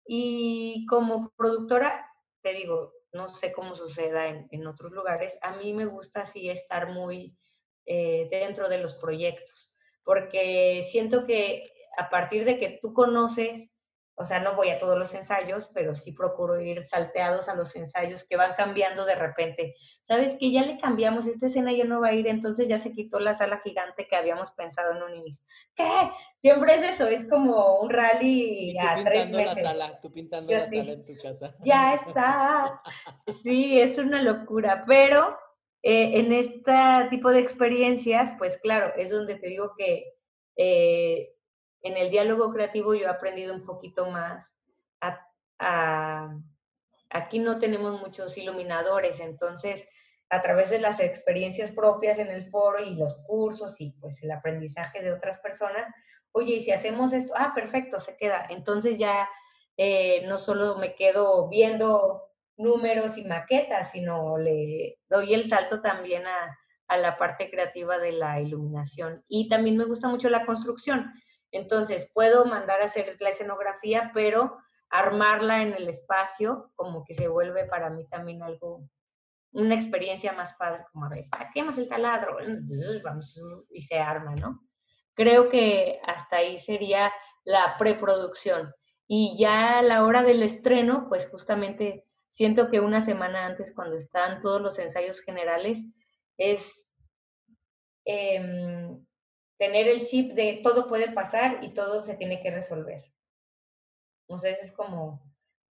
y 0.05 0.86
como 0.88 1.32
productora, 1.38 2.05
te 2.41 2.53
digo, 2.53 2.93
no 3.14 3.30
sé 3.30 3.53
cómo 3.53 3.76
suceda 3.76 4.28
en, 4.28 4.47
en 4.51 4.68
otros 4.68 4.91
lugares, 4.91 5.38
a 5.41 5.55
mí 5.55 5.74
me 5.74 5.86
gusta 5.86 6.22
así 6.22 6.49
estar 6.49 6.91
muy 6.91 7.38
eh, 7.86 8.28
dentro 8.30 8.68
de 8.68 8.80
los 8.80 8.95
proyectos, 8.95 9.74
porque 10.03 10.86
siento 10.91 11.26
que 11.26 11.64
a 11.97 12.10
partir 12.10 12.43
de 12.43 12.60
que 12.60 12.80
tú 12.82 12.93
conoces, 12.93 13.70
o 14.20 14.26
sea, 14.26 14.39
no 14.39 14.55
voy 14.55 14.70
a 14.70 14.80
todos 14.80 14.97
los 14.97 15.13
ensayos, 15.13 15.70
pero 15.76 15.93
sí 15.93 16.11
procuro 16.11 16.59
ir 16.59 16.88
salteados 16.88 17.47
a 17.49 17.55
los 17.55 17.76
ensayos 17.76 18.28
que 18.28 18.36
van 18.36 18.55
cambiando 18.55 19.05
de 19.05 19.13
repente. 19.13 19.76
¿Sabes 20.07 20.36
que 20.39 20.51
ya 20.51 20.63
le 20.63 20.80
cambiamos? 20.80 21.28
Esta 21.28 21.45
escena 21.45 21.72
ya 21.72 21.84
no 21.84 22.01
va 22.01 22.07
a 22.07 22.13
ir, 22.13 22.28
entonces 22.28 22.68
ya 22.68 22.80
se 22.80 22.93
quitó 22.93 23.20
la 23.20 23.36
sala 23.36 23.61
gigante 23.63 24.07
que 24.07 24.15
habíamos 24.15 24.51
pensado 24.53 24.95
en 24.95 25.03
un 25.03 25.15
inicio. 25.18 25.45
¿Qué? 25.76 26.09
Siempre 26.39 26.76
es 26.76 26.95
eso, 26.95 27.07
es 27.07 27.30
como 27.30 27.78
un 27.80 27.91
rally 27.91 28.72
y 28.72 28.78
a 28.80 28.95
tres 29.03 29.30
meses. 29.30 29.63
la 29.63 29.70
sala, 29.70 30.01
tú 30.01 30.11
pintando 30.11 30.51
la 30.51 30.65
sala 30.65 30.93
en 30.93 31.05
tu 31.05 31.13
casa. 31.22 31.53
Ya 31.63 31.93
está. 31.93 32.82
Sí, 33.43 33.80
es 33.80 33.99
una 33.99 34.24
locura, 34.24 34.84
pero 34.88 35.38
eh, 35.84 36.18
en 36.18 36.34
este 36.34 36.74
tipo 37.11 37.30
de 37.30 37.39
experiencias, 37.39 38.32
pues 38.39 38.57
claro, 38.57 38.93
es 38.97 39.11
donde 39.11 39.36
te 39.36 39.49
digo 39.49 39.74
que 39.78 40.15
eh, 40.55 41.36
en 41.88 41.97
el 41.97 42.09
diálogo 42.09 42.53
creativo 42.53 42.93
yo 42.93 43.05
he 43.05 43.09
aprendido 43.09 43.53
un 43.53 43.65
poquito 43.65 44.09
más 44.09 44.51
aquí 47.09 47.39
no 47.39 47.59
tenemos 47.59 47.99
muchos 47.99 48.38
iluminadores, 48.38 49.19
entonces 49.19 49.88
a 50.29 50.41
través 50.41 50.69
de 50.69 50.79
las 50.79 50.99
experiencias 50.99 51.71
propias 51.71 52.19
en 52.19 52.27
el 52.27 52.49
foro 52.49 52.79
y 52.83 52.95
los 52.95 53.15
cursos 53.25 53.79
y 53.79 53.91
pues 53.91 54.21
el 54.23 54.31
aprendizaje 54.31 55.01
de 55.01 55.13
otras 55.13 55.39
personas, 55.39 55.88
oye, 56.33 56.55
y 56.55 56.61
si 56.61 56.71
hacemos 56.71 57.13
esto, 57.13 57.33
ah, 57.38 57.53
perfecto, 57.55 57.99
se 58.01 58.17
queda. 58.17 58.45
Entonces 58.49 58.97
ya 58.97 59.29
eh, 59.77 60.25
no 60.27 60.38
solo 60.38 60.77
me 60.77 60.95
quedo 60.95 61.47
viendo 61.47 62.23
números 62.57 63.17
y 63.17 63.23
maquetas, 63.23 63.91
sino 63.91 64.38
le 64.38 64.99
doy 65.09 65.33
el 65.33 65.47
salto 65.47 65.81
también 65.81 66.23
a, 66.27 66.57
la 66.97 67.17
parte 67.17 67.49
creativa 67.49 67.97
de 67.97 68.13
la 68.13 68.39
iluminación. 68.39 69.23
Y 69.27 69.49
también 69.49 69.75
me 69.75 69.83
gusta 69.83 70.07
mucho 70.07 70.29
la 70.29 70.45
construcción. 70.45 71.11
Entonces, 71.51 72.11
puedo 72.13 72.45
mandar 72.45 72.81
a 72.81 72.85
hacer 72.85 73.15
la 73.19 73.29
escenografía, 73.29 74.11
pero 74.13 74.57
armarla 74.89 75.61
en 75.61 75.73
el 75.73 75.87
espacio, 75.89 76.71
como 76.75 77.03
que 77.03 77.13
se 77.13 77.27
vuelve 77.27 77.65
para 77.65 77.89
mí 77.89 78.07
también 78.07 78.41
algo, 78.43 78.87
una 79.51 79.75
experiencia 79.75 80.33
más 80.33 80.55
padre, 80.55 80.85
como 80.91 81.05
a 81.05 81.09
ver, 81.09 81.25
saquemos 81.37 81.77
el 81.77 81.89
taladro, 81.89 82.37
y 83.69 83.81
se 83.81 83.99
arma, 83.99 84.35
¿no? 84.35 84.61
Creo 85.13 85.49
que 85.49 85.99
hasta 86.05 86.37
ahí 86.37 86.57
sería 86.57 87.11
la 87.43 87.75
preproducción. 87.77 88.73
Y 89.07 89.37
ya 89.39 89.79
a 89.79 89.81
la 89.81 90.03
hora 90.03 90.21
del 90.21 90.43
estreno, 90.43 91.07
pues 91.09 91.27
justamente 91.29 92.05
siento 92.33 92.69
que 92.69 92.81
una 92.81 93.01
semana 93.01 93.45
antes, 93.45 93.73
cuando 93.73 93.95
están 93.95 94.41
todos 94.41 94.61
los 94.61 94.77
ensayos 94.77 95.21
generales, 95.21 95.79
es 96.37 96.85
em, 98.05 99.03
tener 99.58 99.88
el 99.88 100.05
chip 100.05 100.34
de 100.34 100.60
todo 100.64 100.88
puede 100.88 101.12
pasar 101.12 101.64
y 101.64 101.74
todo 101.74 102.01
se 102.01 102.16
tiene 102.16 102.41
que 102.41 102.51
resolver. 102.51 103.03
Entonces 104.28 104.60
es 104.62 104.72
como 104.72 105.22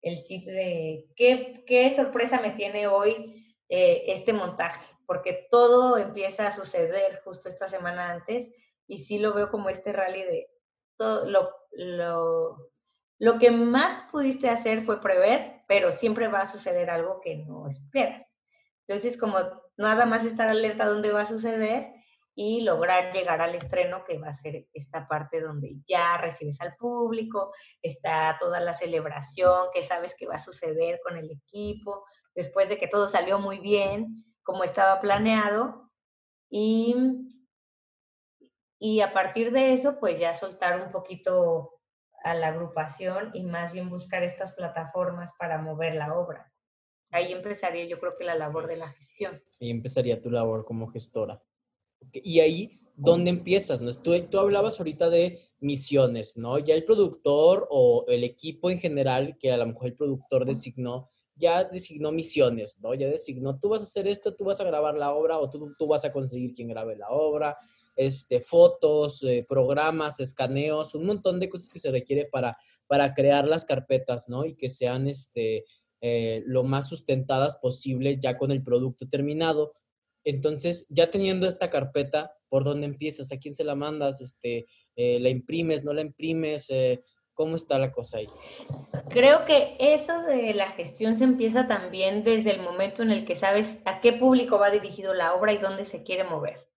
el 0.02 0.22
chip 0.22 0.46
de 0.46 1.08
qué, 1.16 1.64
qué 1.66 1.94
sorpresa 1.94 2.40
me 2.40 2.50
tiene 2.50 2.86
hoy 2.86 3.56
eh, 3.68 4.04
este 4.06 4.32
montaje, 4.32 4.84
porque 5.06 5.48
todo 5.50 5.98
empieza 5.98 6.48
a 6.48 6.52
suceder 6.52 7.20
justo 7.24 7.48
esta 7.48 7.68
semana 7.68 8.10
antes 8.10 8.48
y 8.86 8.98
sí 8.98 9.18
lo 9.18 9.32
veo 9.32 9.50
como 9.50 9.68
este 9.68 9.92
rally 9.92 10.22
de 10.22 10.50
todo 10.96 11.24
lo, 11.26 11.50
lo, 11.72 12.70
lo 13.18 13.38
que 13.38 13.50
más 13.50 14.10
pudiste 14.10 14.48
hacer 14.48 14.84
fue 14.84 15.00
prever 15.00 15.62
pero 15.72 15.90
siempre 15.90 16.28
va 16.28 16.40
a 16.40 16.52
suceder 16.52 16.90
algo 16.90 17.18
que 17.22 17.36
no 17.36 17.66
esperas. 17.66 18.30
Entonces, 18.86 19.16
como 19.16 19.38
nada 19.78 20.04
más 20.04 20.22
estar 20.22 20.50
alerta 20.50 20.84
dónde 20.84 21.10
va 21.10 21.22
a 21.22 21.26
suceder 21.26 21.94
y 22.34 22.62
lograr 22.62 23.12
llegar 23.12 23.40
al 23.40 23.54
estreno, 23.54 24.04
que 24.04 24.18
va 24.18 24.28
a 24.28 24.34
ser 24.34 24.66
esta 24.72 25.06
parte 25.06 25.40
donde 25.40 25.76
ya 25.86 26.16
recibes 26.16 26.60
al 26.60 26.76
público, 26.76 27.52
está 27.82 28.36
toda 28.40 28.60
la 28.60 28.74
celebración 28.74 29.66
que 29.72 29.82
sabes 29.82 30.14
que 30.14 30.26
va 30.26 30.36
a 30.36 30.38
suceder 30.38 31.00
con 31.04 31.16
el 31.16 31.30
equipo, 31.30 32.04
después 32.34 32.68
de 32.68 32.78
que 32.78 32.88
todo 32.88 33.08
salió 33.08 33.38
muy 33.38 33.58
bien, 33.58 34.24
como 34.42 34.64
estaba 34.64 35.00
planeado, 35.00 35.90
y, 36.50 36.94
y 38.78 39.00
a 39.00 39.12
partir 39.12 39.52
de 39.52 39.72
eso, 39.74 39.98
pues 40.00 40.18
ya 40.18 40.34
soltar 40.34 40.80
un 40.82 40.90
poquito 40.90 41.80
a 42.24 42.34
la 42.34 42.48
agrupación 42.48 43.30
y 43.34 43.44
más 43.44 43.72
bien 43.72 43.90
buscar 43.90 44.22
estas 44.22 44.52
plataformas 44.52 45.32
para 45.38 45.58
mover 45.58 45.94
la 45.94 46.14
obra. 46.14 46.52
Ahí 47.10 47.32
empezaría 47.32 47.84
yo 47.84 47.98
creo 47.98 48.12
que 48.18 48.24
la 48.24 48.34
labor 48.34 48.66
de 48.66 48.76
la 48.76 48.88
gestión. 48.88 49.42
Ahí 49.60 49.70
empezaría 49.70 50.20
tu 50.20 50.30
labor 50.30 50.64
como 50.64 50.88
gestora. 50.88 51.42
Y 52.12 52.40
ahí, 52.40 52.80
¿dónde 52.96 53.30
empiezas? 53.30 53.80
¿no? 53.80 53.92
Tú, 53.92 54.18
tú 54.30 54.38
hablabas 54.38 54.78
ahorita 54.78 55.10
de 55.10 55.40
misiones, 55.60 56.36
¿no? 56.36 56.58
Ya 56.58 56.74
el 56.74 56.84
productor 56.84 57.68
o 57.70 58.04
el 58.08 58.24
equipo 58.24 58.70
en 58.70 58.78
general, 58.78 59.36
que 59.38 59.52
a 59.52 59.56
lo 59.56 59.66
mejor 59.66 59.88
el 59.88 59.94
productor 59.94 60.44
designó, 60.44 61.06
ya 61.36 61.64
designó 61.64 62.12
misiones, 62.12 62.80
¿no? 62.80 62.94
Ya 62.94 63.08
designó, 63.08 63.58
tú 63.58 63.70
vas 63.70 63.82
a 63.82 63.84
hacer 63.84 64.06
esto, 64.06 64.34
tú 64.34 64.44
vas 64.44 64.60
a 64.60 64.64
grabar 64.64 64.96
la 64.96 65.12
obra 65.12 65.38
o 65.38 65.50
tú, 65.50 65.72
tú 65.78 65.86
vas 65.86 66.04
a 66.04 66.12
conseguir 66.12 66.52
quien 66.52 66.68
grabe 66.68 66.96
la 66.96 67.08
obra, 67.10 67.56
este, 67.96 68.40
fotos, 68.40 69.22
eh, 69.24 69.44
programas, 69.48 70.20
escaneos, 70.20 70.94
un 70.94 71.06
montón 71.06 71.40
de 71.40 71.48
cosas 71.48 71.68
que 71.68 71.78
se 71.78 71.90
requiere 71.90 72.26
para, 72.26 72.56
para 72.86 73.14
crear 73.14 73.46
las 73.46 73.64
carpetas, 73.64 74.28
¿no? 74.28 74.44
Y 74.44 74.54
que 74.54 74.68
sean 74.68 75.08
este, 75.08 75.64
eh, 76.00 76.42
lo 76.46 76.64
más 76.64 76.88
sustentadas 76.88 77.56
posible 77.56 78.18
ya 78.18 78.36
con 78.36 78.50
el 78.50 78.62
producto 78.62 79.08
terminado. 79.08 79.72
Entonces, 80.24 80.86
ya 80.90 81.10
teniendo 81.10 81.46
esta 81.46 81.70
carpeta, 81.70 82.32
¿por 82.48 82.64
dónde 82.64 82.86
empiezas? 82.86 83.32
¿A 83.32 83.38
quién 83.38 83.54
se 83.54 83.64
la 83.64 83.74
mandas? 83.74 84.20
Este, 84.20 84.66
eh, 84.96 85.18
¿La 85.20 85.28
imprimes? 85.28 85.84
¿No 85.84 85.92
la 85.92 86.02
imprimes? 86.02 86.72
¿Cómo 87.34 87.56
está 87.56 87.78
la 87.78 87.92
cosa 87.92 88.18
ahí? 88.18 88.26
Creo 89.08 89.44
que 89.44 89.76
eso 89.78 90.22
de 90.22 90.52
la 90.54 90.70
gestión 90.70 91.16
se 91.16 91.24
empieza 91.24 91.66
también 91.66 92.24
desde 92.24 92.50
el 92.50 92.60
momento 92.60 93.02
en 93.02 93.10
el 93.10 93.24
que 93.24 93.36
sabes 93.36 93.78
a 93.84 94.00
qué 94.00 94.12
público 94.12 94.58
va 94.58 94.70
dirigido 94.70 95.14
la 95.14 95.34
obra 95.34 95.52
y 95.52 95.58
dónde 95.58 95.86
se 95.86 96.02
quiere 96.02 96.24
mover. 96.24 96.68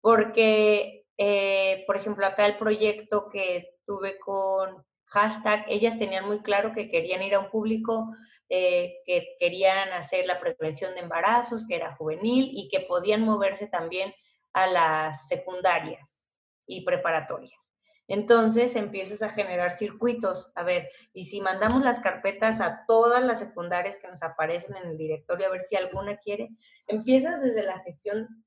Porque, 0.00 1.06
eh, 1.18 1.84
por 1.86 1.96
ejemplo, 1.96 2.26
acá 2.26 2.46
el 2.46 2.56
proyecto 2.56 3.28
que 3.28 3.76
tuve 3.86 4.18
con 4.18 4.84
hashtag, 5.06 5.64
ellas 5.68 5.98
tenían 5.98 6.26
muy 6.26 6.40
claro 6.40 6.72
que 6.74 6.90
querían 6.90 7.22
ir 7.22 7.34
a 7.34 7.40
un 7.40 7.50
público 7.50 8.14
eh, 8.56 9.02
que 9.04 9.34
querían 9.40 9.88
hacer 9.94 10.26
la 10.26 10.38
prevención 10.38 10.94
de 10.94 11.00
embarazos, 11.00 11.66
que 11.66 11.74
era 11.74 11.96
juvenil 11.96 12.52
y 12.54 12.68
que 12.68 12.82
podían 12.82 13.22
moverse 13.22 13.66
también 13.66 14.14
a 14.52 14.68
las 14.68 15.26
secundarias 15.26 16.28
y 16.64 16.84
preparatorias. 16.84 17.58
Entonces 18.06 18.76
empiezas 18.76 19.22
a 19.22 19.30
generar 19.30 19.72
circuitos. 19.76 20.52
A 20.54 20.62
ver, 20.62 20.88
y 21.12 21.24
si 21.24 21.40
mandamos 21.40 21.82
las 21.82 21.98
carpetas 21.98 22.60
a 22.60 22.84
todas 22.86 23.24
las 23.24 23.40
secundarias 23.40 23.96
que 23.96 24.06
nos 24.06 24.22
aparecen 24.22 24.76
en 24.76 24.88
el 24.90 24.98
directorio, 24.98 25.48
a 25.48 25.50
ver 25.50 25.64
si 25.64 25.74
alguna 25.74 26.18
quiere, 26.18 26.50
empiezas 26.86 27.42
desde 27.42 27.64
la 27.64 27.80
gestión 27.80 28.44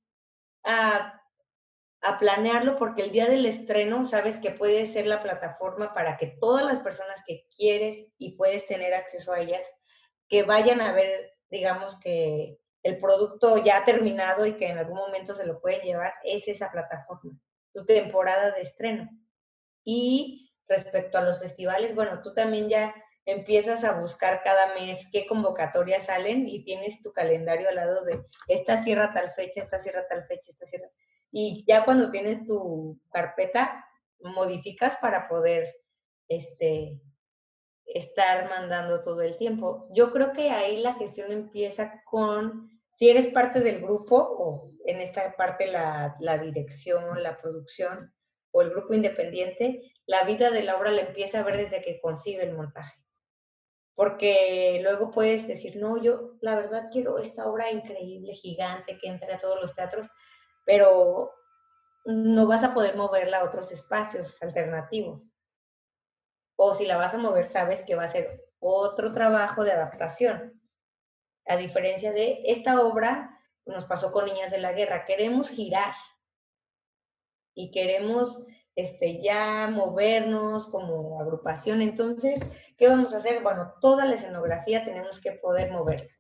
a, 0.63 1.21
a 1.99 2.17
planearlo 2.17 2.77
porque 2.77 3.01
el 3.01 3.11
día 3.11 3.25
del 3.25 3.45
estreno 3.45 4.05
sabes 4.05 4.39
que 4.39 4.51
puede 4.51 4.87
ser 4.87 5.05
la 5.05 5.21
plataforma 5.21 5.93
para 5.93 6.15
que 6.15 6.27
todas 6.39 6.63
las 6.63 6.79
personas 6.79 7.21
que 7.27 7.45
quieres 7.57 8.07
y 8.17 8.37
puedes 8.37 8.65
tener 8.67 8.93
acceso 8.93 9.33
a 9.33 9.41
ellas, 9.41 9.67
que 10.30 10.43
vayan 10.43 10.82
a 10.82 10.93
ver, 10.93 11.34
digamos 11.49 11.99
que 11.99 12.59
el 12.84 12.99
producto 12.99 13.57
ya 13.63 13.84
terminado 13.86 14.45
y 14.45 14.57
que 14.57 14.67
en 14.67 14.78
algún 14.78 14.97
momento 14.97 15.36
se 15.36 15.45
lo 15.45 15.59
pueden 15.59 15.82
llevar, 15.82 16.13
es 16.23 16.47
esa 16.47 16.71
plataforma, 16.71 17.39
tu 17.73 17.86
temporada 17.86 18.51
de 18.51 18.61
estreno. 18.61 19.09
Y 19.84 20.53
respecto 20.67 21.17
a 21.17 21.21
los 21.21 21.39
festivales, 21.39 21.95
bueno, 21.95 22.21
tú 22.21 22.34
también 22.34 22.69
ya 22.69 22.93
empiezas 23.25 23.84
a 23.84 23.99
buscar 23.99 24.41
cada 24.41 24.73
mes 24.73 25.05
qué 25.11 25.25
convocatorias 25.28 26.05
salen 26.05 26.47
y 26.47 26.63
tienes 26.63 27.01
tu 27.01 27.11
calendario 27.11 27.67
al 27.67 27.75
lado 27.75 28.03
de 28.05 28.25
esta 28.47 28.78
cierra 28.78 29.11
tal 29.13 29.32
fecha, 29.32 29.59
esta 29.59 29.80
cierra 29.80 30.07
tal 30.07 30.25
fecha, 30.25 30.51
esta 30.51 30.65
cierra. 30.65 30.89
Y 31.32 31.65
ya 31.67 31.84
cuando 31.84 32.09
tienes 32.09 32.45
tu 32.45 32.99
carpeta, 33.11 33.86
modificas 34.21 34.95
para 34.97 35.28
poder 35.28 35.75
este, 36.30 37.01
estar 37.88 38.49
mandando 38.49 39.01
todo 39.01 39.21
el 39.21 39.38
tiempo. 39.38 39.88
Yo 39.91 40.11
creo 40.11 40.33
que 40.33 40.51
ahí 40.51 40.81
la 40.81 40.95
gestión 40.95 41.31
empieza 41.31 42.01
con, 42.05 42.69
si 42.95 43.09
eres 43.09 43.27
parte 43.29 43.61
del 43.61 43.81
grupo 43.81 44.15
o 44.17 44.71
en 44.85 45.01
esta 45.01 45.33
parte 45.35 45.67
la, 45.67 46.13
dirección, 46.41 47.21
la 47.23 47.38
producción, 47.38 48.13
o 48.51 48.61
el 48.61 48.69
grupo 48.71 48.93
independiente, 48.93 49.91
la 50.05 50.23
vida 50.23 50.49
de 50.49 50.63
la 50.63 50.77
obra 50.77 50.89
la 50.91 51.01
empieza 51.01 51.39
a 51.39 51.43
ver 51.43 51.57
desde 51.57 51.81
que 51.81 51.99
concibe 51.99 52.43
el 52.43 52.55
montaje. 52.55 52.97
Porque 53.93 54.79
luego 54.81 55.11
puedes 55.11 55.47
decir, 55.47 55.75
no, 55.75 56.01
yo 56.01 56.38
la 56.41 56.55
verdad 56.55 56.89
quiero 56.91 57.17
esta 57.17 57.47
obra 57.47 57.71
increíble, 57.71 58.33
gigante, 58.33 58.97
que 58.99 59.09
entre 59.09 59.33
a 59.33 59.39
todos 59.39 59.59
los 59.61 59.75
teatros, 59.75 60.07
pero 60.65 61.31
no 62.05 62.47
vas 62.47 62.63
a 62.63 62.73
poder 62.73 62.95
moverla 62.95 63.39
a 63.39 63.43
otros 63.43 63.71
espacios 63.71 64.41
alternativos. 64.41 65.29
O 66.57 66.73
si 66.73 66.85
la 66.85 66.97
vas 66.97 67.13
a 67.13 67.17
mover, 67.17 67.49
sabes 67.49 67.83
que 67.83 67.95
va 67.95 68.03
a 68.03 68.09
ser 68.09 68.43
otro 68.59 69.13
trabajo 69.13 69.63
de 69.63 69.71
adaptación. 69.71 70.61
A 71.45 71.55
diferencia 71.55 72.11
de 72.11 72.41
esta 72.47 72.81
obra, 72.81 73.39
nos 73.65 73.85
pasó 73.85 74.11
con 74.11 74.25
Niñas 74.25 74.51
de 74.51 74.57
la 74.57 74.73
Guerra, 74.73 75.05
queremos 75.05 75.49
girar, 75.49 75.93
y 77.57 77.71
queremos 77.71 78.45
este, 78.75 79.19
ya 79.19 79.67
movernos 79.67 80.67
como 80.67 81.19
agrupación. 81.19 81.81
Entonces, 81.81 82.39
¿qué 82.77 82.87
vamos 82.87 83.13
a 83.13 83.17
hacer? 83.17 83.41
Bueno, 83.41 83.73
toda 83.81 84.05
la 84.05 84.13
escenografía 84.13 84.85
tenemos 84.85 85.19
que 85.19 85.31
poder 85.31 85.71
moverla. 85.71 86.11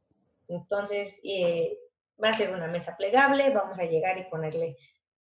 Entonces, 0.47 1.15
eh, 1.23 1.77
va 2.21 2.29
a 2.29 2.33
ser 2.33 2.49
una 2.53 2.67
mesa 2.67 2.97
plegable, 2.97 3.51
vamos 3.51 3.77
a 3.77 3.85
llegar 3.85 4.17
y 4.17 4.23
ponerle 4.23 4.77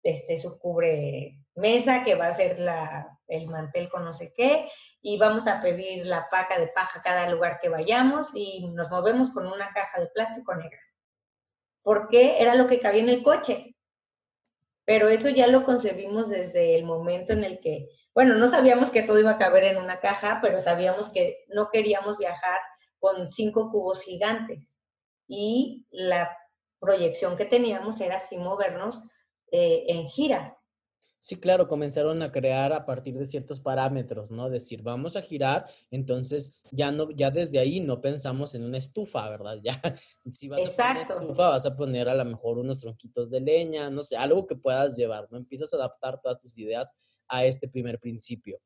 este, 0.04 0.38
su 0.38 0.60
cubre 0.60 1.40
mesa, 1.56 2.04
que 2.04 2.16
va 2.16 2.28
a 2.28 2.36
ser 2.36 2.60
la, 2.60 3.20
el 3.28 3.48
mantel 3.48 3.90
con 3.90 4.04
no 4.04 4.14
sé 4.14 4.34
qué, 4.34 4.70
y 5.02 5.18
vamos 5.18 5.48
a 5.48 5.62
pedir 5.62 6.06
la 6.06 6.30
paca 6.30 6.60
de 6.60 6.68
paja 6.68 7.02
cada 7.02 7.30
lugar 7.30 7.60
que 7.62 7.70
vayamos 7.70 8.30
y 8.34 8.68
nos 8.70 8.90
movemos 8.90 9.32
con 9.32 9.48
una 9.48 9.72
caja 9.74 10.00
de 10.00 10.08
plástico 10.08 10.56
negra. 10.56 10.80
Porque 11.82 12.42
era 12.42 12.56
lo 12.56 12.68
que 12.68 12.80
cabía 12.80 13.02
en 13.02 13.10
el 13.10 13.24
coche. 13.24 13.76
Pero 14.86 15.10
eso 15.10 15.30
ya 15.30 15.48
lo 15.48 15.64
concebimos 15.64 16.30
desde 16.30 16.76
el 16.76 16.84
momento 16.84 17.34
en 17.34 17.44
el 17.44 17.60
que, 17.60 17.90
bueno, 18.14 18.36
no 18.36 18.50
sabíamos 18.50 18.92
que 18.92 19.04
todo 19.04 19.20
iba 19.20 19.32
a 19.32 19.38
caber 19.38 19.64
en 19.64 19.78
una 19.78 20.00
caja, 20.00 20.40
pero 20.42 20.60
sabíamos 20.60 21.10
que 21.10 21.46
no 21.50 21.70
queríamos 21.70 22.18
viajar 22.18 22.60
con 23.00 23.32
cinco 23.32 23.72
cubos 23.72 24.02
gigantes. 24.02 24.74
Y 25.28 25.86
la 25.90 26.38
proyección 26.80 27.38
que 27.38 27.46
teníamos 27.46 28.00
era 28.02 28.18
así 28.18 28.38
movernos 28.38 29.04
eh, 29.54 29.86
en 29.88 30.10
gira. 30.10 30.58
Sí, 31.20 31.38
claro, 31.38 31.70
comenzaron 31.70 32.22
a 32.22 32.34
crear 32.34 32.74
a 32.74 32.86
partir 32.86 33.18
de 33.18 33.26
ciertos 33.26 33.62
parámetros, 33.62 34.30
¿no? 34.30 34.50
Decir, 34.50 34.82
vamos 34.82 35.16
a 35.16 35.22
girar, 35.22 35.68
entonces 35.90 36.62
ya 36.72 36.92
no, 36.92 37.12
ya 37.12 37.32
desde 37.32 37.60
ahí 37.60 37.80
no 37.80 38.02
pensamos 38.02 38.56
en 38.56 38.66
una 38.66 38.78
estufa, 38.78 39.30
¿verdad? 39.30 39.58
Ya, 39.64 39.80
si 40.30 40.50
vas 40.50 40.60
a 40.68 40.76
poner 40.76 40.98
estufa, 40.98 41.50
vas 41.50 41.66
a 41.66 41.78
poner 41.78 42.10
a 42.10 42.16
lo 42.16 42.26
mejor 42.26 42.58
unos 42.58 42.82
tronquitos 42.82 43.30
de 43.32 43.40
leña, 43.40 43.90
no 43.90 44.02
sé, 44.02 44.18
algo 44.18 44.46
que 44.46 44.58
puedas 44.58 44.98
llevar, 44.98 45.28
¿no? 45.32 45.38
Empiezas 45.38 45.74
a 45.74 45.78
adaptar 45.78 46.20
todas 46.20 46.42
tus 46.42 46.58
ideas 46.58 47.18
a 47.30 47.46
este 47.46 47.70
primer 47.70 48.00
principio. 48.00 48.60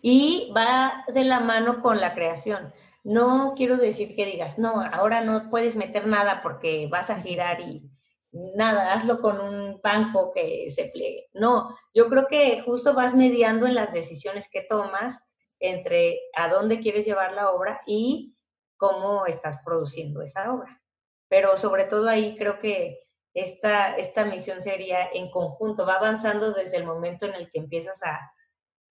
Y 0.00 0.50
va 0.56 1.04
de 1.12 1.24
la 1.24 1.40
mano 1.40 1.82
con 1.82 2.00
la 2.00 2.14
creación. 2.14 2.72
No 3.04 3.54
quiero 3.54 3.76
decir 3.76 4.16
que 4.16 4.24
digas, 4.24 4.58
no, 4.58 4.80
ahora 4.80 5.22
no 5.22 5.50
puedes 5.50 5.76
meter 5.76 6.06
nada 6.06 6.40
porque 6.42 6.86
vas 6.90 7.10
a 7.10 7.20
girar 7.22 7.60
y 7.60 7.91
nada, 8.32 8.94
hazlo 8.94 9.20
con 9.20 9.40
un 9.40 9.80
banco 9.82 10.32
que 10.32 10.70
se 10.70 10.86
pliegue. 10.86 11.28
No, 11.34 11.76
yo 11.94 12.08
creo 12.08 12.26
que 12.26 12.62
justo 12.62 12.94
vas 12.94 13.14
mediando 13.14 13.66
en 13.66 13.74
las 13.74 13.92
decisiones 13.92 14.48
que 14.50 14.62
tomas 14.62 15.22
entre 15.60 16.18
a 16.34 16.48
dónde 16.48 16.80
quieres 16.80 17.06
llevar 17.06 17.32
la 17.32 17.50
obra 17.50 17.82
y 17.86 18.36
cómo 18.76 19.26
estás 19.26 19.60
produciendo 19.64 20.22
esa 20.22 20.52
obra. 20.52 20.82
Pero 21.28 21.56
sobre 21.56 21.84
todo 21.84 22.08
ahí 22.08 22.36
creo 22.36 22.58
que 22.58 22.98
esta, 23.34 23.96
esta 23.96 24.24
misión 24.24 24.60
sería 24.60 25.08
en 25.12 25.30
conjunto, 25.30 25.86
va 25.86 25.94
avanzando 25.94 26.52
desde 26.52 26.76
el 26.78 26.84
momento 26.84 27.26
en 27.26 27.34
el 27.34 27.50
que 27.50 27.60
empiezas 27.60 28.02
a, 28.02 28.20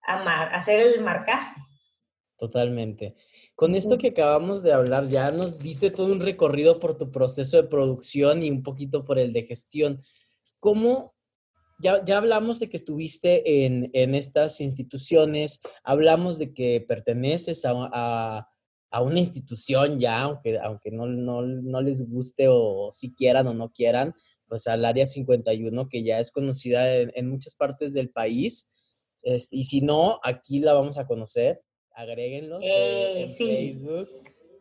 a 0.03 0.43
hacer 0.55 0.79
el 0.79 1.01
marcaje. 1.01 1.55
Totalmente. 2.41 3.13
Con 3.53 3.75
esto 3.75 3.99
que 3.99 4.07
acabamos 4.07 4.63
de 4.63 4.73
hablar, 4.73 5.07
ya 5.07 5.29
nos 5.29 5.59
diste 5.59 5.91
todo 5.91 6.11
un 6.11 6.21
recorrido 6.21 6.79
por 6.79 6.97
tu 6.97 7.11
proceso 7.11 7.57
de 7.57 7.69
producción 7.69 8.41
y 8.41 8.49
un 8.49 8.63
poquito 8.63 9.05
por 9.05 9.19
el 9.19 9.31
de 9.31 9.43
gestión. 9.43 10.01
¿Cómo, 10.59 11.13
ya, 11.77 12.03
ya 12.03 12.17
hablamos 12.17 12.59
de 12.59 12.67
que 12.67 12.77
estuviste 12.77 13.63
en, 13.63 13.91
en, 13.93 14.15
estas 14.15 14.59
instituciones, 14.59 15.61
hablamos 15.83 16.39
de 16.39 16.51
que 16.51 16.83
perteneces 16.87 17.63
a, 17.63 17.73
a, 17.93 18.49
a 18.89 19.01
una 19.03 19.19
institución 19.19 19.99
ya, 19.99 20.21
aunque, 20.21 20.57
aunque 20.57 20.89
no, 20.89 21.05
no, 21.05 21.43
no, 21.43 21.79
les 21.79 22.09
guste 22.09 22.47
o 22.49 22.89
si 22.91 23.13
quieran 23.13 23.45
o 23.45 23.53
no 23.53 23.71
quieran, 23.71 24.15
pues 24.47 24.65
al 24.65 24.83
Área 24.83 25.05
51, 25.05 25.89
que 25.89 26.03
ya 26.03 26.17
es 26.17 26.31
conocida 26.31 26.91
en, 26.95 27.11
en 27.13 27.29
muchas 27.29 27.53
partes 27.53 27.93
del 27.93 28.09
país. 28.09 28.73
y 29.21 29.65
si 29.65 29.81
no, 29.81 30.19
aquí 30.23 30.57
la 30.57 30.73
vamos 30.73 30.97
a 30.97 31.05
conocer 31.05 31.61
agréguenlos 31.93 32.63
eh, 32.65 33.23
en 33.23 33.33
Facebook. 33.35 34.09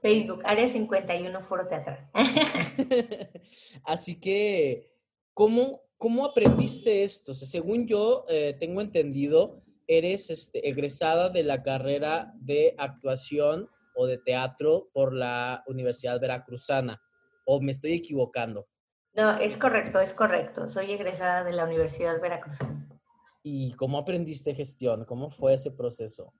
Facebook, 0.01 0.43
Área 0.45 0.69
51 0.69 1.43
Foro 1.47 1.69
Teatral. 1.69 2.11
Así 3.85 4.19
que, 4.19 4.93
¿cómo, 5.35 5.83
cómo 5.99 6.25
aprendiste 6.25 7.03
esto? 7.03 7.35
según 7.35 7.87
yo 7.87 8.25
eh, 8.29 8.57
tengo 8.59 8.81
entendido, 8.81 9.63
eres 9.87 10.31
este, 10.31 10.69
egresada 10.69 11.29
de 11.29 11.43
la 11.43 11.63
carrera 11.63 12.33
de 12.37 12.75
actuación 12.79 13.69
o 13.95 14.07
de 14.07 14.19
teatro 14.19 14.89
por 14.93 15.13
la 15.13 15.63
Universidad 15.67 16.21
Veracruzana. 16.21 17.03
¿O 17.45 17.61
me 17.61 17.73
estoy 17.73 17.93
equivocando? 17.93 18.69
No, 19.13 19.37
es 19.39 19.57
correcto, 19.57 20.01
es 20.01 20.13
correcto. 20.13 20.71
Soy 20.71 20.93
egresada 20.93 21.43
de 21.45 21.53
la 21.53 21.65
Universidad 21.65 22.21
Veracruzana. 22.21 22.89
¿Y 23.43 23.73
cómo 23.73 23.99
aprendiste 23.99 24.55
gestión? 24.55 25.05
¿Cómo 25.05 25.31
fue 25.31 25.55
ese 25.55 25.71
proceso? 25.73 26.33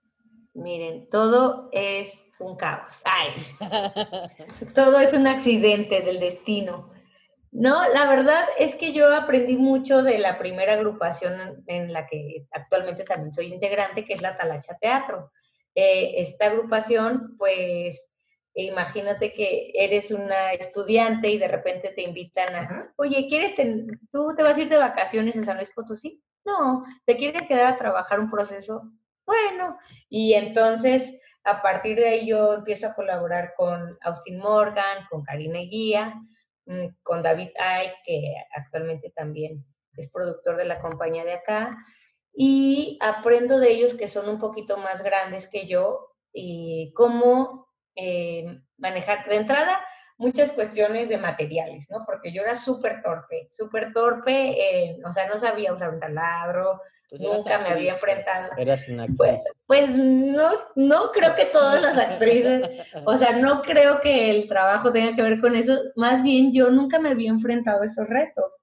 Miren, 0.53 1.09
todo 1.09 1.69
es 1.71 2.25
un 2.39 2.57
caos. 2.57 3.01
Ay, 3.05 3.33
todo 4.75 4.99
es 4.99 5.13
un 5.13 5.27
accidente 5.27 6.01
del 6.01 6.19
destino. 6.19 6.91
No, 7.51 7.87
la 7.89 8.07
verdad 8.07 8.45
es 8.57 8.75
que 8.75 8.93
yo 8.93 9.13
aprendí 9.13 9.57
mucho 9.57 10.03
de 10.03 10.19
la 10.19 10.37
primera 10.37 10.73
agrupación 10.73 11.63
en 11.67 11.91
la 11.91 12.07
que 12.07 12.45
actualmente 12.51 13.03
también 13.03 13.33
soy 13.33 13.53
integrante, 13.53 14.05
que 14.05 14.13
es 14.13 14.21
la 14.21 14.37
Talacha 14.37 14.77
Teatro. 14.79 15.31
Eh, 15.75 16.21
esta 16.21 16.45
agrupación, 16.45 17.35
pues, 17.37 18.09
imagínate 18.53 19.33
que 19.33 19.71
eres 19.73 20.11
una 20.11 20.53
estudiante 20.53 21.29
y 21.29 21.37
de 21.37 21.47
repente 21.47 21.89
te 21.89 22.03
invitan 22.03 22.55
a, 22.55 22.93
oye, 22.97 23.27
¿quieres, 23.27 23.53
tú 24.11 24.33
te 24.35 24.43
vas 24.43 24.57
a 24.57 24.61
ir 24.61 24.69
de 24.69 24.77
vacaciones 24.77 25.35
en 25.35 25.45
San 25.45 25.57
Luis 25.57 25.71
Potosí? 25.71 26.21
No, 26.45 26.83
te 27.05 27.17
quieres 27.17 27.47
quedar 27.47 27.73
a 27.73 27.77
trabajar 27.77 28.19
un 28.19 28.31
proceso 28.31 28.91
bueno, 29.25 29.77
y 30.09 30.33
entonces 30.33 31.19
a 31.43 31.61
partir 31.61 31.97
de 31.97 32.09
ahí 32.09 32.27
yo 32.27 32.53
empiezo 32.53 32.87
a 32.87 32.93
colaborar 32.93 33.53
con 33.55 33.97
Austin 34.01 34.37
Morgan, 34.37 35.05
con 35.09 35.23
Karina 35.23 35.59
Guía, 35.59 36.13
mm, 36.65 36.87
con 37.03 37.23
David 37.23 37.49
Ay, 37.59 37.89
que 38.05 38.35
actualmente 38.55 39.11
también 39.15 39.65
es 39.97 40.11
productor 40.11 40.57
de 40.57 40.65
la 40.65 40.79
compañía 40.79 41.23
de 41.23 41.33
acá, 41.33 41.77
y 42.33 42.97
aprendo 43.01 43.59
de 43.59 43.71
ellos 43.71 43.95
que 43.95 44.07
son 44.07 44.29
un 44.29 44.39
poquito 44.39 44.77
más 44.77 45.03
grandes 45.03 45.47
que 45.47 45.67
yo 45.67 46.13
y 46.31 46.93
cómo 46.93 47.67
eh, 47.95 48.61
manejar 48.77 49.27
de 49.27 49.35
entrada 49.35 49.81
muchas 50.21 50.51
cuestiones 50.51 51.09
de 51.09 51.17
materiales, 51.17 51.89
¿no? 51.89 52.05
Porque 52.05 52.31
yo 52.31 52.43
era 52.43 52.55
súper 52.55 53.01
torpe, 53.01 53.49
súper 53.53 53.91
torpe, 53.91 54.95
o 55.03 55.11
sea, 55.11 55.27
no 55.27 55.37
sabía 55.39 55.73
usar 55.73 55.89
un 55.89 55.99
taladro, 55.99 56.79
nunca 57.19 57.57
me 57.57 57.69
había 57.69 57.93
pues, 57.93 57.93
enfrentado. 57.95 58.49
Eras 58.55 58.87
una 58.87 59.07
pues, 59.17 59.43
pues, 59.65 59.89
no, 59.89 60.51
no 60.75 61.11
creo 61.11 61.33
que 61.35 61.45
todas 61.45 61.81
las 61.81 61.97
actrices, 61.97 62.69
o 63.05 63.17
sea, 63.17 63.31
no 63.31 63.63
creo 63.63 63.99
que 63.99 64.29
el 64.29 64.47
trabajo 64.47 64.91
tenga 64.91 65.15
que 65.15 65.23
ver 65.23 65.41
con 65.41 65.55
eso, 65.55 65.75
más 65.95 66.21
bien 66.21 66.53
yo 66.53 66.69
nunca 66.69 66.99
me 66.99 67.09
había 67.09 67.31
enfrentado 67.31 67.81
a 67.81 67.87
esos 67.87 68.07
retos. 68.07 68.53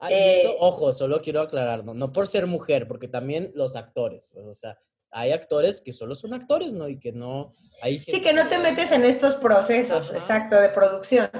Ah, 0.00 0.08
eh, 0.10 0.42
ojo, 0.58 0.94
solo 0.94 1.20
quiero 1.20 1.42
aclarar, 1.42 1.84
¿no? 1.84 1.92
no 1.92 2.14
por 2.14 2.26
ser 2.26 2.46
mujer, 2.46 2.88
porque 2.88 3.08
también 3.08 3.52
los 3.54 3.76
actores, 3.76 4.30
pues, 4.32 4.46
o 4.46 4.54
sea, 4.54 4.78
hay 5.14 5.30
actores 5.30 5.80
que 5.80 5.92
solo 5.92 6.16
son 6.16 6.34
actores, 6.34 6.72
¿no? 6.72 6.88
Y 6.88 6.98
que 6.98 7.12
no... 7.12 7.52
Hay 7.80 7.98
sí, 7.98 8.20
que 8.20 8.32
no 8.32 8.48
te 8.48 8.58
metes 8.58 8.90
en 8.90 9.04
estos 9.04 9.36
procesos, 9.36 10.12
exacto, 10.12 10.56
de 10.60 10.68
producción. 10.70 11.30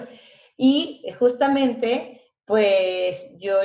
Y 0.56 1.04
justamente, 1.18 2.22
pues 2.44 3.26
yo 3.36 3.56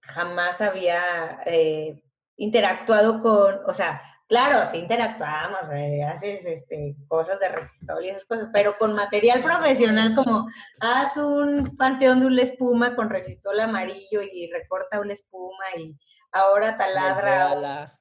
jamás 0.00 0.60
había 0.60 1.40
eh, 1.44 2.00
interactuado 2.36 3.20
con, 3.20 3.60
o 3.66 3.74
sea, 3.74 4.00
claro, 4.28 4.70
sí 4.70 4.78
interactuamos, 4.78 5.72
eh, 5.72 6.04
haces 6.04 6.46
este, 6.46 6.94
cosas 7.08 7.40
de 7.40 7.48
resistor 7.48 8.04
y 8.04 8.10
esas 8.10 8.26
cosas, 8.26 8.50
pero 8.52 8.74
con 8.78 8.94
material 8.94 9.40
profesional 9.40 10.14
como 10.14 10.46
haz 10.80 11.16
un 11.16 11.76
panteón 11.76 12.20
de 12.20 12.26
una 12.26 12.42
espuma 12.42 12.94
con 12.94 13.10
resistol 13.10 13.58
amarillo 13.58 14.22
y 14.22 14.50
recorta 14.52 15.00
una 15.00 15.14
espuma 15.14 15.64
y 15.76 15.96
ahora 16.30 16.76
taladra 16.76 17.97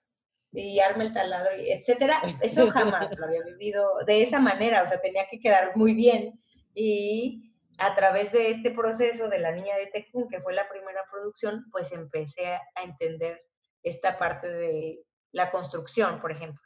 y 0.59 0.79
arma 0.79 1.03
el 1.03 1.13
taladro, 1.13 1.51
etcétera, 1.55 2.19
eso 2.41 2.69
jamás 2.71 3.15
lo 3.17 3.25
había 3.25 3.43
vivido 3.43 3.87
de 4.07 4.23
esa 4.23 4.39
manera, 4.39 4.83
o 4.83 4.87
sea, 4.87 4.99
tenía 4.99 5.27
que 5.29 5.39
quedar 5.39 5.75
muy 5.75 5.93
bien 5.93 6.39
y 6.73 7.53
a 7.77 7.93
través 7.93 8.31
de 8.31 8.49
este 8.49 8.71
proceso 8.71 9.29
de 9.29 9.37
la 9.37 9.51
niña 9.51 9.75
de 9.77 9.87
Tecún, 9.87 10.27
que 10.27 10.41
fue 10.41 10.53
la 10.53 10.67
primera 10.67 11.01
producción, 11.11 11.65
pues 11.71 11.91
empecé 11.91 12.47
a 12.47 12.83
entender 12.83 13.39
esta 13.83 14.17
parte 14.17 14.49
de 14.49 15.03
la 15.31 15.51
construcción, 15.51 16.19
por 16.19 16.31
ejemplo, 16.31 16.61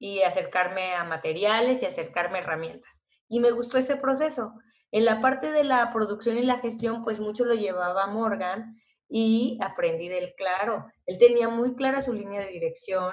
y 0.00 0.22
acercarme 0.22 0.94
a 0.94 1.04
materiales 1.04 1.82
y 1.82 1.86
acercarme 1.86 2.38
a 2.38 2.42
herramientas. 2.42 3.00
Y 3.28 3.38
me 3.38 3.52
gustó 3.52 3.78
ese 3.78 3.94
proceso. 3.94 4.54
En 4.90 5.04
la 5.04 5.20
parte 5.20 5.52
de 5.52 5.62
la 5.62 5.92
producción 5.92 6.36
y 6.36 6.42
la 6.42 6.58
gestión, 6.58 7.04
pues 7.04 7.20
mucho 7.20 7.44
lo 7.44 7.54
llevaba 7.54 8.08
Morgan 8.08 8.76
y 9.10 9.58
aprendí 9.60 10.08
del 10.08 10.34
claro. 10.34 10.86
Él 11.04 11.18
tenía 11.18 11.48
muy 11.48 11.74
clara 11.74 12.00
su 12.00 12.14
línea 12.14 12.40
de 12.40 12.52
dirección, 12.52 13.12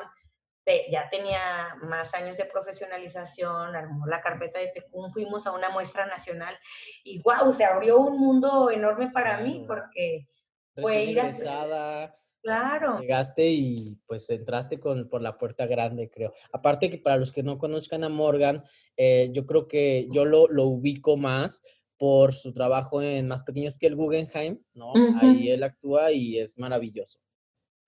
ya 0.92 1.10
tenía 1.10 1.76
más 1.82 2.14
años 2.14 2.38
de 2.38 2.46
profesionalización, 2.46 3.76
armó 3.76 4.06
la 4.06 4.22
carpeta 4.22 4.60
de 4.60 4.68
Tecún, 4.68 5.12
fuimos 5.12 5.48
a 5.48 5.54
una 5.54 5.70
muestra 5.70 6.06
nacional 6.06 6.56
y 7.04 7.22
wow, 7.22 7.54
se 7.54 7.64
abrió 7.64 8.00
un 8.00 8.20
mundo 8.20 8.70
enorme 8.70 9.10
para 9.12 9.40
mí 9.40 9.64
porque 9.68 10.28
fue 10.76 11.04
ir 11.04 11.20
a... 11.22 12.14
Claro. 12.44 13.00
Llegaste 13.00 13.46
y 13.46 13.98
pues 14.06 14.30
entraste 14.30 14.80
con, 14.80 15.10
por 15.10 15.22
la 15.22 15.38
puerta 15.38 15.66
grande, 15.66 16.10
creo. 16.10 16.32
Aparte 16.54 16.90
que 16.90 16.98
para 16.98 17.18
los 17.18 17.34
que 17.34 17.44
no 17.44 17.58
conozcan 17.58 18.06
a 18.06 18.10
Morgan, 18.10 18.64
eh, 18.96 19.30
yo 19.34 19.46
creo 19.46 19.68
que 19.68 20.08
yo 20.14 20.24
lo, 20.24 20.48
lo 20.48 20.64
ubico 20.64 21.18
más 21.18 21.77
por 21.98 22.34
su 22.34 22.54
trabajo 22.54 23.02
en 23.02 23.28
Más 23.28 23.44
Pequeños 23.44 23.78
que 23.80 23.88
el 23.88 23.96
Guggenheim, 23.96 24.60
¿no? 24.74 24.94
Ahí 25.20 25.50
él 25.50 25.64
actúa 25.64 26.12
y 26.12 26.38
es 26.38 26.58
maravilloso. 26.60 27.20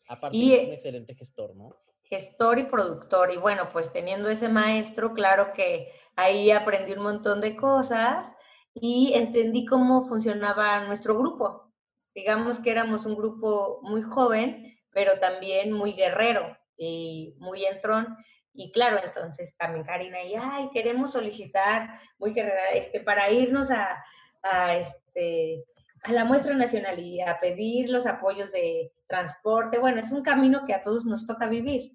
Aparte 0.08 0.38
es 0.38 0.64
un 0.64 0.72
excelente 0.72 1.14
gestor, 1.14 1.56
¿no? 1.56 1.76
Gestor 2.04 2.58
y 2.58 2.64
productor. 2.64 3.32
Y 3.32 3.38
bueno, 3.38 3.70
pues 3.72 3.92
teniendo 3.94 4.30
ese 4.30 4.50
maestro, 4.50 5.14
claro 5.14 5.54
que 5.54 5.92
ahí 6.16 6.50
aprendí 6.50 6.94
un 6.94 7.04
montón 7.04 7.40
de 7.42 7.56
cosas 7.56 8.26
y 8.74 9.14
entendí 9.14 9.66
cómo 9.66 10.08
funcionaba 10.08 10.86
nuestro 10.86 11.18
grupo. 11.18 11.72
Digamos 12.16 12.60
que 12.60 12.72
éramos 12.72 13.06
un 13.06 13.16
grupo 13.16 13.80
muy 13.84 14.02
joven, 14.02 14.80
pero 14.92 15.20
también 15.20 15.72
muy 15.72 15.94
guerrero 15.94 16.58
y 16.76 17.36
muy 17.38 17.66
entrón. 17.66 18.18
Y 18.60 18.74
claro, 18.74 19.00
entonces 19.02 19.56
también 19.56 19.86
Karina 19.86 20.22
y, 20.22 20.36
ay, 20.36 20.70
queremos 20.74 21.14
solicitar 21.14 21.98
muy 22.18 22.34
guerrera, 22.34 22.72
este, 22.74 23.00
para 23.00 23.32
irnos 23.32 23.72
a, 23.72 24.04
a, 24.44 24.76
este, 24.76 25.64
a 26.04 26.12
la 26.12 26.26
muestra 26.26 26.54
nacional 26.54 27.00
y 27.00 27.22
a 27.22 27.40
pedir 27.40 27.90
los 27.90 28.06
apoyos 28.06 28.52
de 28.52 28.92
transporte. 29.08 29.80
Bueno, 29.80 30.02
es 30.02 30.12
un 30.12 30.24
camino 30.24 30.66
que 30.66 30.74
a 30.74 30.84
todos 30.84 31.06
nos 31.06 31.26
toca 31.26 31.48
vivir. 31.48 31.94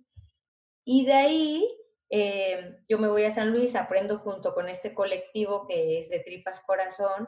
Y 0.87 1.05
de 1.05 1.13
ahí 1.13 1.69
eh, 2.09 2.79
yo 2.89 2.99
me 2.99 3.09
voy 3.09 3.25
a 3.25 3.31
San 3.31 3.51
Luis, 3.51 3.77
aprendo 3.77 4.17
junto 4.21 4.55
con 4.55 4.71
este 4.71 4.95
colectivo 4.95 5.67
que 5.67 6.01
es 6.01 6.09
de 6.09 6.21
Tripas 6.21 6.61
Corazón, 6.61 7.27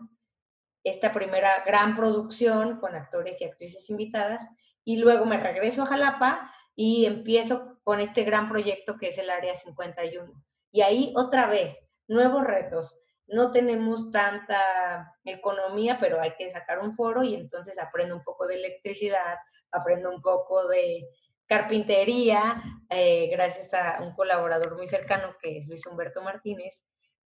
esta 0.83 1.13
primera 1.13 1.63
gran 1.67 1.95
producción 1.95 2.81
con 2.81 2.95
actores 2.95 3.39
y 3.43 3.45
actrices 3.45 3.91
invitadas, 3.91 4.41
y 4.83 4.97
luego 4.97 5.27
me 5.27 5.37
regreso 5.37 5.83
a 5.83 5.87
Jalapa 5.87 6.55
y 6.77 7.07
empiezo 7.07 7.79
con 7.83 8.01
este 8.01 8.23
gran 8.23 8.49
proyecto 8.49 8.97
que 8.99 9.09
es 9.09 9.19
el 9.19 9.31
Área 9.31 9.55
51. 9.55 10.33
Y 10.71 10.83
ahí 10.83 11.13
otra 11.17 11.47
vez, 11.49 11.83
nuevos 12.07 12.45
retos. 12.45 13.01
No 13.27 13.51
tenemos 13.51 14.13
tanta 14.13 15.17
economía, 15.25 15.99
pero 15.99 16.21
hay 16.21 16.35
que 16.37 16.51
sacar 16.51 16.79
un 16.79 16.95
foro 16.95 17.25
y 17.25 17.35
entonces 17.35 17.77
aprendo 17.79 18.15
un 18.15 18.23
poco 18.23 18.47
de 18.47 18.57
electricidad, 18.57 19.39
aprendo 19.73 20.11
un 20.11 20.23
poco 20.23 20.69
de 20.69 21.09
carpintería, 21.47 22.63
eh, 22.91 23.29
gracias 23.31 23.73
a 23.75 24.03
un 24.03 24.15
colaborador 24.15 24.77
muy 24.77 24.87
cercano 24.87 25.35
que 25.41 25.59
es 25.59 25.67
Luis 25.67 25.87
Humberto 25.87 26.23
Martínez, 26.23 26.85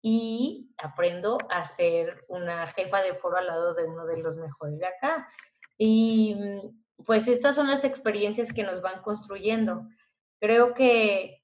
y 0.01 0.73
aprendo 0.77 1.37
a 1.49 1.65
ser 1.65 2.25
una 2.27 2.67
jefa 2.67 3.01
de 3.01 3.15
foro 3.15 3.37
al 3.37 3.47
lado 3.47 3.73
de 3.73 3.85
uno 3.85 4.05
de 4.05 4.17
los 4.17 4.35
mejores 4.35 4.79
de 4.79 4.87
acá. 4.87 5.27
Y 5.77 6.35
mm, 6.35 6.80
pues 7.06 7.28
estas 7.28 7.56
son 7.56 7.68
las 7.68 7.84
experiencias 7.84 8.52
que 8.54 8.64
nos 8.64 8.82
van 8.82 9.02
construyendo. 9.02 9.88
Creo 10.39 10.74
que 10.74 11.43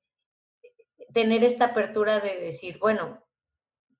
tener 1.14 1.44
esta 1.44 1.66
apertura 1.66 2.20
de 2.20 2.38
decir, 2.40 2.78
bueno, 2.80 3.24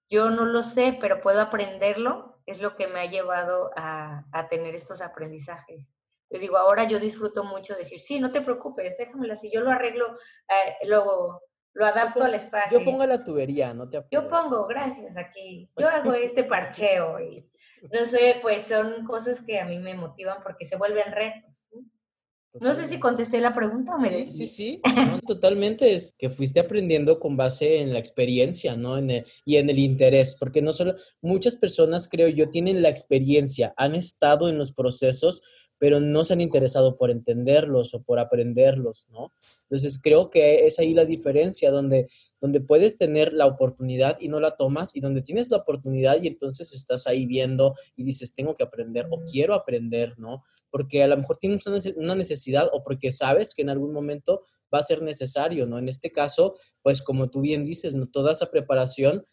yo 0.10 0.30
no 0.30 0.46
lo 0.46 0.64
sé, 0.64 0.98
pero 1.00 1.22
puedo 1.22 1.42
aprenderlo, 1.42 2.40
es 2.46 2.60
lo 2.60 2.76
que 2.76 2.88
me 2.88 3.02
ha 3.02 3.06
llevado 3.06 3.72
a, 3.76 4.26
a 4.32 4.48
tener 4.48 4.76
estos 4.76 5.02
aprendizajes. 5.02 5.88
Les 6.30 6.42
digo, 6.42 6.58
ahora 6.58 6.88
yo 6.88 7.00
disfruto 7.00 7.44
mucho 7.44 7.76
decir, 7.76 8.02
sí, 8.02 8.20
no 8.20 8.32
te 8.32 8.42
preocupes, 8.42 8.98
déjamelo 8.98 9.34
así, 9.34 9.50
yo 9.52 9.62
lo 9.62 9.72
arreglo, 9.72 10.14
eh, 10.50 10.88
lo, 10.88 11.42
lo 11.74 11.86
adapto 11.86 12.24
al 12.24 12.34
espacio. 12.36 12.80
Yo 12.80 12.86
pongo 12.86 13.06
la 13.06 13.24
tubería, 13.24 13.74
no 13.74 13.88
te 13.88 14.04
Yo 14.12 14.28
pongo, 14.28 14.68
gracias, 14.68 15.16
aquí. 15.16 15.70
Yo 15.78 15.88
hago 15.88 16.14
este 16.14 16.44
parcheo 16.44 17.20
y 17.20 17.50
no 17.92 18.06
sé, 18.06 18.38
pues 18.42 18.64
son 18.64 19.06
cosas 19.06 19.42
que 19.42 19.60
a 19.60 19.66
mí 19.66 19.80
me 19.80 19.96
motivan 19.96 20.38
porque 20.44 20.66
se 20.66 20.76
vuelven 20.76 21.12
retos. 21.12 21.58
No 22.60 22.76
sé 22.76 22.88
si 22.88 23.00
contesté 23.00 23.40
la 23.40 23.54
pregunta 23.54 23.96
o 23.96 24.00
me 24.00 24.10
Sí, 24.10 24.26
sí, 24.26 24.48
sí, 24.48 24.82
totalmente. 25.28 25.94
Es 25.94 26.14
que 26.18 26.30
fuiste 26.30 26.60
aprendiendo 26.60 27.20
con 27.20 27.38
base 27.38 27.82
en 27.82 27.94
la 27.94 28.00
experiencia, 28.00 28.76
¿no? 28.76 28.98
En 28.98 29.24
y 29.46 29.58
en 29.58 29.70
el 29.70 29.80
interés, 29.80 30.36
porque 30.36 30.62
no 30.62 30.74
solo 30.74 30.96
muchas 31.22 31.56
personas, 31.56 32.08
creo 32.10 32.30
yo, 32.30 32.50
tienen 32.50 32.82
la 32.82 32.90
experiencia, 32.90 33.74
han 33.78 33.96
estado 33.96 34.50
en 34.50 34.58
los 34.58 34.72
procesos, 34.72 35.42
pero 35.78 36.00
no 36.00 36.24
se 36.24 36.34
han 36.34 36.42
interesado 36.42 36.98
por 36.98 37.12
entenderlos 37.12 37.94
o 37.94 38.02
por 38.02 38.20
aprenderlos, 38.20 39.08
¿no? 39.10 39.32
Entonces 39.64 40.00
creo 40.02 40.30
que 40.30 40.66
es 40.66 40.80
ahí 40.80 40.94
la 40.94 41.06
diferencia, 41.06 41.70
donde, 41.70 42.10
donde 42.40 42.62
puedes 42.62 42.98
tener 42.98 43.34
la 43.34 43.46
oportunidad 43.46 44.18
y 44.20 44.28
no 44.28 44.40
la 44.40 44.52
tomas, 44.52 44.96
y 44.96 45.00
donde 45.00 45.22
tienes 45.22 45.50
la 45.50 45.58
oportunidad 45.58 46.22
y 46.22 46.28
entonces 46.28 46.74
estás 46.74 47.08
ahí 47.08 47.26
viendo 47.26 47.74
y 47.96 48.04
dices, 48.04 48.34
tengo 48.34 48.56
que 48.56 48.64
aprender 48.64 49.08
o 49.10 49.24
quiero 49.26 49.54
aprender, 49.54 50.18
¿no? 50.18 50.44
Porque 50.70 51.04
a 51.04 51.08
lo 51.08 51.18
mejor 51.18 51.38
tienes 51.38 51.66
una 51.96 52.16
necesidad 52.16 52.70
o 52.72 52.84
porque 52.84 53.12
sabes 53.12 53.56
que 53.56 53.62
en 53.62 53.70
algún 53.70 53.94
momento 53.94 54.42
va 54.74 54.80
a 54.80 54.84
ser 54.84 55.02
necesario, 55.02 55.66
¿no? 55.66 55.80
En 55.80 55.90
este 55.90 56.12
caso, 56.12 56.56
pues 56.82 57.02
como 57.02 57.30
tú 57.30 57.42
bien 57.42 57.66
dices, 57.66 57.96
¿no? 57.96 58.08
Toda 58.08 58.32
esa 58.32 58.52
preparación 58.52 59.24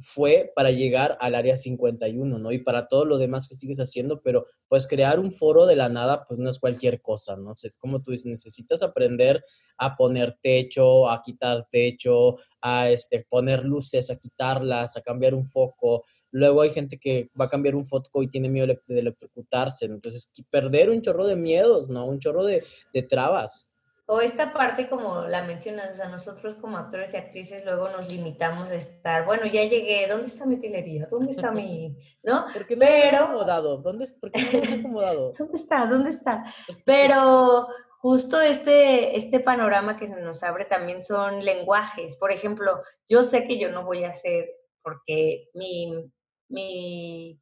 fue 0.00 0.52
para 0.54 0.70
llegar 0.70 1.16
al 1.20 1.34
área 1.34 1.56
51, 1.56 2.38
¿no? 2.38 2.52
Y 2.52 2.58
para 2.58 2.88
todo 2.88 3.04
lo 3.04 3.18
demás 3.18 3.48
que 3.48 3.54
sigues 3.54 3.78
haciendo, 3.78 4.22
pero 4.22 4.46
pues 4.68 4.86
crear 4.86 5.18
un 5.18 5.32
foro 5.32 5.66
de 5.66 5.76
la 5.76 5.88
nada, 5.88 6.26
pues 6.26 6.40
no 6.40 6.48
es 6.48 6.58
cualquier 6.58 7.00
cosa, 7.00 7.36
¿no? 7.36 7.52
Es 7.52 7.76
como 7.78 8.02
tú 8.02 8.10
dices, 8.10 8.26
necesitas 8.26 8.82
aprender 8.82 9.44
a 9.78 9.96
poner 9.96 10.36
techo, 10.40 11.08
a 11.08 11.22
quitar 11.22 11.66
techo, 11.70 12.36
a 12.60 12.90
este, 12.90 13.24
poner 13.28 13.64
luces, 13.64 14.10
a 14.10 14.16
quitarlas, 14.16 14.96
a 14.96 15.02
cambiar 15.02 15.34
un 15.34 15.46
foco. 15.46 16.04
Luego 16.30 16.62
hay 16.62 16.70
gente 16.70 16.98
que 16.98 17.30
va 17.38 17.46
a 17.46 17.50
cambiar 17.50 17.74
un 17.74 17.86
foco 17.86 18.22
y 18.22 18.28
tiene 18.28 18.48
miedo 18.48 18.66
de 18.66 18.98
electrocutarse, 18.98 19.86
entonces 19.86 20.32
perder 20.50 20.90
un 20.90 21.02
chorro 21.02 21.26
de 21.26 21.36
miedos, 21.36 21.90
¿no? 21.90 22.06
Un 22.06 22.18
chorro 22.18 22.44
de, 22.44 22.64
de 22.92 23.02
trabas 23.02 23.70
o 24.10 24.20
esta 24.20 24.52
parte 24.52 24.88
como 24.88 25.22
la 25.22 25.44
mencionas, 25.44 25.92
o 25.92 25.94
sea, 25.94 26.08
nosotros 26.08 26.56
como 26.56 26.76
actores 26.76 27.14
y 27.14 27.16
actrices 27.16 27.64
luego 27.64 27.88
nos 27.90 28.10
limitamos 28.10 28.68
a 28.68 28.74
estar, 28.74 29.24
bueno, 29.24 29.46
ya 29.46 29.62
llegué, 29.62 30.08
¿dónde 30.08 30.26
está 30.26 30.46
mi 30.46 30.56
utilería? 30.56 31.06
¿Dónde 31.08 31.30
está 31.30 31.52
mi, 31.52 31.96
no? 32.24 32.46
Porque 32.52 32.74
no 32.74 32.80
Pero, 32.80 33.24
acomodado, 33.24 33.78
¿dónde, 33.78 34.04
¿por 34.20 34.32
qué 34.32 34.42
no 34.52 34.64
lo 34.64 34.80
acomodado? 34.80 35.32
¿Dónde 35.38 35.56
está? 35.56 35.86
¿Dónde 35.86 36.10
está? 36.10 36.44
Pero 36.84 37.68
justo 38.00 38.40
este, 38.40 39.16
este 39.16 39.38
panorama 39.38 39.96
que 39.96 40.08
se 40.08 40.20
nos 40.20 40.42
abre 40.42 40.64
también 40.64 41.02
son 41.02 41.44
lenguajes. 41.44 42.16
Por 42.16 42.32
ejemplo, 42.32 42.82
yo 43.08 43.22
sé 43.22 43.44
que 43.44 43.60
yo 43.60 43.70
no 43.70 43.84
voy 43.84 44.02
a 44.02 44.10
hacer, 44.10 44.50
porque 44.82 45.50
mi, 45.54 46.10
mi 46.48 47.40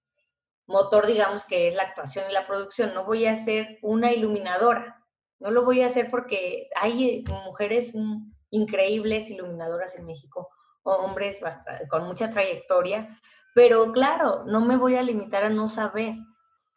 motor, 0.67 1.07
digamos, 1.07 1.45
que 1.45 1.69
es 1.69 1.75
la 1.75 1.85
actuación 1.85 2.27
y 2.29 2.35
la 2.35 2.47
producción. 2.47 2.93
No 2.93 3.07
voy 3.07 3.25
a 3.25 3.43
ser 3.43 3.79
una 3.81 4.13
iluminadora. 4.13 4.98
No 5.41 5.51
lo 5.51 5.65
voy 5.65 5.83
a 5.83 5.87
hacer 5.87 6.11
porque 6.11 6.69
hay 6.75 7.25
mujeres 7.45 7.93
increíbles 8.51 9.31
iluminadoras 9.31 9.95
en 9.95 10.05
México, 10.05 10.49
hombres 10.83 11.41
con 11.89 12.05
mucha 12.05 12.31
trayectoria, 12.31 13.21
pero 13.55 13.93
claro, 13.93 14.45
no 14.47 14.61
me 14.61 14.77
voy 14.77 14.97
a 14.97 15.03
limitar 15.03 15.45
a 15.45 15.51
no 15.51 15.69
saber. 15.69 16.15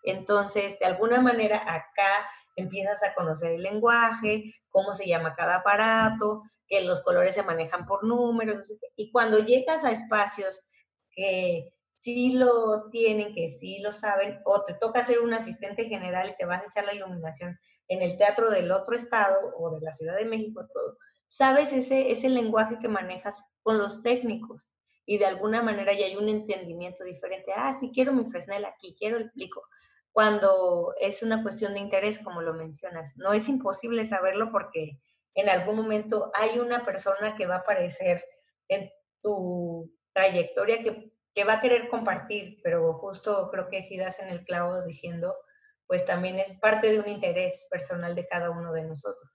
Entonces, 0.04 0.78
de 0.80 0.86
alguna 0.86 1.22
manera, 1.22 1.58
acá 1.58 2.28
empiezas 2.56 3.04
a 3.04 3.14
conocer 3.14 3.52
el 3.54 3.64
lenguaje, 3.64 4.54
cómo 4.70 4.94
se 4.94 5.08
llama 5.08 5.36
cada 5.36 5.58
aparato, 5.58 6.44
que 6.68 6.82
los 6.82 7.02
colores 7.02 7.36
se 7.36 7.44
manejan 7.44 7.86
por 7.86 8.04
números, 8.04 8.72
y 8.96 9.12
cuando 9.12 9.40
llegas 9.40 9.84
a 9.84 9.92
espacios 9.92 10.62
que 11.12 11.74
sí 12.00 12.32
lo 12.32 12.90
tienen, 12.90 13.34
que 13.36 13.50
sí 13.60 13.80
lo 13.80 13.92
saben, 13.92 14.40
o 14.46 14.64
te 14.64 14.74
toca 14.76 15.06
ser 15.06 15.20
un 15.20 15.34
asistente 15.34 15.86
general 15.86 16.30
y 16.30 16.38
te 16.38 16.46
vas 16.46 16.64
a 16.64 16.66
echar 16.66 16.86
la 16.86 16.94
iluminación 16.94 17.60
en 17.92 18.02
el 18.02 18.18
teatro 18.18 18.50
del 18.50 18.72
otro 18.72 18.96
estado 18.96 19.54
o 19.58 19.70
de 19.72 19.82
la 19.82 19.92
Ciudad 19.92 20.16
de 20.16 20.24
México, 20.24 20.66
todo, 20.74 20.98
sabes 21.28 21.74
ese, 21.74 22.10
ese 22.10 22.30
lenguaje 22.30 22.80
que 22.80 22.88
manejas 22.88 23.44
con 23.64 23.78
los 23.78 24.02
técnicos 24.02 24.66
y 25.06 25.18
de 25.18 25.26
alguna 25.26 25.62
manera 25.62 25.92
ya 25.92 26.06
hay 26.06 26.16
un 26.16 26.30
entendimiento 26.30 27.04
diferente. 27.04 27.52
Ah, 27.54 27.76
sí, 27.78 27.92
quiero 27.94 28.14
mi 28.14 28.32
Fresnel 28.32 28.64
aquí, 28.64 28.96
quiero 28.98 29.18
el 29.18 29.30
plico. 29.32 29.64
Cuando 30.14 30.94
es 31.02 31.22
una 31.22 31.44
cuestión 31.44 31.74
de 31.74 31.82
interés, 31.82 32.20
como 32.20 32.42
lo 32.42 32.54
mencionas, 32.54 33.12
no 33.18 33.34
es 33.34 33.50
imposible 33.50 34.06
saberlo 34.06 34.52
porque 34.54 34.98
en 35.36 35.50
algún 35.50 35.76
momento 35.76 36.32
hay 36.34 36.60
una 36.60 36.86
persona 36.86 37.36
que 37.36 37.46
va 37.46 37.56
a 37.56 37.60
aparecer 37.60 38.24
en 38.70 38.90
tu 39.22 39.92
trayectoria 40.14 40.82
que, 40.82 41.12
que 41.36 41.44
va 41.44 41.54
a 41.54 41.62
querer 41.62 41.90
compartir, 41.90 42.62
pero 42.64 42.94
justo 42.94 43.50
creo 43.52 43.68
que 43.68 43.84
si 43.84 43.98
das 43.98 44.18
en 44.20 44.30
el 44.30 44.46
clavo 44.46 44.82
diciendo, 44.84 45.36
pues 45.92 46.06
también 46.06 46.40
es 46.40 46.58
parte 46.58 46.90
de 46.90 47.00
un 47.02 47.10
interés 47.10 47.66
personal 47.70 48.16
de 48.16 48.26
cada 48.26 48.50
uno 48.50 48.72
de 48.72 48.84
nosotros. 48.84 49.30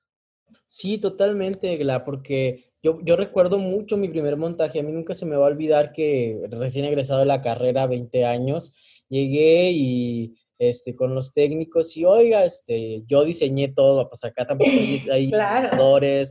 Sí, 0.65 0.97
totalmente, 0.97 1.77
Gla, 1.77 2.03
porque 2.03 2.73
yo, 2.83 2.99
yo 3.03 3.15
recuerdo 3.15 3.59
mucho 3.59 3.99
mi 3.99 4.09
primer 4.09 4.39
montaje. 4.39 4.81
A 4.81 4.83
mí 4.83 4.91
nunca 4.91 5.13
se 5.13 5.27
me 5.27 5.37
va 5.37 5.45
a 5.45 5.51
olvidar 5.51 5.93
que 5.93 6.41
recién 6.51 6.87
egresado 6.87 7.21
de 7.21 7.27
la 7.27 7.43
carrera, 7.43 7.87
20 7.87 8.25
años, 8.25 9.05
llegué 9.11 9.71
y 9.71 10.39
este, 10.59 10.97
con 10.97 11.15
los 11.15 11.33
técnicos 11.33 11.97
y 11.97 12.05
oiga, 12.05 12.45
este, 12.45 13.03
yo 13.07 13.25
diseñé 13.25 13.69
todo, 13.69 14.09
pues 14.09 14.25
acá 14.25 14.45
tampoco 14.47 14.71
hay, 14.71 14.99
hay 15.11 15.31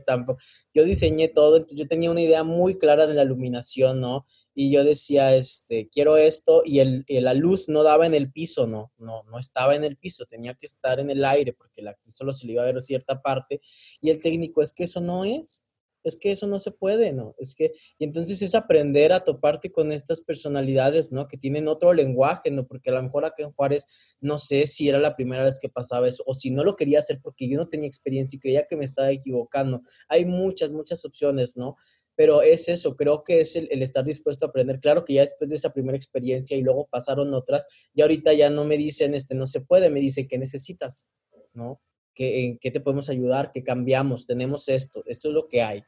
tampoco, 0.04 0.40
yo 0.74 0.84
diseñé 0.84 1.28
todo, 1.28 1.56
entonces 1.56 1.78
yo 1.78 1.86
tenía 1.86 2.10
una 2.10 2.20
idea 2.20 2.42
muy 2.42 2.78
clara 2.78 3.06
de 3.06 3.14
la 3.14 3.22
iluminación, 3.22 4.00
¿no? 4.00 4.24
Y 4.54 4.72
yo 4.72 4.84
decía, 4.84 5.34
este, 5.34 5.88
quiero 5.90 6.16
esto, 6.16 6.62
y 6.64 6.80
el, 6.80 7.04
la 7.08 7.34
luz 7.34 7.68
no 7.68 7.82
daba 7.82 8.06
en 8.06 8.14
el 8.14 8.32
piso, 8.32 8.66
¿no? 8.66 8.92
No, 8.96 9.22
no 9.24 9.38
estaba 9.38 9.76
en 9.76 9.84
el 9.84 9.96
piso, 9.96 10.24
tenía 10.24 10.54
que 10.54 10.66
estar 10.66 10.98
en 10.98 11.10
el 11.10 11.24
aire, 11.24 11.52
porque 11.52 11.82
la 11.82 11.96
solo 12.06 12.32
se 12.32 12.46
le 12.46 12.54
iba 12.54 12.62
a 12.62 12.66
ver 12.66 12.80
cierta 12.80 13.20
parte, 13.20 13.60
y 14.00 14.10
el 14.10 14.20
técnico, 14.20 14.62
es 14.62 14.72
que 14.72 14.84
eso 14.84 15.00
no 15.00 15.24
es, 15.24 15.65
es 16.06 16.16
que 16.16 16.30
eso 16.30 16.46
no 16.46 16.60
se 16.60 16.70
puede, 16.70 17.12
¿no? 17.12 17.34
Es 17.36 17.56
que, 17.56 17.72
y 17.98 18.04
entonces 18.04 18.40
es 18.40 18.54
aprender 18.54 19.12
a 19.12 19.24
toparte 19.24 19.72
con 19.72 19.90
estas 19.90 20.20
personalidades, 20.20 21.10
¿no? 21.10 21.26
Que 21.26 21.36
tienen 21.36 21.66
otro 21.66 21.92
lenguaje, 21.92 22.52
¿no? 22.52 22.64
Porque 22.64 22.90
a 22.90 22.92
lo 22.92 23.02
mejor 23.02 23.24
acá 23.24 23.42
en 23.42 23.50
Juárez, 23.50 24.16
no 24.20 24.38
sé 24.38 24.68
si 24.68 24.88
era 24.88 25.00
la 25.00 25.16
primera 25.16 25.42
vez 25.42 25.58
que 25.58 25.68
pasaba 25.68 26.06
eso, 26.06 26.22
o 26.24 26.32
si 26.32 26.52
no 26.52 26.62
lo 26.62 26.76
quería 26.76 27.00
hacer 27.00 27.18
porque 27.20 27.48
yo 27.48 27.58
no 27.58 27.68
tenía 27.68 27.88
experiencia 27.88 28.36
y 28.36 28.40
creía 28.40 28.66
que 28.68 28.76
me 28.76 28.84
estaba 28.84 29.10
equivocando. 29.10 29.82
Hay 30.08 30.24
muchas, 30.24 30.70
muchas 30.70 31.04
opciones, 31.04 31.56
¿no? 31.56 31.74
Pero 32.14 32.40
es 32.40 32.68
eso, 32.68 32.94
creo 32.94 33.24
que 33.24 33.40
es 33.40 33.56
el, 33.56 33.82
estar 33.82 34.04
dispuesto 34.04 34.46
a 34.46 34.50
aprender. 34.50 34.78
Claro 34.78 35.04
que 35.04 35.14
ya 35.14 35.22
después 35.22 35.50
de 35.50 35.56
esa 35.56 35.72
primera 35.72 35.96
experiencia 35.96 36.56
y 36.56 36.62
luego 36.62 36.86
pasaron 36.86 37.34
otras, 37.34 37.66
y 37.94 38.02
ahorita 38.02 38.32
ya 38.32 38.48
no 38.48 38.64
me 38.64 38.76
dicen, 38.76 39.12
este, 39.16 39.34
no 39.34 39.48
se 39.48 39.60
puede, 39.60 39.90
me 39.90 39.98
dicen, 39.98 40.28
¿qué 40.28 40.38
necesitas? 40.38 41.10
¿No? 41.52 41.80
¿Qué, 42.14 42.58
¿Qué 42.60 42.70
te 42.70 42.80
podemos 42.80 43.10
ayudar? 43.10 43.50
¿Qué 43.52 43.64
cambiamos? 43.64 44.24
Tenemos 44.26 44.68
esto, 44.68 45.02
esto 45.06 45.28
es 45.28 45.34
lo 45.34 45.48
que 45.48 45.62
hay. 45.62 45.82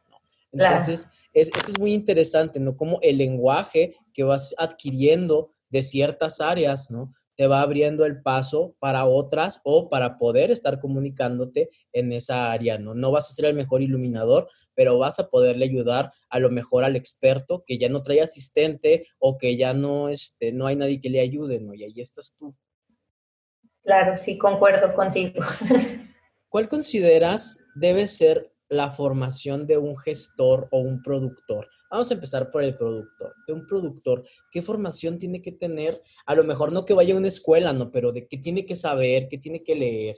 Entonces, 0.52 1.10
es, 1.32 1.48
esto 1.54 1.70
es 1.70 1.78
muy 1.78 1.92
interesante, 1.92 2.60
¿no? 2.60 2.76
Como 2.76 2.98
el 3.02 3.18
lenguaje 3.18 3.94
que 4.14 4.24
vas 4.24 4.54
adquiriendo 4.58 5.52
de 5.70 5.82
ciertas 5.82 6.40
áreas, 6.40 6.90
¿no? 6.90 7.12
Te 7.36 7.46
va 7.46 7.60
abriendo 7.60 8.04
el 8.04 8.20
paso 8.20 8.74
para 8.80 9.04
otras 9.04 9.60
o 9.62 9.88
para 9.88 10.18
poder 10.18 10.50
estar 10.50 10.80
comunicándote 10.80 11.70
en 11.92 12.12
esa 12.12 12.50
área, 12.50 12.78
¿no? 12.78 12.94
No 12.94 13.12
vas 13.12 13.30
a 13.30 13.34
ser 13.34 13.44
el 13.44 13.54
mejor 13.54 13.82
iluminador, 13.82 14.48
pero 14.74 14.98
vas 14.98 15.20
a 15.20 15.28
poderle 15.28 15.66
ayudar 15.66 16.10
a 16.30 16.38
lo 16.40 16.50
mejor 16.50 16.84
al 16.84 16.96
experto 16.96 17.62
que 17.64 17.78
ya 17.78 17.88
no 17.88 18.02
trae 18.02 18.22
asistente 18.22 19.06
o 19.18 19.38
que 19.38 19.56
ya 19.56 19.72
no, 19.74 20.08
este, 20.08 20.52
no 20.52 20.66
hay 20.66 20.76
nadie 20.76 21.00
que 21.00 21.10
le 21.10 21.20
ayude, 21.20 21.60
¿no? 21.60 21.74
Y 21.74 21.84
ahí 21.84 22.00
estás 22.00 22.34
tú. 22.36 22.56
Claro, 23.82 24.16
sí, 24.16 24.36
concuerdo 24.36 24.92
contigo. 24.94 25.40
¿Cuál 26.48 26.68
consideras 26.68 27.60
debe 27.74 28.06
ser 28.06 28.52
la 28.68 28.90
formación 28.90 29.66
de 29.66 29.78
un 29.78 29.96
gestor 29.96 30.68
o 30.70 30.80
un 30.80 31.02
productor. 31.02 31.68
Vamos 31.90 32.10
a 32.10 32.14
empezar 32.14 32.50
por 32.50 32.62
el 32.62 32.76
productor. 32.76 33.34
De 33.46 33.54
un 33.54 33.66
productor, 33.66 34.24
¿qué 34.50 34.62
formación 34.62 35.18
tiene 35.18 35.40
que 35.40 35.52
tener? 35.52 36.02
A 36.26 36.34
lo 36.34 36.44
mejor 36.44 36.72
no 36.72 36.84
que 36.84 36.94
vaya 36.94 37.14
a 37.14 37.18
una 37.18 37.28
escuela, 37.28 37.72
no, 37.72 37.90
pero 37.90 38.12
de 38.12 38.26
qué 38.26 38.36
tiene 38.36 38.66
que 38.66 38.76
saber, 38.76 39.28
qué 39.28 39.38
tiene 39.38 39.62
que 39.62 39.74
leer. 39.74 40.16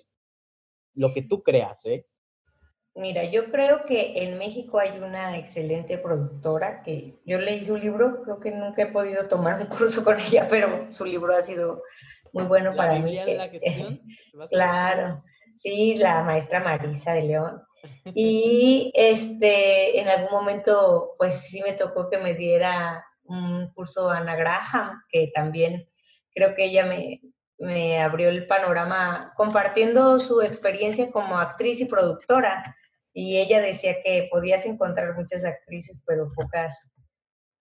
Lo 0.95 1.13
que 1.13 1.23
tú 1.23 1.43
creas, 1.43 1.87
¿eh? 1.87 2.07
Mira, 2.97 3.25
yo 3.25 3.53
creo 3.53 3.85
que 3.87 4.25
en 4.25 4.37
México 4.37 4.81
hay 4.81 4.99
una 4.99 5.39
excelente 5.39 5.97
productora 5.97 6.83
que 6.83 7.21
yo 7.25 7.39
leí 7.39 7.65
su 7.65 7.77
libro, 7.77 8.23
creo 8.25 8.41
que 8.41 8.51
nunca 8.51 8.83
he 8.83 8.87
podido 8.87 9.29
tomar 9.29 9.61
un 9.61 9.69
curso 9.69 10.03
con 10.03 10.19
ella, 10.19 10.49
pero 10.51 10.93
su 10.93 11.05
libro 11.05 11.37
ha 11.37 11.43
sido 11.43 11.83
muy 12.33 12.45
bueno 12.45 12.73
para 12.75 12.99
mí. 12.99 13.17
de 13.17 13.35
la 13.37 13.49
gestión? 13.49 14.01
claro, 14.51 15.21
sí, 15.57 15.95
la 15.97 16.25
maestra 16.25 16.61
Marisa 16.61 17.13
de 17.13 17.23
León. 17.23 17.63
Y 18.15 18.93
este, 18.95 20.01
en 20.01 20.09
algún 20.09 20.31
momento, 20.31 21.15
pues 21.19 21.35
sí 21.43 21.63
me 21.63 21.73
tocó 21.73 22.11
que 22.11 22.19
me 22.19 22.35
diera 22.35 23.05
un 23.25 23.73
curso 23.75 24.11
Ana 24.11 24.37
Graham, 24.37 25.03
que 25.09 25.31
también 25.35 25.89
creo 26.35 26.55
que 26.55 26.65
ella 26.65 26.85
me, 26.85 27.21
me 27.59 28.01
abrió 28.01 28.29
el 28.29 28.47
panorama 28.47 29.33
compartiendo 29.37 30.19
su 30.19 30.43
experiencia 30.43 31.11
como 31.11 31.39
actriz 31.39 31.81
y 31.81 31.85
productora. 31.85 32.77
Y 33.13 33.39
ella 33.39 33.61
decía 33.61 34.03
que 34.03 34.29
podías 34.31 34.65
encontrar 34.67 35.17
muchas 35.17 35.45
actrices, 35.45 35.97
pero 36.07 36.33
pocas 36.35 36.75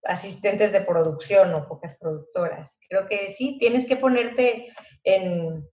asistentes 0.04 0.72
de 0.72 0.82
producción 0.82 1.54
o 1.54 1.68
pocas 1.68 1.98
productoras. 1.98 2.78
Creo 2.88 3.08
que 3.08 3.34
sí, 3.34 3.58
tienes 3.60 3.86
que 3.86 3.98
ponerte 3.98 4.72
en, 5.04 5.68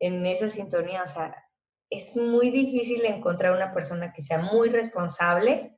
en 0.00 0.26
esa 0.26 0.48
sintonía, 0.48 1.02
o 1.02 1.06
sea, 1.06 1.34
es 1.90 2.16
muy 2.16 2.50
difícil 2.50 3.04
encontrar 3.04 3.52
una 3.52 3.74
persona 3.74 4.12
que 4.12 4.22
sea 4.22 4.38
muy 4.38 4.68
responsable 4.68 5.76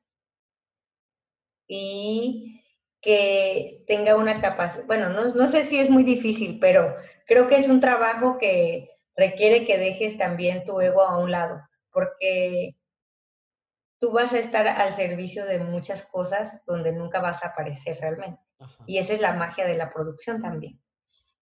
y 1.67 2.63
que 3.01 3.83
tenga 3.87 4.17
una 4.17 4.41
capacidad, 4.41 4.87
bueno, 4.87 5.09
no, 5.09 5.49
sé 5.49 5.65
si 5.65 5.79
es 5.79 5.89
muy 5.91 6.05
difícil, 6.05 6.61
pero 6.61 6.95
creo 7.27 7.49
que 7.49 7.57
es 7.57 7.69
un 7.69 7.81
trabajo 7.81 8.39
que 8.39 8.91
requiere 9.17 9.65
que 9.65 9.79
dejes 9.79 10.19
también 10.19 10.65
tu 10.65 10.81
ego 10.81 11.03
a 11.03 11.19
un 11.19 11.31
lado, 11.31 11.61
porque 11.91 12.77
tú 13.99 14.13
vas 14.13 14.33
a 14.35 14.39
estar 14.39 14.69
al 14.69 14.95
servicio 14.95 15.47
de 15.47 15.59
muchas 15.59 16.05
cosas 16.05 16.61
donde 16.67 16.93
nunca 16.93 17.21
vas 17.21 17.43
a 17.43 17.49
aparecer 17.49 17.99
realmente. 18.01 18.41
Y 18.87 18.99
esa 18.99 19.15
es 19.15 19.21
la 19.21 19.33
magia 19.33 19.67
de 19.67 19.77
la 19.77 19.93
producción 19.93 20.41
también. 20.41 20.81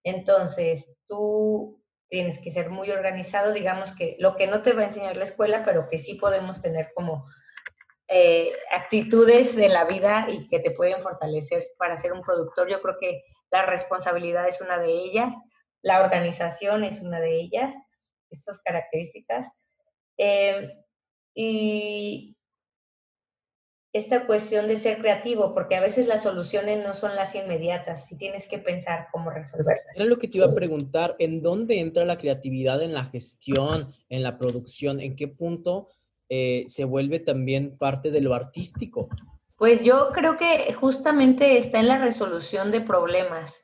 Entonces, 0.04 0.90
tú 1.06 1.79
tienes 2.10 2.40
que 2.40 2.50
ser 2.50 2.70
muy 2.70 2.90
organizado, 2.90 3.52
digamos 3.52 3.94
que 3.94 4.16
lo 4.18 4.36
que 4.36 4.48
no 4.48 4.62
te 4.62 4.72
va 4.72 4.82
a 4.82 4.86
enseñar 4.86 5.16
la 5.16 5.24
escuela, 5.24 5.64
pero 5.64 5.88
que 5.88 5.98
sí 5.98 6.14
podemos 6.14 6.60
tener 6.60 6.92
como 6.94 7.26
eh, 8.08 8.52
actitudes 8.72 9.54
de 9.54 9.68
la 9.68 9.84
vida 9.84 10.26
y 10.28 10.48
que 10.48 10.58
te 10.58 10.72
pueden 10.72 11.00
fortalecer 11.02 11.68
para 11.78 11.96
ser 11.96 12.12
un 12.12 12.22
productor. 12.22 12.68
Yo 12.68 12.82
creo 12.82 12.96
que 13.00 13.22
la 13.52 13.64
responsabilidad 13.64 14.48
es 14.48 14.60
una 14.60 14.78
de 14.78 14.90
ellas, 14.90 15.32
la 15.82 16.00
organización 16.00 16.82
es 16.82 17.00
una 17.00 17.20
de 17.20 17.40
ellas, 17.40 17.72
estas 18.28 18.60
características. 18.62 19.48
Eh, 20.18 20.76
y 21.34 22.36
esta 23.92 24.26
cuestión 24.26 24.68
de 24.68 24.76
ser 24.76 24.98
creativo, 24.98 25.52
porque 25.52 25.74
a 25.74 25.80
veces 25.80 26.06
las 26.06 26.22
soluciones 26.22 26.84
no 26.84 26.94
son 26.94 27.16
las 27.16 27.34
inmediatas 27.34 28.10
y 28.12 28.16
tienes 28.16 28.46
que 28.46 28.58
pensar 28.58 29.08
cómo 29.10 29.30
resolverlas. 29.30 29.96
Era 29.96 30.04
lo 30.04 30.18
que 30.18 30.28
te 30.28 30.38
iba 30.38 30.46
a 30.46 30.54
preguntar, 30.54 31.16
¿en 31.18 31.42
dónde 31.42 31.80
entra 31.80 32.04
la 32.04 32.16
creatividad 32.16 32.82
en 32.82 32.94
la 32.94 33.04
gestión, 33.04 33.88
en 34.08 34.22
la 34.22 34.38
producción? 34.38 35.00
¿En 35.00 35.16
qué 35.16 35.26
punto 35.26 35.88
eh, 36.28 36.64
se 36.66 36.84
vuelve 36.84 37.18
también 37.18 37.76
parte 37.76 38.12
de 38.12 38.20
lo 38.20 38.34
artístico? 38.34 39.08
Pues 39.56 39.82
yo 39.82 40.10
creo 40.14 40.38
que 40.38 40.72
justamente 40.72 41.58
está 41.58 41.80
en 41.80 41.88
la 41.88 41.98
resolución 41.98 42.70
de 42.70 42.80
problemas, 42.80 43.54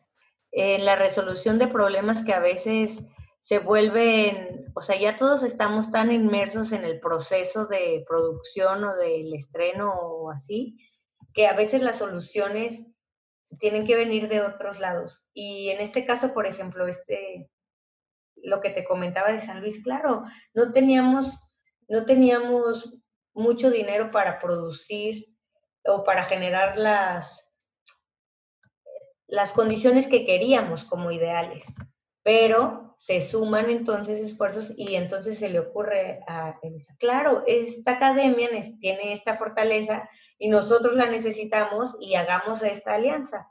en 0.50 0.84
la 0.84 0.96
resolución 0.96 1.58
de 1.58 1.68
problemas 1.68 2.24
que 2.24 2.32
a 2.32 2.40
veces 2.40 2.98
se 3.46 3.60
vuelven, 3.60 4.72
o 4.74 4.80
sea, 4.80 4.98
ya 4.98 5.16
todos 5.16 5.44
estamos 5.44 5.92
tan 5.92 6.10
inmersos 6.10 6.72
en 6.72 6.84
el 6.84 6.98
proceso 6.98 7.64
de 7.66 8.04
producción 8.08 8.82
o 8.82 8.96
del 8.96 9.32
estreno 9.34 9.92
o 9.92 10.32
así, 10.32 10.76
que 11.32 11.46
a 11.46 11.52
veces 11.52 11.80
las 11.80 11.98
soluciones 11.98 12.84
tienen 13.60 13.86
que 13.86 13.94
venir 13.94 14.28
de 14.28 14.40
otros 14.40 14.80
lados. 14.80 15.30
Y 15.32 15.70
en 15.70 15.78
este 15.78 16.04
caso, 16.04 16.34
por 16.34 16.46
ejemplo, 16.46 16.88
este, 16.88 17.48
lo 18.34 18.60
que 18.60 18.70
te 18.70 18.84
comentaba 18.84 19.30
de 19.30 19.38
San 19.38 19.60
Luis, 19.60 19.80
claro, 19.80 20.24
no 20.52 20.72
teníamos, 20.72 21.32
no 21.86 22.04
teníamos 22.04 22.98
mucho 23.32 23.70
dinero 23.70 24.10
para 24.10 24.40
producir 24.40 25.24
o 25.84 26.02
para 26.02 26.24
generar 26.24 26.76
las, 26.76 27.48
las 29.28 29.52
condiciones 29.52 30.08
que 30.08 30.26
queríamos 30.26 30.82
como 30.82 31.12
ideales. 31.12 31.64
Pero 32.26 32.96
se 32.98 33.20
suman 33.20 33.70
entonces 33.70 34.18
esfuerzos 34.18 34.72
y 34.76 34.96
entonces 34.96 35.38
se 35.38 35.48
le 35.48 35.60
ocurre 35.60 36.24
a 36.26 36.58
claro, 36.98 37.44
esta 37.46 37.92
academia 37.92 38.48
tiene 38.80 39.12
esta 39.12 39.36
fortaleza 39.36 40.10
y 40.36 40.48
nosotros 40.48 40.94
la 40.94 41.06
necesitamos 41.06 41.96
y 42.00 42.16
hagamos 42.16 42.64
esta 42.64 42.94
alianza. 42.94 43.48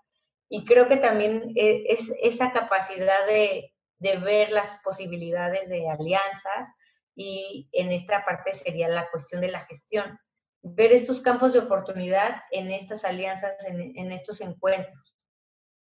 Y 0.49 0.65
creo 0.65 0.89
que 0.89 0.97
también 0.97 1.53
e, 1.55 1.86
es 1.88 2.11
esa 2.21 2.51
capacidad 2.51 3.26
de, 3.28 3.71
ver 4.01 4.51
las 4.51 4.78
posibilidades 4.84 5.69
de 5.69 5.89
alianzas 5.89 6.67
y 7.15 7.69
en 7.71 7.93
esta 7.93 8.26
parte 8.26 8.55
sería 8.55 8.89
la 8.89 9.09
cuestión 9.09 9.39
de 9.39 9.51
la 9.51 9.61
gestión. 9.61 10.19
Ver 10.63 10.91
estos 10.91 11.21
campos 11.21 11.53
de 11.53 11.59
oportunidad 11.59 12.41
en 12.51 12.71
estas 12.71 13.05
alianzas, 13.05 13.55
en 13.65 14.11
estos 14.11 14.41
encuentros. 14.41 15.17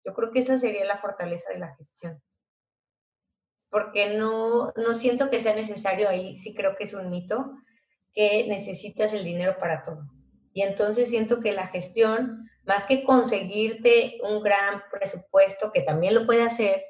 Yo 0.05 0.12
creo 0.12 0.32
que 0.32 0.41
esa 0.41 0.59
sería 0.59 0.84
la 0.84 0.99
fortaleza 0.99 1.53
de 1.53 1.61
la 1.61 1.72
gestión. 1.76 2.20
Porque 3.70 4.14
no, 4.16 4.72
no 4.76 4.94
siento 4.94 5.30
que 5.30 5.40
sea 5.40 5.54
necesario 5.54 6.08
ahí, 6.08 6.36
sí 6.36 6.54
creo 6.54 6.76
que 6.76 6.84
es 6.84 6.94
un 6.94 7.10
mito, 7.10 7.52
que 8.12 8.46
necesitas 8.48 9.14
el 9.14 9.24
dinero 9.24 9.56
para 9.58 9.84
todo. 9.84 10.10
Y 10.52 10.62
entonces 10.62 11.08
siento 11.08 11.40
que 11.40 11.52
la 11.52 11.68
gestión, 11.68 12.50
más 12.64 12.84
que 12.84 13.04
conseguirte 13.04 14.18
un 14.22 14.42
gran 14.42 14.82
presupuesto, 14.90 15.70
que 15.72 15.82
también 15.82 16.14
lo 16.14 16.26
puede 16.26 16.42
hacer, 16.42 16.82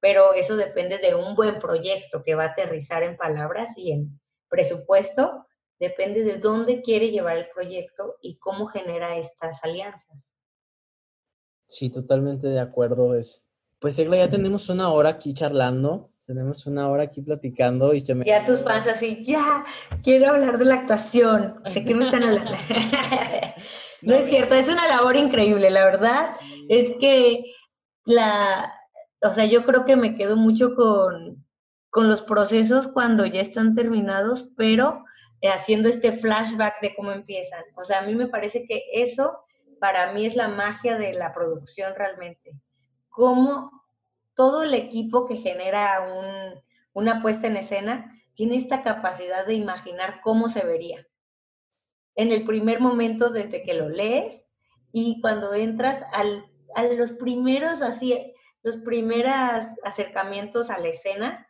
pero 0.00 0.34
eso 0.34 0.56
depende 0.56 0.98
de 0.98 1.14
un 1.14 1.34
buen 1.34 1.58
proyecto 1.58 2.22
que 2.22 2.34
va 2.34 2.44
a 2.44 2.48
aterrizar 2.48 3.02
en 3.02 3.16
palabras 3.16 3.70
y 3.76 3.92
en 3.92 4.20
presupuesto, 4.48 5.46
depende 5.78 6.22
de 6.22 6.38
dónde 6.38 6.82
quiere 6.82 7.10
llevar 7.10 7.38
el 7.38 7.48
proyecto 7.48 8.16
y 8.20 8.38
cómo 8.38 8.66
genera 8.66 9.16
estas 9.18 9.62
alianzas. 9.62 10.32
Sí, 11.68 11.90
totalmente 11.90 12.48
de 12.48 12.60
acuerdo. 12.60 13.14
Es, 13.14 13.50
pues 13.78 13.98
Egla, 13.98 14.18
ya 14.18 14.28
tenemos 14.28 14.68
una 14.68 14.90
hora 14.90 15.10
aquí 15.10 15.34
charlando, 15.34 16.10
tenemos 16.26 16.66
una 16.66 16.88
hora 16.88 17.04
aquí 17.04 17.22
platicando 17.22 17.94
y 17.94 18.00
se 18.00 18.14
me... 18.14 18.24
Ya 18.24 18.44
tus 18.44 18.62
fans 18.64 18.86
así, 18.88 19.22
ya, 19.22 19.64
quiero 20.02 20.30
hablar 20.30 20.58
de 20.58 20.64
la 20.64 20.74
actuación. 20.74 21.62
¿De 21.72 21.84
qué 21.84 21.94
me 21.94 22.04
están 22.04 22.24
hablando? 22.24 22.50
no, 24.02 24.14
es 24.14 24.28
cierto, 24.28 24.56
es 24.56 24.68
una 24.68 24.88
labor 24.88 25.16
increíble, 25.16 25.70
la 25.70 25.84
verdad. 25.84 26.36
Es 26.68 26.92
que 26.98 27.44
la, 28.04 28.74
o 29.22 29.30
sea, 29.30 29.44
yo 29.44 29.64
creo 29.64 29.84
que 29.84 29.94
me 29.94 30.16
quedo 30.16 30.36
mucho 30.36 30.74
con, 30.74 31.46
con 31.90 32.08
los 32.08 32.22
procesos 32.22 32.88
cuando 32.88 33.24
ya 33.24 33.40
están 33.40 33.76
terminados, 33.76 34.50
pero 34.56 35.04
eh, 35.42 35.48
haciendo 35.48 35.88
este 35.88 36.10
flashback 36.10 36.80
de 36.82 36.94
cómo 36.96 37.12
empiezan. 37.12 37.62
O 37.76 37.84
sea, 37.84 38.00
a 38.00 38.02
mí 38.02 38.16
me 38.16 38.26
parece 38.26 38.66
que 38.66 38.82
eso 38.92 39.38
para 39.78 40.12
mí 40.12 40.26
es 40.26 40.34
la 40.34 40.48
magia 40.48 40.98
de 40.98 41.12
la 41.12 41.32
producción 41.32 41.94
realmente. 41.94 42.52
Cómo 43.10 43.85
todo 44.36 44.62
el 44.62 44.74
equipo 44.74 45.26
que 45.26 45.38
genera 45.38 46.02
un, 46.02 46.62
una 46.92 47.20
puesta 47.20 47.48
en 47.48 47.56
escena 47.56 48.12
tiene 48.34 48.56
esta 48.56 48.82
capacidad 48.82 49.46
de 49.46 49.54
imaginar 49.54 50.20
cómo 50.22 50.48
se 50.48 50.64
vería. 50.64 51.04
En 52.14 52.30
el 52.30 52.44
primer 52.44 52.80
momento 52.80 53.30
desde 53.30 53.62
que 53.62 53.74
lo 53.74 53.88
lees 53.88 54.44
y 54.92 55.20
cuando 55.20 55.54
entras 55.54 56.04
al, 56.12 56.46
a 56.74 56.84
los 56.84 57.12
primeros 57.12 57.82
así 57.82 58.34
los 58.62 58.76
primeros 58.78 59.64
acercamientos 59.84 60.70
a 60.70 60.78
la 60.78 60.88
escena 60.88 61.48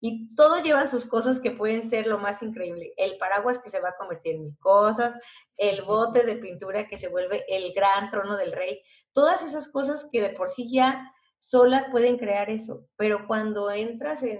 y 0.00 0.34
todos 0.34 0.62
llevan 0.62 0.88
sus 0.88 1.06
cosas 1.06 1.40
que 1.40 1.50
pueden 1.50 1.88
ser 1.88 2.06
lo 2.06 2.18
más 2.18 2.42
increíble. 2.42 2.92
El 2.96 3.16
paraguas 3.18 3.58
que 3.58 3.70
se 3.70 3.80
va 3.80 3.88
a 3.88 3.96
convertir 3.96 4.36
en 4.36 4.54
cosas, 4.56 5.14
el 5.56 5.82
bote 5.82 6.24
de 6.24 6.36
pintura 6.36 6.86
que 6.86 6.98
se 6.98 7.08
vuelve 7.08 7.44
el 7.48 7.72
gran 7.72 8.10
trono 8.10 8.36
del 8.36 8.52
rey, 8.52 8.82
todas 9.12 9.42
esas 9.42 9.66
cosas 9.68 10.08
que 10.12 10.20
de 10.20 10.30
por 10.30 10.50
sí 10.50 10.70
ya 10.70 11.10
solas 11.48 11.86
pueden 11.90 12.18
crear 12.18 12.50
eso, 12.50 12.86
pero 12.96 13.26
cuando 13.26 13.70
entras 13.70 14.22
en 14.22 14.38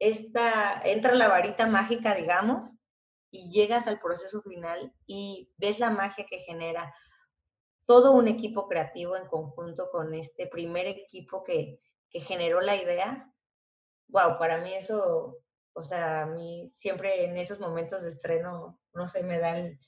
esta, 0.00 0.82
entra 0.84 1.14
la 1.14 1.28
varita 1.28 1.66
mágica, 1.66 2.16
digamos, 2.16 2.74
y 3.30 3.50
llegas 3.50 3.86
al 3.86 4.00
proceso 4.00 4.42
final 4.42 4.92
y 5.06 5.52
ves 5.56 5.78
la 5.78 5.90
magia 5.90 6.26
que 6.28 6.40
genera 6.40 6.92
todo 7.86 8.10
un 8.12 8.26
equipo 8.26 8.68
creativo 8.68 9.16
en 9.16 9.26
conjunto 9.26 9.88
con 9.90 10.14
este 10.14 10.48
primer 10.48 10.86
equipo 10.86 11.44
que, 11.44 11.80
que 12.10 12.20
generó 12.20 12.60
la 12.60 12.74
idea. 12.76 13.32
Wow, 14.08 14.36
para 14.38 14.58
mí 14.58 14.74
eso, 14.74 15.38
o 15.74 15.84
sea, 15.84 16.22
a 16.22 16.26
mí 16.26 16.72
siempre 16.74 17.24
en 17.24 17.36
esos 17.36 17.60
momentos 17.60 18.02
de 18.02 18.10
estreno, 18.10 18.80
no 18.94 19.06
sé, 19.06 19.22
me 19.22 19.38
da 19.38 19.56
el 19.56 19.78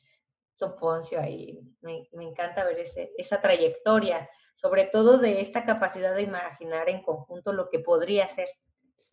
soponcio 0.55 1.21
ahí. 1.21 1.61
Me, 1.81 2.09
me 2.13 2.29
encanta 2.29 2.65
ver 2.65 2.79
ese, 2.79 3.13
esa 3.19 3.41
trayectoria, 3.41 4.31
sobre 4.55 4.85
todo 4.85 5.19
de 5.19 5.41
esta 5.41 5.65
capacidad 5.65 6.15
de 6.15 6.23
imaginar 6.23 6.89
en 6.89 7.03
conjunto 7.03 7.53
lo 7.53 7.69
que 7.71 7.79
podría 7.79 8.29
ser. 8.29 8.49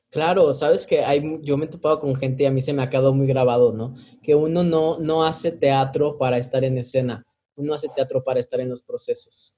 Claro, 0.09 0.51
sabes 0.51 0.85
que 0.85 1.05
hay, 1.05 1.39
yo 1.41 1.57
me 1.57 1.65
he 1.65 1.69
topado 1.69 1.99
con 1.99 2.15
gente 2.15 2.43
y 2.43 2.45
a 2.45 2.51
mí 2.51 2.61
se 2.61 2.73
me 2.73 2.83
ha 2.83 2.89
quedado 2.89 3.13
muy 3.13 3.27
grabado, 3.27 3.71
¿no? 3.71 3.93
Que 4.21 4.35
uno 4.35 4.63
no, 4.63 4.99
no 4.99 5.23
hace 5.23 5.53
teatro 5.53 6.17
para 6.17 6.37
estar 6.37 6.65
en 6.65 6.77
escena, 6.77 7.25
uno 7.55 7.73
hace 7.73 7.87
teatro 7.95 8.21
para 8.23 8.39
estar 8.39 8.59
en 8.59 8.69
los 8.69 8.81
procesos. 8.81 9.55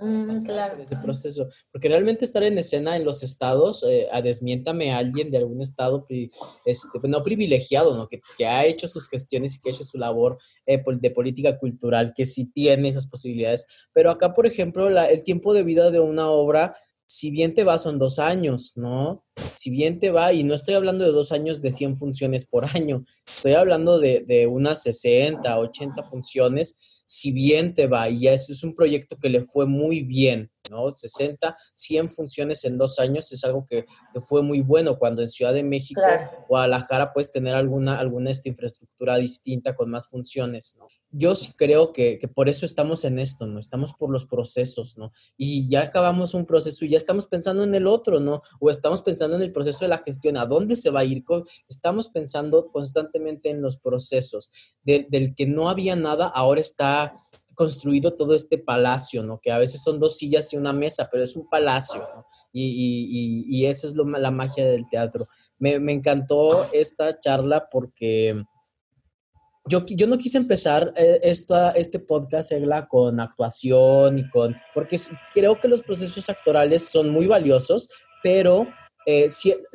Mm, 0.00 0.44
claro. 0.44 0.82
Ese 0.82 0.96
proceso. 0.96 1.48
Porque 1.70 1.88
realmente 1.88 2.24
estar 2.24 2.42
en 2.42 2.56
escena 2.58 2.96
en 2.96 3.04
los 3.04 3.22
estados, 3.22 3.84
eh, 3.86 4.08
a 4.10 4.22
desmiéntame 4.22 4.92
a 4.92 4.98
alguien 4.98 5.30
de 5.30 5.38
algún 5.38 5.60
estado 5.60 6.06
este, 6.64 6.98
no 7.04 7.22
privilegiado, 7.22 7.94
¿no? 7.96 8.08
Que, 8.08 8.20
que, 8.38 8.46
ha 8.46 8.64
hecho 8.64 8.88
sus 8.88 9.08
gestiones 9.08 9.56
y 9.56 9.60
que 9.60 9.70
ha 9.70 9.72
hecho 9.72 9.84
su 9.84 9.98
labor 9.98 10.38
eh, 10.66 10.82
de 10.86 11.10
política 11.10 11.58
cultural, 11.58 12.12
que 12.14 12.24
sí 12.24 12.46
tiene 12.46 12.88
esas 12.88 13.08
posibilidades. 13.08 13.66
Pero 13.92 14.10
acá, 14.10 14.32
por 14.32 14.46
ejemplo, 14.46 14.88
la, 14.88 15.06
el 15.06 15.22
tiempo 15.22 15.52
de 15.52 15.64
vida 15.64 15.90
de 15.90 16.00
una 16.00 16.30
obra, 16.30 16.74
si 17.06 17.30
bien 17.30 17.54
te 17.54 17.64
va, 17.64 17.78
son 17.78 17.98
dos 17.98 18.18
años, 18.18 18.72
¿no? 18.76 19.24
Si 19.54 19.70
bien 19.70 19.98
te 19.98 20.10
va, 20.10 20.32
y 20.32 20.44
no 20.44 20.54
estoy 20.54 20.74
hablando 20.74 21.04
de 21.04 21.12
dos 21.12 21.32
años 21.32 21.60
de 21.60 21.72
100 21.72 21.96
funciones 21.96 22.46
por 22.46 22.64
año, 22.64 23.04
estoy 23.26 23.52
hablando 23.52 23.98
de, 23.98 24.20
de 24.20 24.46
unas 24.46 24.82
60, 24.82 25.58
80 25.58 26.04
funciones 26.04 26.78
si 27.10 27.32
bien 27.32 27.74
te 27.74 27.88
va, 27.88 28.08
y 28.08 28.28
ese 28.28 28.52
es 28.52 28.62
un 28.62 28.72
proyecto 28.72 29.16
que 29.18 29.28
le 29.28 29.42
fue 29.42 29.66
muy 29.66 30.02
bien, 30.02 30.48
¿no? 30.70 30.94
60, 30.94 31.56
100 31.74 32.10
funciones 32.10 32.64
en 32.64 32.78
dos 32.78 32.98
años 32.98 33.30
es 33.32 33.44
algo 33.44 33.66
que, 33.66 33.84
fue 34.22 34.42
muy 34.42 34.60
bueno 34.60 34.98
cuando 34.98 35.22
en 35.22 35.28
Ciudad 35.28 35.52
de 35.52 35.62
México, 35.62 36.00
o 36.00 36.46
Guadalajara, 36.48 37.12
puedes 37.12 37.30
tener 37.30 37.54
alguna, 37.54 37.98
alguna 37.98 38.30
esta 38.30 38.48
infraestructura 38.48 39.16
distinta 39.16 39.74
con 39.74 39.90
más 39.90 40.08
funciones, 40.08 40.76
¿no? 40.78 40.86
Yo 41.12 41.34
sí 41.34 41.52
creo 41.56 41.92
que, 41.92 42.20
que, 42.20 42.28
por 42.28 42.48
eso 42.48 42.64
estamos 42.64 43.04
en 43.04 43.18
esto, 43.18 43.46
¿no? 43.48 43.58
Estamos 43.58 43.94
por 43.94 44.10
los 44.10 44.26
procesos, 44.26 44.96
¿no? 44.96 45.10
Y 45.36 45.68
ya 45.68 45.82
acabamos 45.82 46.34
un 46.34 46.46
proceso 46.46 46.84
y 46.84 46.90
ya 46.90 46.96
estamos 46.96 47.26
pensando 47.26 47.64
en 47.64 47.74
el 47.74 47.88
otro, 47.88 48.20
¿no? 48.20 48.42
O 48.60 48.70
estamos 48.70 49.02
pensando 49.02 49.34
en 49.36 49.42
el 49.42 49.52
proceso 49.52 49.80
de 49.80 49.88
la 49.88 49.98
gestión, 49.98 50.36
¿a 50.36 50.46
dónde 50.46 50.76
se 50.76 50.90
va 50.90 51.00
a 51.00 51.04
ir? 51.04 51.24
Estamos 51.68 52.08
pensando 52.08 52.70
constantemente 52.70 53.50
en 53.50 53.60
los 53.60 53.76
procesos. 53.76 54.50
del 54.84 55.34
que 55.34 55.46
no 55.46 55.68
había 55.68 55.96
nada, 55.96 56.26
ahora 56.26 56.60
está 56.60 57.14
construido 57.54 58.14
todo 58.14 58.34
este 58.34 58.58
palacio, 58.58 59.22
¿no? 59.22 59.40
Que 59.40 59.52
a 59.52 59.58
veces 59.58 59.82
son 59.82 59.98
dos 59.98 60.16
sillas 60.16 60.52
y 60.52 60.56
una 60.56 60.72
mesa, 60.72 61.08
pero 61.10 61.22
es 61.24 61.36
un 61.36 61.48
palacio. 61.48 62.06
Y, 62.52 63.64
esa 63.66 63.86
es 63.86 63.94
la 63.94 64.30
magia 64.30 64.66
del 64.66 64.88
teatro. 64.90 65.28
Me, 65.58 65.74
encantó 65.92 66.70
esta 66.72 67.18
charla 67.18 67.68
porque 67.70 68.44
yo, 69.66 69.84
yo 69.86 70.06
no 70.06 70.18
quise 70.18 70.38
empezar 70.38 70.92
eh, 70.96 71.20
esta, 71.22 71.70
este 71.72 71.98
podcast, 71.98 72.52
Egla, 72.52 72.88
con 72.88 73.20
actuación 73.20 74.18
y 74.18 74.28
con... 74.30 74.56
Porque 74.74 74.98
creo 75.32 75.60
que 75.60 75.68
los 75.68 75.82
procesos 75.82 76.28
actorales 76.28 76.88
son 76.88 77.10
muy 77.10 77.26
valiosos, 77.26 77.88
pero 78.22 78.66
eh, 79.06 79.28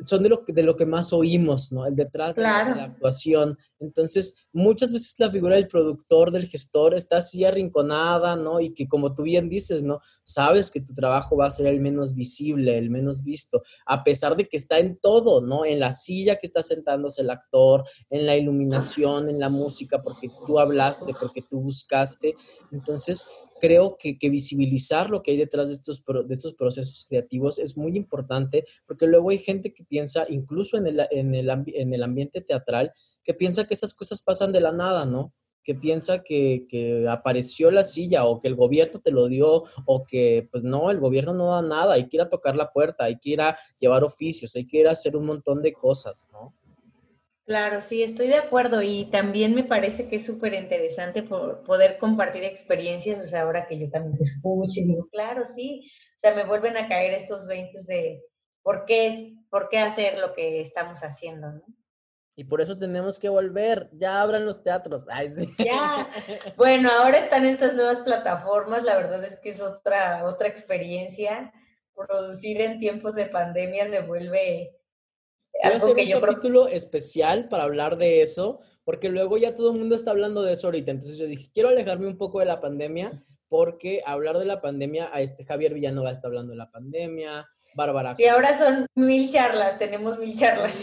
son 0.04 0.22
de 0.22 0.28
lo, 0.28 0.44
que, 0.44 0.52
de 0.52 0.62
lo 0.62 0.76
que 0.76 0.86
más 0.86 1.12
oímos, 1.12 1.72
¿no? 1.72 1.84
El 1.84 1.96
detrás 1.96 2.36
de, 2.36 2.42
la, 2.42 2.84
actuación. 2.84 3.58
Entonces, 3.80 4.46
muchas 4.52 4.92
veces 4.92 5.16
la 5.18 5.30
figura 5.30 5.56
del 5.56 5.66
productor, 5.66 6.30
del 6.30 6.46
gestor, 6.46 6.94
está 6.94 7.18
así 7.18 7.44
arrinconada, 7.44 8.36
¿no? 8.36 8.60
Y 8.60 8.72
que 8.72 8.86
como 8.86 9.14
tú 9.14 9.24
bien 9.24 9.48
dices, 9.48 9.82
¿no? 9.82 10.00
Sabes 10.22 10.70
que 10.70 10.80
tu 10.80 10.94
trabajo 10.94 11.36
va 11.36 11.46
a 11.46 11.50
ser 11.50 11.66
el 11.66 11.80
menos 11.80 12.14
visible, 12.14 12.78
el 12.78 12.88
menos 12.88 13.22
visto, 13.24 13.62
a 13.84 14.04
pesar 14.04 14.36
de 14.36 14.46
que 14.46 14.56
está 14.56 14.78
en 14.78 14.96
todo, 14.96 15.40
¿no? 15.40 15.64
En 15.64 15.80
la 15.80 15.92
silla 15.92 16.36
que 16.36 16.46
está 16.46 16.62
sentándose 16.62 17.22
el 17.22 17.30
actor, 17.30 17.84
en 18.10 18.26
la 18.26 18.36
iluminación, 18.36 19.28
en 19.28 19.40
la 19.40 19.48
música, 19.48 20.02
porque 20.02 20.30
tú 20.46 20.60
hablaste, 20.60 21.14
porque 21.18 21.42
tú 21.42 21.60
buscaste. 21.60 22.36
Entonces, 22.70 23.26
creo 23.60 23.96
que, 23.98 24.16
visibilizar 24.28 25.10
lo 25.10 25.22
que 25.22 25.32
hay 25.32 25.36
detrás 25.36 25.68
de 25.68 25.74
estos, 25.74 26.04
de 26.04 26.34
estos 26.34 26.54
procesos 26.54 27.06
creativos 27.08 27.58
es 27.58 27.76
muy 27.76 27.96
importante, 27.96 28.64
porque 28.86 29.06
luego 29.06 29.30
hay 29.30 29.38
gente 29.38 29.72
que 29.72 29.84
piensa, 29.84 30.26
incluso 30.28 30.76
en 30.76 30.86
el, 30.86 31.06
en 31.10 31.34
el, 31.34 31.50
en 31.50 31.94
el 31.94 32.02
ambiente 32.02 32.40
teatral, 32.40 32.92
que 33.22 33.34
piensa 33.34 33.66
que 33.66 33.74
esas 33.74 33.94
cosas 33.94 34.22
pasan 34.22 34.52
de 34.52 34.60
la 34.60 34.72
nada, 34.72 35.06
¿no? 35.06 35.32
que 35.66 35.74
piensa 35.74 36.22
que, 36.22 36.64
que, 36.68 37.08
apareció 37.08 37.72
la 37.72 37.82
silla 37.82 38.24
o 38.24 38.38
que 38.38 38.46
el 38.46 38.54
gobierno 38.54 39.00
te 39.00 39.10
lo 39.10 39.26
dio 39.26 39.64
o 39.84 40.04
que 40.06 40.48
pues 40.52 40.62
no, 40.62 40.92
el 40.92 41.00
gobierno 41.00 41.34
no 41.34 41.50
da 41.50 41.62
nada, 41.62 41.94
hay 41.94 42.08
que 42.08 42.18
ir 42.18 42.20
a 42.20 42.30
tocar 42.30 42.54
la 42.54 42.70
puerta, 42.70 43.02
hay 43.04 43.18
que 43.18 43.30
ir 43.30 43.40
a 43.40 43.58
llevar 43.80 44.04
oficios, 44.04 44.54
hay 44.54 44.64
que 44.64 44.78
ir 44.78 44.86
a 44.86 44.92
hacer 44.92 45.16
un 45.16 45.26
montón 45.26 45.62
de 45.62 45.72
cosas, 45.72 46.28
¿no? 46.30 46.54
Claro, 47.46 47.80
sí, 47.80 48.02
estoy 48.02 48.26
de 48.26 48.38
acuerdo 48.38 48.82
y 48.82 49.04
también 49.04 49.54
me 49.54 49.62
parece 49.62 50.08
que 50.08 50.16
es 50.16 50.26
súper 50.26 50.52
interesante 50.52 51.22
poder 51.22 51.96
compartir 51.98 52.42
experiencias, 52.42 53.20
o 53.20 53.26
sea, 53.28 53.42
ahora 53.42 53.68
que 53.68 53.78
yo 53.78 53.88
también 53.88 54.16
te 54.16 54.24
escucho 54.24 54.80
y 54.80 54.84
digo, 54.84 55.08
claro, 55.12 55.44
sí, 55.46 55.88
o 56.16 56.18
sea, 56.18 56.34
me 56.34 56.44
vuelven 56.44 56.76
a 56.76 56.88
caer 56.88 57.14
estos 57.14 57.46
20 57.46 57.84
de 57.84 58.20
por 58.62 58.84
qué, 58.84 59.36
por 59.48 59.68
qué 59.68 59.78
hacer 59.78 60.18
lo 60.18 60.34
que 60.34 60.60
estamos 60.60 60.98
haciendo, 61.04 61.52
¿no? 61.52 61.62
Y 62.34 62.44
por 62.44 62.60
eso 62.60 62.76
tenemos 62.76 63.20
que 63.20 63.28
volver, 63.28 63.88
ya 63.92 64.20
abran 64.20 64.44
los 64.44 64.64
teatros. 64.64 65.06
Ay, 65.10 65.28
sí. 65.28 65.48
Ya, 65.64 66.06
bueno, 66.56 66.90
ahora 66.90 67.18
están 67.18 67.46
estas 67.46 67.74
nuevas 67.74 68.00
plataformas, 68.00 68.82
la 68.82 68.96
verdad 68.96 69.24
es 69.24 69.38
que 69.38 69.50
es 69.50 69.60
otra, 69.60 70.24
otra 70.26 70.48
experiencia. 70.48 71.52
Producir 71.94 72.60
en 72.60 72.78
tiempos 72.78 73.14
de 73.14 73.26
pandemia 73.26 73.86
se 73.86 74.00
vuelve 74.00 74.76
Quiero 75.60 75.76
hacer 75.76 75.96
un 75.96 76.20
capítulo 76.20 76.68
especial 76.68 77.48
para 77.48 77.64
hablar 77.64 77.96
de 77.96 78.22
eso, 78.22 78.60
porque 78.84 79.08
luego 79.08 79.36
ya 79.38 79.54
todo 79.54 79.72
el 79.72 79.78
mundo 79.78 79.94
está 79.94 80.10
hablando 80.10 80.42
de 80.42 80.52
eso 80.52 80.68
ahorita. 80.68 80.90
Entonces 80.90 81.18
yo 81.18 81.26
dije, 81.26 81.50
quiero 81.52 81.68
alejarme 81.68 82.06
un 82.06 82.18
poco 82.18 82.40
de 82.40 82.46
la 82.46 82.60
pandemia, 82.60 83.22
porque 83.48 84.02
hablar 84.06 84.38
de 84.38 84.44
la 84.44 84.60
pandemia, 84.60 85.10
a 85.12 85.20
este 85.20 85.44
Javier 85.44 85.74
Villanova 85.74 86.10
está 86.10 86.28
hablando 86.28 86.52
de 86.52 86.58
la 86.58 86.70
pandemia, 86.70 87.48
Bárbara. 87.76 88.14
Sí, 88.14 88.26
ahora 88.26 88.58
son 88.58 88.86
mil 88.94 89.30
charlas, 89.30 89.78
tenemos 89.78 90.18
mil 90.18 90.36
charlas. 90.36 90.74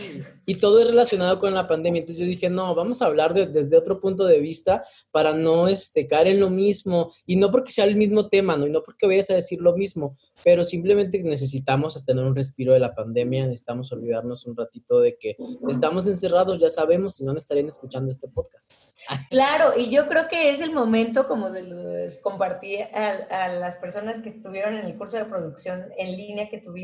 Y 0.46 0.56
todo 0.56 0.80
es 0.80 0.88
relacionado 0.88 1.40
con 1.40 1.54
la 1.54 1.68
pandemia. 1.68 2.02
Entonces 2.02 2.22
yo 2.22 2.28
dije, 2.28 2.50
no, 2.50 2.76
vamos 2.76 3.02
a 3.02 3.08
hablar 3.08 3.34
desde 3.34 3.76
otro 3.78 4.00
punto 4.00 4.26
de 4.26 4.40
vista 4.40 4.84
para 5.10 5.34
no 5.34 5.68
este, 5.68 6.06
caer 6.06 6.28
en 6.28 6.40
lo 6.40 6.52
mismo. 6.52 7.12
Y 7.26 7.38
no 7.38 7.50
porque 7.50 7.72
sea 7.72 7.86
el 7.86 7.96
mismo 7.96 8.30
tema, 8.30 8.58
¿no? 8.58 8.68
Y 8.68 8.70
no 8.70 8.84
porque 8.84 9.08
vayas 9.08 9.32
a 9.32 9.36
decir 9.36 9.60
lo 9.60 9.76
mismo, 9.76 10.16
pero 10.44 10.64
simplemente 10.64 11.24
necesitamos 11.24 12.06
tener 12.06 12.24
un 12.24 12.36
respiro 12.36 12.74
de 12.74 12.80
la 12.80 12.94
pandemia, 12.94 13.48
necesitamos 13.48 13.92
olvidarnos 13.92 14.46
un 14.46 14.56
ratito 14.56 15.00
de 15.00 15.18
que 15.18 15.36
estamos 15.68 16.06
encerrados, 16.08 16.60
ya 16.60 16.70
sabemos, 16.70 17.16
si 17.16 17.26
no, 17.26 17.32
no 17.32 17.40
estarían 17.40 17.68
escuchando 17.68 18.12
este 18.12 18.28
podcast. 18.28 18.94
Claro, 19.30 19.78
y 19.78 19.90
yo 19.90 20.08
creo 20.08 20.28
que 20.28 20.52
es 20.52 20.62
el 20.62 20.72
momento, 20.72 21.28
como 21.28 21.52
se 21.52 21.64
los 21.64 22.16
compartí 22.18 22.78
a, 22.78 23.26
a 23.30 23.48
las 23.50 23.76
personas 23.78 24.22
que 24.22 24.30
estuvieron 24.30 24.76
en 24.76 24.86
el 24.86 24.98
curso 24.98 25.18
de 25.18 25.26
producción 25.26 25.86
en 25.98 26.16
línea 26.16 26.50
que 26.50 26.60
tuvimos 26.60 26.83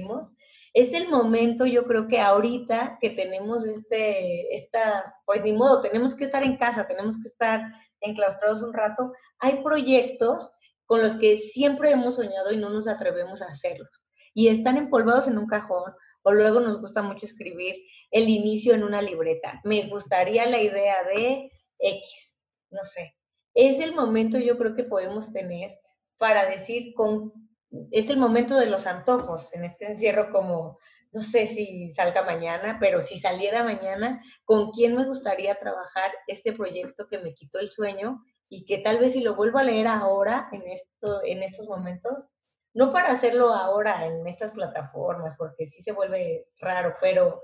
es 0.74 0.94
el 0.94 1.10
momento, 1.10 1.66
yo 1.66 1.86
creo 1.86 2.08
que 2.08 2.20
ahorita 2.20 2.98
que 3.02 3.10
tenemos 3.10 3.66
este, 3.66 4.54
esta, 4.56 5.16
pues 5.26 5.44
ni 5.44 5.54
modo, 5.54 5.82
tenemos 5.82 6.16
que 6.16 6.26
estar 6.26 6.44
en 6.44 6.58
casa, 6.58 6.88
tenemos 6.88 7.22
que 7.22 7.30
estar 7.30 7.62
enclaustrados 8.02 8.62
un 8.62 8.74
rato, 8.74 9.12
hay 9.40 9.64
proyectos 9.64 10.52
con 10.86 11.02
los 11.02 11.16
que 11.16 11.38
siempre 11.38 11.92
hemos 11.92 12.16
soñado 12.16 12.52
y 12.52 12.58
no 12.58 12.70
nos 12.70 12.88
atrevemos 12.88 13.42
a 13.42 13.48
hacerlos. 13.48 13.90
Y 14.34 14.48
están 14.48 14.78
empolvados 14.78 15.28
en 15.28 15.38
un 15.38 15.48
cajón, 15.48 15.94
o 16.24 16.32
luego 16.32 16.60
nos 16.60 16.80
gusta 16.80 17.02
mucho 17.02 17.26
escribir 17.26 17.76
el 18.12 18.30
inicio 18.30 18.74
en 18.74 18.84
una 18.84 19.02
libreta. 19.02 19.62
Me 19.64 19.88
gustaría 19.88 20.46
la 20.46 20.62
idea 20.62 20.96
de 21.04 21.52
X, 21.80 22.36
no 22.70 22.84
sé. 22.84 23.16
Es 23.54 23.80
el 23.80 23.96
momento 23.96 24.38
yo 24.38 24.58
creo 24.58 24.76
que 24.76 24.84
podemos 24.84 25.32
tener 25.34 25.80
para 26.18 26.50
decir 26.50 26.94
con 26.94 27.49
es 27.92 28.10
el 28.10 28.18
momento 28.18 28.58
de 28.58 28.66
los 28.66 28.88
antojos 28.88 29.54
en 29.54 29.64
este 29.64 29.86
encierro 29.86 30.32
como, 30.32 30.80
no 31.12 31.22
sé 31.22 31.48
si 31.48 31.92
salga 31.94 32.24
mañana, 32.24 32.78
pero 32.80 33.02
si 33.02 33.20
saliera 33.20 33.64
mañana, 33.64 34.22
¿con 34.44 34.72
quién 34.72 34.96
me 34.96 35.06
gustaría 35.06 35.60
trabajar 35.60 36.12
este 36.28 36.54
proyecto 36.54 37.08
que 37.08 37.20
me 37.20 37.34
quitó 37.34 37.60
el 37.60 37.70
sueño 37.70 38.24
y 38.50 38.66
que 38.66 38.80
tal 38.80 38.98
vez 38.98 39.14
si 39.14 39.22
lo 39.22 39.36
vuelvo 39.36 39.60
a 39.60 39.64
leer 39.64 39.88
ahora, 39.88 40.50
en, 40.52 40.68
esto, 40.68 41.22
en 41.24 41.44
estos 41.44 41.68
momentos, 41.68 42.28
no 42.74 42.92
para 42.92 43.12
hacerlo 43.12 43.54
ahora 43.54 44.06
en 44.06 44.28
estas 44.28 44.52
plataformas, 44.52 45.36
porque 45.38 45.68
sí 45.68 45.82
se 45.82 45.92
vuelve 45.92 46.48
raro, 46.60 46.96
pero 47.00 47.42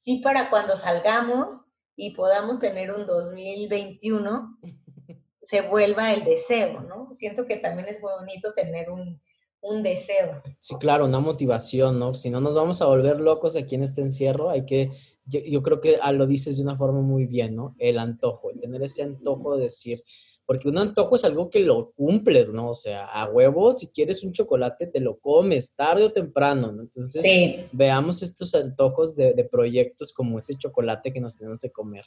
sí 0.00 0.18
para 0.18 0.50
cuando 0.50 0.76
salgamos 0.76 1.64
y 1.94 2.14
podamos 2.14 2.58
tener 2.58 2.92
un 2.92 3.06
2021, 3.06 4.58
se 5.48 5.60
vuelva 5.62 6.12
el 6.12 6.24
deseo, 6.24 6.80
¿no? 6.80 7.14
Siento 7.14 7.46
que 7.46 7.56
también 7.56 7.88
es 7.88 8.00
bonito 8.00 8.52
tener 8.54 8.90
un, 8.90 9.20
un 9.60 9.82
deseo. 9.82 10.42
Sí, 10.58 10.76
claro, 10.78 11.06
una 11.06 11.20
motivación, 11.20 11.98
¿no? 11.98 12.14
Si 12.14 12.30
no 12.30 12.40
nos 12.40 12.54
vamos 12.54 12.80
a 12.82 12.86
volver 12.86 13.20
locos 13.20 13.56
aquí 13.56 13.74
en 13.74 13.82
este 13.82 14.00
encierro, 14.00 14.50
hay 14.50 14.64
que, 14.64 14.90
yo, 15.26 15.62
creo 15.62 15.80
que 15.80 15.96
ah, 16.00 16.12
lo 16.12 16.26
dices 16.26 16.56
de 16.56 16.62
una 16.62 16.76
forma 16.76 17.00
muy 17.00 17.26
bien, 17.26 17.56
¿no? 17.56 17.74
El 17.78 17.98
antojo, 17.98 18.50
el 18.50 18.60
tener 18.60 18.82
ese 18.82 19.02
antojo 19.02 19.56
de 19.56 19.64
decir, 19.64 20.02
porque 20.46 20.68
un 20.68 20.78
antojo 20.78 21.16
es 21.16 21.24
algo 21.24 21.50
que 21.50 21.60
lo 21.60 21.90
cumples, 21.92 22.54
¿no? 22.54 22.70
O 22.70 22.74
sea, 22.74 23.06
a 23.06 23.28
huevo, 23.28 23.72
si 23.72 23.88
quieres 23.88 24.24
un 24.24 24.32
chocolate, 24.32 24.86
te 24.86 25.00
lo 25.00 25.18
comes 25.18 25.74
tarde 25.74 26.04
o 26.04 26.12
temprano, 26.12 26.72
¿no? 26.72 26.82
Entonces, 26.82 27.24
veamos 27.72 28.22
estos 28.22 28.54
antojos 28.54 29.14
de, 29.14 29.34
de 29.34 29.44
proyectos 29.44 30.12
como 30.12 30.38
ese 30.38 30.54
chocolate 30.54 31.12
que 31.12 31.20
nos 31.20 31.36
tenemos 31.36 31.60
de 31.60 31.70
comer. 31.70 32.04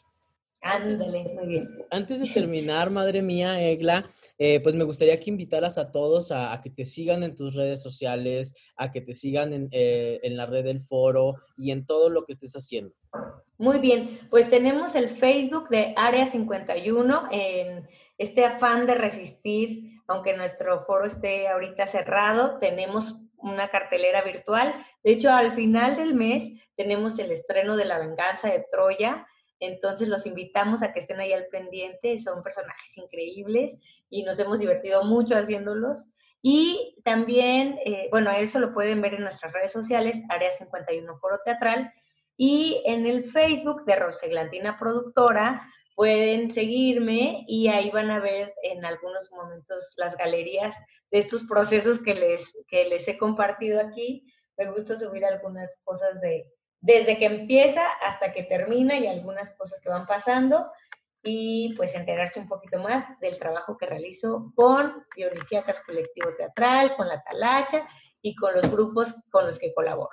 Ándale, 0.62 1.24
muy 1.34 1.48
bien. 1.48 1.86
Antes 1.90 2.20
de 2.20 2.30
terminar, 2.30 2.92
madre 2.92 3.24
mía, 3.24 3.60
Egla, 3.62 4.06
eh, 4.38 4.60
pues 4.62 4.76
me 4.76 4.84
gustaría 4.84 5.20
que 5.20 5.32
invitaras 5.32 5.80
a 5.80 5.92
todos 5.92 6.32
a, 6.32 6.60
que 6.64 6.70
te 6.70 6.86
sigan 6.86 7.24
en 7.24 7.36
tus 7.36 7.56
redes 7.56 7.82
sociales, 7.82 8.72
a 8.76 8.92
que 8.92 9.02
te 9.02 9.12
sigan 9.12 9.54
en, 9.54 9.70
eh, 9.72 10.20
en, 10.22 10.38
la 10.38 10.46
red 10.46 10.64
del 10.64 10.80
foro 10.80 11.36
y 11.58 11.72
en 11.72 11.86
todo 11.86 12.12
lo 12.12 12.26
que 12.26 12.34
estés 12.34 12.54
haciendo. 12.54 12.94
Muy 13.58 13.80
bien, 13.80 14.20
pues 14.30 14.50
tenemos 14.50 14.94
el 14.94 15.10
Facebook 15.10 15.68
de 15.70 15.94
Área 15.98 16.28
51 16.28 17.30
en 17.32 17.88
este 18.20 18.46
afán 18.46 18.86
de 18.86 18.94
resistir, 18.94 20.00
aunque 20.08 20.38
nuestro 20.38 20.86
foro 20.86 21.06
esté 21.06 21.48
ahorita 21.48 21.88
cerrado, 21.88 22.60
tenemos 22.60 23.16
una 23.38 23.70
cartelera 23.70 24.22
virtual. 24.22 24.76
De 25.04 25.14
hecho, 25.14 25.32
al 25.32 25.54
final 25.54 25.96
del 25.98 26.14
mes 26.14 26.48
tenemos 26.76 27.18
el 27.18 27.32
estreno 27.32 27.76
de 27.76 27.86
La 27.86 27.98
Venganza 27.98 28.50
de 28.50 28.64
Troya 28.72 29.28
entonces 29.62 30.10
los 30.10 30.26
invitamos 30.26 30.84
a 30.84 30.92
que 30.92 31.00
estén 31.00 31.20
ahí 31.20 31.32
al 31.32 31.46
pendiente, 31.48 32.18
son 32.18 32.44
personajes 32.44 32.98
increíbles 32.98 33.78
y 34.10 34.24
nos 34.24 34.38
hemos 34.40 34.60
divertido 34.60 35.06
mucho 35.06 35.36
haciéndolos. 35.38 36.04
Y 36.42 37.00
también, 37.06 37.80
eh, 37.86 38.08
bueno, 38.10 38.32
eso 38.32 38.60
lo 38.60 38.74
pueden 38.74 39.02
ver 39.02 39.14
en 39.14 39.22
nuestras 39.22 39.54
redes 39.54 39.72
sociales, 39.72 40.20
Área 40.30 40.52
51 40.52 41.18
Foro 41.20 41.40
Teatral, 41.46 41.94
y 42.36 42.82
en 42.88 43.06
el 43.06 43.26
Facebook 43.26 43.86
de 43.86 43.98
Roseglantina 43.98 44.80
Productora 44.80 45.70
pueden 45.96 46.50
seguirme 46.50 47.46
y 47.48 47.68
ahí 47.68 47.92
van 47.92 48.10
a 48.10 48.20
ver 48.20 48.56
en 48.64 48.84
algunos 48.84 49.32
momentos 49.32 49.94
las 49.98 50.18
galerías 50.18 50.74
de 51.12 51.20
estos 51.20 51.44
procesos 51.44 52.02
que 52.02 52.16
les, 52.16 52.58
que 52.68 52.86
les 52.86 53.08
he 53.08 53.20
compartido 53.20 53.80
aquí. 53.80 54.26
Me 54.58 54.72
gusta 54.72 54.96
subir 54.96 55.24
algunas 55.24 55.80
cosas 55.84 56.20
de, 56.22 56.48
desde 56.82 57.18
que 57.18 57.26
empieza 57.26 57.82
hasta 58.02 58.34
que 58.34 58.44
termina 58.44 59.00
y 59.00 59.08
algunas 59.08 59.52
cosas 59.52 59.80
que 59.80 59.90
van 59.90 60.08
pasando 60.08 60.66
y 61.24 61.74
pues 61.76 61.94
enterarse 61.94 62.40
un 62.40 62.48
poquito 62.48 62.80
más 62.80 63.20
del 63.20 63.38
trabajo 63.38 63.78
que 63.78 63.86
realizo 63.86 64.52
con 64.56 65.06
Dionisíacas 65.16 65.80
Colectivo 65.82 66.30
Teatral, 66.36 66.96
con 66.96 67.08
La 67.08 67.24
Talacha 67.24 67.88
y 68.22 68.36
con 68.36 68.56
los 68.56 68.70
grupos 68.72 69.14
con 69.30 69.46
los 69.46 69.60
que 69.60 69.74
colaboro. 69.74 70.10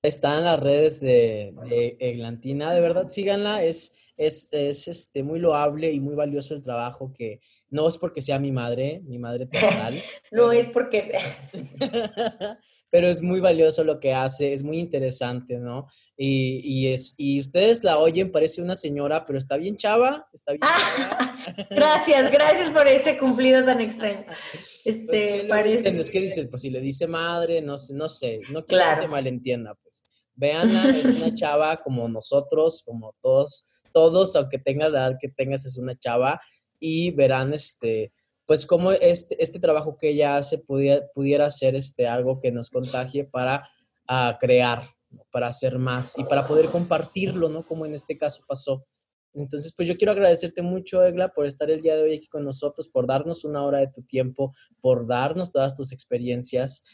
Está 0.00 0.38
en 0.38 0.44
las 0.44 0.60
redes 0.60 1.00
de, 1.00 1.52
de 1.68 1.96
Eglantina, 1.98 2.72
de 2.72 2.80
verdad 2.80 3.08
síganla, 3.08 3.64
es, 3.64 4.12
es, 4.16 4.48
es 4.52 4.86
este, 4.86 5.24
muy 5.24 5.40
loable 5.40 5.90
y 5.90 5.98
muy 5.98 6.14
valioso 6.14 6.54
el 6.54 6.62
trabajo 6.62 7.12
que, 7.12 7.40
no 7.70 7.88
es 7.88 7.98
porque 7.98 8.22
sea 8.22 8.38
mi 8.38 8.52
madre, 8.52 9.02
mi 9.06 9.18
madre 9.18 9.46
teatral. 9.50 10.02
no 10.30 10.52
es 10.52 10.68
porque... 10.72 11.12
pero 12.90 13.06
es 13.06 13.22
muy 13.22 13.40
valioso 13.40 13.84
lo 13.84 14.00
que 14.00 14.14
hace, 14.14 14.52
es 14.52 14.62
muy 14.62 14.78
interesante, 14.78 15.58
¿no? 15.58 15.86
Y, 16.16 16.88
es, 16.88 17.14
y 17.18 17.40
ustedes 17.40 17.84
la 17.84 17.98
oyen, 17.98 18.32
parece 18.32 18.62
una 18.62 18.74
señora, 18.74 19.26
pero 19.26 19.38
está 19.38 19.56
bien 19.56 19.76
chava, 19.76 20.26
está 20.32 20.52
bien 20.52 20.62
gracias, 21.70 22.30
gracias 22.30 22.70
por 22.70 22.86
ese 22.86 23.18
cumplido 23.18 23.64
tan 23.64 23.80
extraño. 23.80 24.24
Pues, 24.52 24.86
este, 24.86 25.44
parece... 25.48 25.88
es 25.88 26.10
que 26.10 26.20
dicen, 26.20 26.48
pues 26.48 26.62
si 26.62 26.70
le 26.70 26.80
dice 26.80 27.06
madre, 27.06 27.60
no 27.60 27.76
sé, 27.76 27.94
no 27.94 28.08
sé, 28.08 28.40
no 28.50 28.64
quiero 28.64 28.84
que 28.88 29.02
se 29.02 29.08
malentienda, 29.08 29.74
pues. 29.74 30.04
Veanla, 30.34 30.90
es 30.90 31.04
una 31.04 31.34
chava 31.34 31.76
como 31.78 32.08
nosotros, 32.08 32.84
como 32.86 33.12
todos, 33.20 33.66
todos, 33.92 34.36
aunque 34.36 34.58
tenga 34.58 34.88
la 34.88 35.08
edad 35.08 35.18
que 35.20 35.28
tengas, 35.28 35.66
es 35.66 35.78
una 35.78 35.98
chava 35.98 36.40
y 36.78 37.10
verán 37.12 37.54
este, 37.54 38.12
pues 38.46 38.66
cómo 38.66 38.92
este, 38.92 39.42
este 39.42 39.60
trabajo 39.60 39.96
que 39.98 40.10
ella 40.10 40.36
hace 40.36 40.58
pudiera, 40.58 41.06
pudiera 41.14 41.50
ser 41.50 41.74
este, 41.74 42.06
algo 42.06 42.40
que 42.40 42.52
nos 42.52 42.70
contagie 42.70 43.24
para 43.24 43.68
uh, 44.08 44.38
crear, 44.40 44.88
para 45.30 45.48
hacer 45.48 45.78
más 45.78 46.18
y 46.18 46.24
para 46.24 46.46
poder 46.46 46.70
compartirlo, 46.70 47.48
¿no? 47.48 47.66
Como 47.66 47.86
en 47.86 47.94
este 47.94 48.16
caso 48.16 48.42
pasó. 48.46 48.86
Entonces, 49.34 49.74
pues 49.74 49.86
yo 49.86 49.96
quiero 49.96 50.12
agradecerte 50.12 50.62
mucho, 50.62 51.04
Egla, 51.04 51.28
por 51.28 51.46
estar 51.46 51.70
el 51.70 51.80
día 51.82 51.94
de 51.96 52.02
hoy 52.02 52.16
aquí 52.16 52.26
con 52.28 52.44
nosotros, 52.44 52.88
por 52.88 53.06
darnos 53.06 53.44
una 53.44 53.62
hora 53.62 53.78
de 53.78 53.88
tu 53.88 54.02
tiempo, 54.02 54.54
por 54.80 55.06
darnos 55.06 55.52
todas 55.52 55.76
tus 55.76 55.92
experiencias 55.92 56.84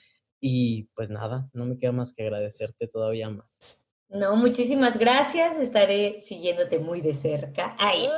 y 0.41 0.89
pues 0.95 1.11
nada, 1.11 1.49
no 1.53 1.65
me 1.65 1.79
queda 1.79 1.93
más 1.93 2.13
que 2.15 2.23
agradecerte 2.23 2.87
todavía 2.87 3.31
más. 3.31 3.63
No, 4.09 4.37
muchísimas 4.37 4.99
gracias. 4.99 5.57
Estaré 5.57 6.21
siguiéndote 6.23 6.79
muy 6.79 7.01
de 7.01 7.15
cerca. 7.15 7.75
Ay. 7.79 8.09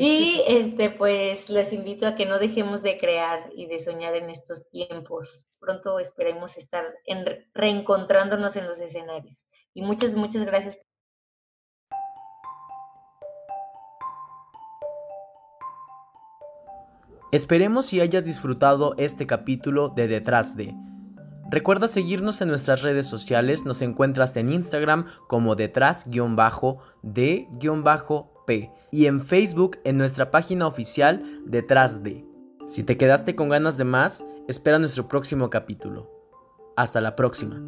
Y 0.00 0.44
este, 0.46 0.90
pues 0.90 1.50
les 1.50 1.72
invito 1.72 2.06
a 2.06 2.14
que 2.14 2.24
no 2.24 2.38
dejemos 2.38 2.82
de 2.82 2.98
crear 2.98 3.50
y 3.56 3.66
de 3.66 3.80
soñar 3.80 4.14
en 4.14 4.30
estos 4.30 4.68
tiempos. 4.70 5.44
Pronto 5.58 5.98
esperemos 5.98 6.56
estar 6.56 6.84
en, 7.04 7.24
reencontrándonos 7.52 8.54
en 8.54 8.68
los 8.68 8.78
escenarios. 8.78 9.44
Y 9.74 9.82
muchas, 9.82 10.14
muchas 10.14 10.46
gracias. 10.46 10.78
Esperemos 17.32 17.86
si 17.86 18.00
hayas 18.00 18.24
disfrutado 18.24 18.94
este 18.98 19.26
capítulo 19.26 19.88
de 19.88 20.06
Detrás 20.06 20.56
de. 20.56 20.76
Recuerda 21.50 21.88
seguirnos 21.88 22.40
en 22.40 22.48
nuestras 22.48 22.82
redes 22.82 23.06
sociales, 23.06 23.64
nos 23.64 23.82
encuentras 23.82 24.36
en 24.36 24.52
Instagram 24.52 25.06
como 25.26 25.56
y 28.90 29.06
en 29.06 29.20
Facebook 29.20 29.78
en 29.84 29.98
nuestra 29.98 30.30
página 30.30 30.66
oficial 30.66 31.22
Detrás 31.44 32.02
de. 32.02 32.24
Si 32.66 32.82
te 32.82 32.96
quedaste 32.96 33.34
con 33.34 33.48
ganas 33.48 33.78
de 33.78 33.84
más, 33.84 34.26
espera 34.46 34.78
nuestro 34.78 35.08
próximo 35.08 35.50
capítulo. 35.50 36.10
Hasta 36.76 37.00
la 37.00 37.16
próxima. 37.16 37.60